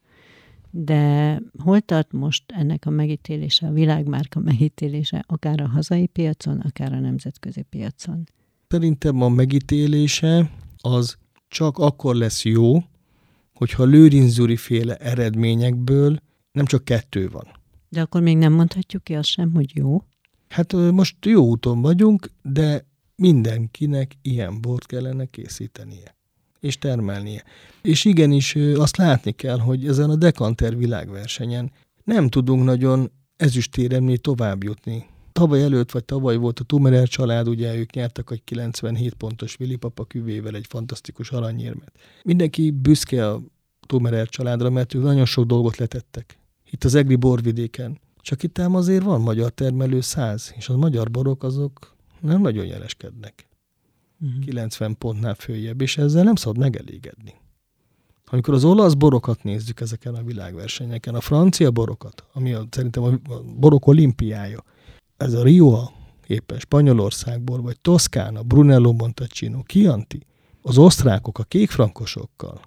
de 0.77 1.41
hol 1.63 1.81
tart 1.81 2.11
most 2.11 2.43
ennek 2.47 2.85
a 2.85 2.89
megítélése, 2.89 3.67
a 3.67 3.71
világmárka 3.71 4.39
megítélése, 4.39 5.23
akár 5.27 5.61
a 5.61 5.67
hazai 5.67 6.07
piacon, 6.07 6.59
akár 6.59 6.93
a 6.93 6.99
nemzetközi 6.99 7.61
piacon? 7.61 8.23
Szerintem 8.67 9.21
a 9.21 9.29
megítélése 9.29 10.51
az 10.77 11.17
csak 11.47 11.77
akkor 11.77 12.15
lesz 12.15 12.45
jó, 12.45 12.83
hogyha 13.53 13.83
Lőrinzuri 13.83 14.55
féle 14.55 14.95
eredményekből 14.95 16.17
nem 16.51 16.65
csak 16.65 16.85
kettő 16.85 17.29
van. 17.29 17.47
De 17.89 18.01
akkor 18.01 18.21
még 18.21 18.37
nem 18.37 18.53
mondhatjuk 18.53 19.03
ki 19.03 19.15
azt 19.15 19.29
sem, 19.29 19.53
hogy 19.53 19.75
jó? 19.75 20.03
Hát 20.49 20.73
most 20.73 21.25
jó 21.25 21.45
úton 21.45 21.81
vagyunk, 21.81 22.29
de 22.41 22.85
mindenkinek 23.15 24.15
ilyen 24.21 24.61
bort 24.61 24.85
kellene 24.85 25.25
készítenie 25.25 26.15
és 26.65 26.77
termelnie. 26.77 27.43
És 27.81 28.05
igenis 28.05 28.55
azt 28.75 28.97
látni 28.97 29.31
kell, 29.31 29.59
hogy 29.59 29.87
ezen 29.87 30.09
a 30.09 30.15
Dekanter 30.15 30.77
világversenyen 30.77 31.71
nem 32.03 32.29
tudunk 32.29 32.63
nagyon 32.63 33.11
ezüstéremnél 33.37 34.17
tovább 34.17 34.63
jutni. 34.63 35.05
Tavaly 35.31 35.63
előtt, 35.63 35.91
vagy 35.91 36.05
tavaly 36.05 36.35
volt 36.35 36.59
a 36.59 36.63
Tumerer 36.63 37.07
család, 37.07 37.47
ugye 37.47 37.75
ők 37.75 37.91
nyertek 37.91 38.29
egy 38.31 38.43
97 38.43 39.13
pontos 39.13 39.55
Vili 39.55 39.75
Papa 39.75 40.05
küvével 40.05 40.55
egy 40.55 40.65
fantasztikus 40.69 41.31
aranyérmet. 41.31 41.91
Mindenki 42.23 42.71
büszke 42.71 43.29
a 43.29 43.41
Tumerer 43.87 44.27
családra, 44.27 44.69
mert 44.69 44.93
ők 44.93 45.03
nagyon 45.03 45.25
sok 45.25 45.45
dolgot 45.45 45.77
letettek. 45.77 46.37
Itt 46.69 46.83
az 46.83 46.95
Egri 46.95 47.15
borvidéken 47.15 47.99
csak 48.25 48.43
itt 48.43 48.59
ám 48.59 48.75
azért 48.75 49.03
van 49.03 49.21
magyar 49.21 49.51
termelő 49.51 50.01
száz, 50.01 50.53
és 50.57 50.69
a 50.69 50.77
magyar 50.77 51.11
borok 51.11 51.43
azok 51.43 51.95
nem 52.21 52.41
nagyon 52.41 52.65
jeleskednek. 52.65 53.45
Uh-huh. 54.25 54.43
90 54.45 54.97
pontnál 54.97 55.35
följebb, 55.35 55.81
és 55.81 55.97
ezzel 55.97 56.23
nem 56.23 56.35
szabad 56.35 56.57
megelégedni. 56.57 57.33
Amikor 58.25 58.53
az 58.53 58.63
olasz 58.63 58.93
borokat 58.93 59.43
nézzük 59.43 59.81
ezeken 59.81 60.15
a 60.15 60.23
világversenyeken, 60.23 61.15
a 61.15 61.21
francia 61.21 61.71
borokat, 61.71 62.25
ami 62.33 62.53
a, 62.53 62.65
szerintem 62.69 63.03
a 63.03 63.19
borok 63.59 63.87
olimpiája, 63.87 64.63
ez 65.17 65.33
a 65.33 65.43
Rio, 65.43 65.89
éppen 66.27 66.59
Spanyolországból, 66.59 67.61
vagy 67.61 67.79
Toszkána, 67.79 68.43
Brunello 68.43 68.93
Montalcino, 68.93 69.61
Chianti, 69.63 70.25
az 70.61 70.77
osztrákok 70.77 71.39
a 71.39 71.43
kékfrankosokkal, 71.43 72.61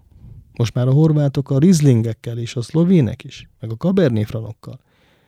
most 0.53 0.75
már 0.75 0.89
a 0.89 0.93
horvátok 0.93 1.51
a 1.51 1.59
rizlingekkel 1.59 2.39
és 2.39 2.57
a 2.57 2.63
szlovének 2.63 3.25
is, 3.25 3.49
meg 3.61 3.71
a 3.71 3.77
kabernéfranokkal. 3.77 4.81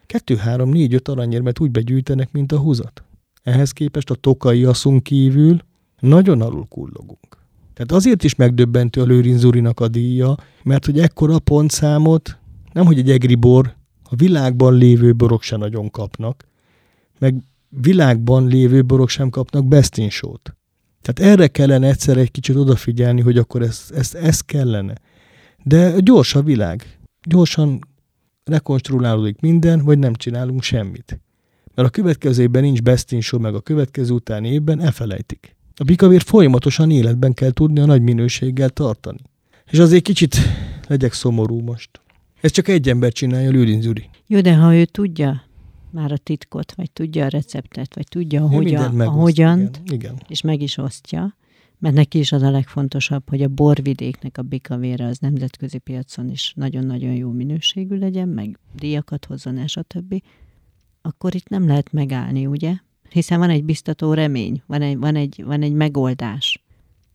Kettő, 0.06 0.36
három, 0.36 0.68
négy, 0.68 0.94
öt 0.94 1.08
aranyérmet 1.08 1.60
úgy 1.60 1.70
begyűjtenek, 1.70 2.32
mint 2.32 2.52
a 2.52 2.58
húzat. 2.58 3.04
Ehhez 3.42 3.72
képest 3.72 4.10
a 4.10 4.14
tokai 4.14 4.64
aszunk 4.64 5.02
kívül 5.02 5.60
nagyon 6.00 6.40
alul 6.40 6.66
kullogunk. 6.68 7.38
Tehát 7.74 7.92
azért 7.92 8.24
is 8.24 8.34
megdöbbentő 8.34 9.00
a 9.00 9.04
Lőrin 9.04 9.38
Zurinak 9.38 9.80
a 9.80 9.88
díja, 9.88 10.34
mert 10.62 10.84
hogy 10.84 10.98
ekkora 10.98 11.38
pontszámot 11.38 12.38
nem, 12.72 12.86
hogy 12.86 12.98
egy 12.98 13.10
egri 13.10 13.34
bor, 13.34 13.76
a 14.02 14.16
világban 14.16 14.74
lévő 14.74 15.14
borok 15.14 15.42
sem 15.42 15.58
nagyon 15.58 15.90
kapnak, 15.90 16.46
meg 17.18 17.34
világban 17.68 18.46
lévő 18.46 18.84
borok 18.84 19.08
sem 19.08 19.30
kapnak 19.30 19.66
bestinsót. 19.66 20.56
Tehát 21.02 21.32
erre 21.32 21.48
kellene 21.48 21.88
egyszer 21.88 22.16
egy 22.16 22.30
kicsit 22.30 22.56
odafigyelni, 22.56 23.20
hogy 23.20 23.38
akkor 23.38 23.62
ezt, 23.62 23.90
ezt, 23.90 24.14
ezt 24.14 24.44
kellene. 24.44 24.94
De 25.62 25.98
gyors 25.98 26.34
a 26.34 26.42
világ. 26.42 26.98
Gyorsan 27.28 27.78
rekonstruálódik 28.44 29.40
minden, 29.40 29.84
vagy 29.84 29.98
nem 29.98 30.14
csinálunk 30.14 30.62
semmit. 30.62 31.20
Mert 31.74 31.88
a 31.88 31.90
következő 31.90 32.42
évben 32.42 32.62
nincs 32.62 32.82
best 32.82 33.38
meg 33.38 33.54
a 33.54 33.60
következő 33.60 34.12
utáni 34.12 34.48
évben 34.48 34.80
elfelejtik. 34.80 35.56
A 35.80 35.84
bikavér 35.84 36.22
folyamatosan 36.22 36.90
életben 36.90 37.34
kell 37.34 37.50
tudni 37.50 37.80
a 37.80 37.86
nagy 37.86 38.02
minőséggel 38.02 38.68
tartani. 38.68 39.18
És 39.70 39.78
azért 39.78 40.02
kicsit 40.02 40.36
legyek 40.88 41.12
szomorú 41.12 41.60
most. 41.60 42.00
Ez 42.40 42.50
csak 42.50 42.68
egy 42.68 42.88
ember 42.88 43.12
csinálja, 43.12 43.50
Lőrinc 43.50 43.84
Gyuri. 43.84 44.08
Jó, 44.26 44.40
de 44.40 44.54
ha 44.54 44.74
ő 44.74 44.84
tudja 44.84 45.42
már 45.90 46.12
a 46.12 46.16
titkot, 46.16 46.72
vagy 46.72 46.90
tudja 46.90 47.24
a 47.24 47.28
receptet, 47.28 47.94
vagy 47.94 48.08
tudja, 48.08 48.44
a, 48.44 48.48
hogyan, 48.48 49.00
igen, 49.28 49.70
igen. 49.84 50.22
és 50.28 50.40
meg 50.40 50.62
is 50.62 50.76
osztja, 50.76 51.36
mert 51.78 51.94
neki 51.94 52.18
is 52.18 52.32
az 52.32 52.42
a 52.42 52.50
legfontosabb, 52.50 53.28
hogy 53.28 53.42
a 53.42 53.48
borvidéknek 53.48 54.38
a 54.38 54.42
bikavére 54.42 55.06
az 55.06 55.18
nemzetközi 55.18 55.78
piacon 55.78 56.30
is 56.30 56.52
nagyon-nagyon 56.56 57.12
jó 57.12 57.30
minőségű 57.30 57.96
legyen, 57.96 58.28
meg 58.28 58.58
díjakat 58.74 59.24
hozzon, 59.24 59.56
és 59.56 59.76
a 59.76 59.82
többi, 59.82 60.22
akkor 61.02 61.34
itt 61.34 61.48
nem 61.48 61.66
lehet 61.66 61.92
megállni, 61.92 62.46
ugye? 62.46 62.74
Hiszen 63.10 63.38
van 63.38 63.50
egy 63.50 63.64
biztató 63.64 64.14
remény, 64.14 64.62
van 64.66 64.82
egy, 64.82 64.98
van 64.98 65.16
egy, 65.16 65.42
van 65.44 65.62
egy 65.62 65.72
megoldás. 65.72 66.62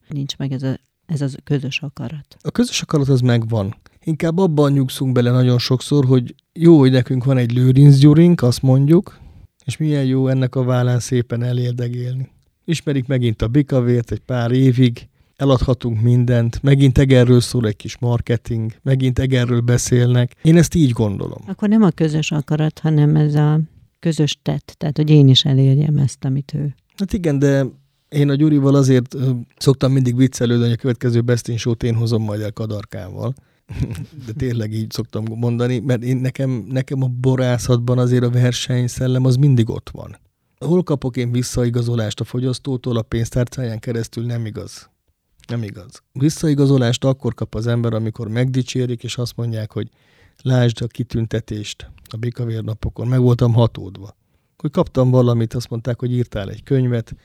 Nincs 0.07 0.37
meg 0.37 0.51
ez 0.51 0.63
a, 0.63 0.77
ez 1.05 1.21
a 1.21 1.27
közös 1.43 1.81
akarat. 1.81 2.37
A 2.41 2.51
közös 2.51 2.81
akarat 2.81 3.09
az 3.09 3.21
megvan. 3.21 3.75
Inkább 4.03 4.37
abban 4.37 4.71
nyugszunk 4.71 5.11
bele 5.11 5.31
nagyon 5.31 5.59
sokszor, 5.59 6.05
hogy 6.05 6.35
jó, 6.53 6.77
hogy 6.79 6.91
nekünk 6.91 7.23
van 7.23 7.37
egy 7.37 7.53
Lőrinc 7.53 7.97
Gyurink, 7.97 8.41
azt 8.41 8.61
mondjuk, 8.61 9.19
és 9.65 9.77
milyen 9.77 10.05
jó 10.05 10.27
ennek 10.27 10.55
a 10.55 10.63
vállán 10.63 10.99
szépen 10.99 11.43
elérdegélni. 11.43 12.29
Ismerik 12.65 13.07
megint 13.07 13.41
a 13.41 13.47
bikavért 13.47 14.11
egy 14.11 14.19
pár 14.19 14.51
évig, 14.51 15.07
eladhatunk 15.35 16.01
mindent, 16.01 16.63
megint 16.63 16.97
egerről 16.97 17.41
szól 17.41 17.67
egy 17.67 17.75
kis 17.75 17.97
marketing, 17.97 18.71
megint 18.81 19.19
egerről 19.19 19.61
beszélnek. 19.61 20.35
Én 20.41 20.57
ezt 20.57 20.75
így 20.75 20.91
gondolom. 20.91 21.41
Akkor 21.47 21.69
nem 21.69 21.81
a 21.81 21.89
közös 21.89 22.31
akarat, 22.31 22.79
hanem 22.79 23.15
ez 23.15 23.35
a 23.35 23.59
közös 24.05 24.37
tett, 24.41 24.75
tehát 24.77 24.97
hogy 24.97 25.09
én 25.09 25.27
is 25.27 25.45
elérjem 25.45 25.97
ezt, 25.97 26.25
amit 26.25 26.53
ő. 26.53 26.75
Hát 26.97 27.13
igen, 27.13 27.39
de 27.39 27.65
én 28.09 28.29
a 28.29 28.35
Gyurival 28.35 28.75
azért 28.75 29.15
szoktam 29.57 29.91
mindig 29.91 30.15
viccelődni, 30.15 30.63
hogy 30.63 30.73
a 30.73 30.81
következő 30.81 31.21
Best 31.21 31.47
in 31.47 31.57
Show-t 31.57 31.83
én 31.83 31.95
hozom 31.95 32.23
majd 32.23 32.41
el 32.41 32.51
kadarkával. 32.51 33.33
De 34.25 34.31
tényleg 34.37 34.73
így 34.73 34.91
szoktam 34.91 35.23
mondani, 35.29 35.79
mert 35.79 36.03
én 36.03 36.17
nekem, 36.17 36.65
nekem 36.69 37.03
a 37.03 37.07
borászatban 37.07 37.97
azért 37.97 38.23
a 38.23 38.29
versenyszellem 38.29 39.25
az 39.25 39.35
mindig 39.35 39.69
ott 39.69 39.89
van. 39.89 40.17
Hol 40.59 40.83
kapok 40.83 41.17
én 41.17 41.31
visszaigazolást 41.31 42.19
a 42.19 42.23
fogyasztótól 42.23 42.97
a 42.97 43.01
pénztárcáján 43.01 43.79
keresztül 43.79 44.25
nem 44.25 44.45
igaz. 44.45 44.89
Nem 45.47 45.63
igaz. 45.63 46.01
Visszaigazolást 46.11 47.03
akkor 47.03 47.33
kap 47.33 47.55
az 47.55 47.67
ember, 47.67 47.93
amikor 47.93 48.27
megdicsérik, 48.27 49.03
és 49.03 49.17
azt 49.17 49.35
mondják, 49.35 49.71
hogy 49.71 49.89
lásd 50.41 50.81
a 50.81 50.87
kitüntetést 50.87 51.89
a 52.13 52.17
Bikavér 52.17 52.63
napokon, 52.63 53.07
meg 53.07 53.19
voltam 53.19 53.53
hatódva. 53.53 54.15
Hogy 54.57 54.71
kaptam 54.71 55.09
valamit, 55.09 55.53
azt 55.53 55.69
mondták, 55.69 55.99
hogy 55.99 56.11
írtál 56.11 56.49
egy 56.49 56.63
könyvet, 56.63 57.15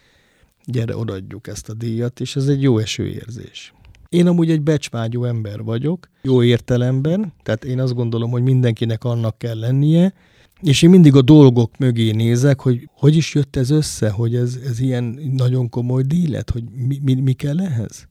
gyere, 0.65 0.97
odaadjuk 0.97 1.47
ezt 1.47 1.69
a 1.69 1.75
díjat, 1.75 2.21
és 2.21 2.37
ez 2.37 2.47
egy 2.47 2.63
jó 2.63 2.79
esőérzés. 2.79 3.75
Én 4.09 4.27
amúgy 4.27 4.51
egy 4.51 4.63
becsvágyó 4.63 5.25
ember 5.25 5.63
vagyok, 5.63 6.09
jó 6.23 6.43
értelemben, 6.43 7.33
tehát 7.43 7.65
én 7.65 7.81
azt 7.81 7.95
gondolom, 7.95 8.31
hogy 8.31 8.43
mindenkinek 8.43 9.05
annak 9.05 9.39
kell 9.39 9.59
lennie, 9.59 10.15
és 10.61 10.83
én 10.83 10.91
mindig 10.91 11.15
a 11.15 11.23
dolgok 11.23 11.79
mögé 11.79 12.11
nézek, 12.11 12.61
hogy 12.61 12.89
hogy 12.93 13.17
is 13.17 13.35
jött 13.35 13.57
ez 13.57 13.71
össze, 13.71 14.11
hogy 14.11 14.35
ez, 14.35 14.59
ez 14.65 14.81
ilyen 14.81 15.05
nagyon 15.33 15.69
komoly 15.69 16.03
díj 16.03 16.27
lett, 16.27 16.51
hogy 16.51 16.65
mi, 16.87 17.01
mi, 17.03 17.15
mi 17.15 17.33
kell 17.33 17.61
ehhez? 17.61 18.09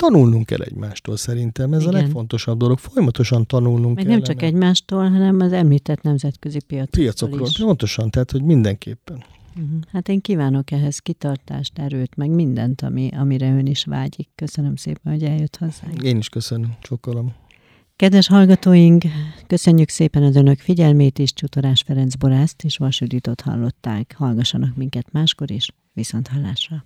Tanulnunk 0.00 0.46
kell 0.46 0.60
egymástól 0.60 1.16
szerintem, 1.16 1.72
ez 1.72 1.82
Igen. 1.82 1.94
a 1.94 1.96
legfontosabb 1.96 2.58
dolog. 2.58 2.78
Folyamatosan 2.78 3.46
tanulnunk 3.46 3.96
kell. 3.96 4.06
nem 4.06 4.22
csak 4.22 4.42
egymástól, 4.42 5.08
hanem 5.08 5.40
az 5.40 5.52
említett 5.52 6.02
nemzetközi 6.02 6.60
piacokról, 6.66 7.04
piacokról 7.04 7.46
is. 7.46 7.58
Pontosan, 7.58 8.10
tehát 8.10 8.30
hogy 8.30 8.42
mindenképpen. 8.42 9.24
Uh-huh. 9.56 9.80
Hát 9.92 10.08
én 10.08 10.20
kívánok 10.20 10.70
ehhez 10.70 10.98
kitartást, 10.98 11.78
erőt, 11.78 12.16
meg 12.16 12.30
mindent, 12.30 12.82
ami, 12.82 13.10
amire 13.16 13.50
ön 13.56 13.66
is 13.66 13.84
vágyik. 13.84 14.28
Köszönöm 14.34 14.76
szépen, 14.76 15.12
hogy 15.12 15.22
eljött 15.22 15.56
hozzánk. 15.56 16.02
Én 16.02 16.16
is 16.16 16.28
köszönöm, 16.28 16.76
csokolom. 16.80 17.32
Kedves 17.96 18.26
hallgatóink, 18.26 19.04
köszönjük 19.46 19.88
szépen 19.88 20.22
az 20.22 20.36
önök 20.36 20.58
figyelmét 20.58 21.18
is, 21.18 21.32
Csutorás 21.32 21.82
Ferenc 21.82 22.14
Borászt 22.14 22.64
és 22.64 22.76
Vasüditot 22.76 23.40
hallották. 23.40 24.14
Hallgassanak 24.16 24.76
minket 24.76 25.12
máskor 25.12 25.50
is, 25.50 25.68
viszont 25.92 26.28
hallásra. 26.28 26.84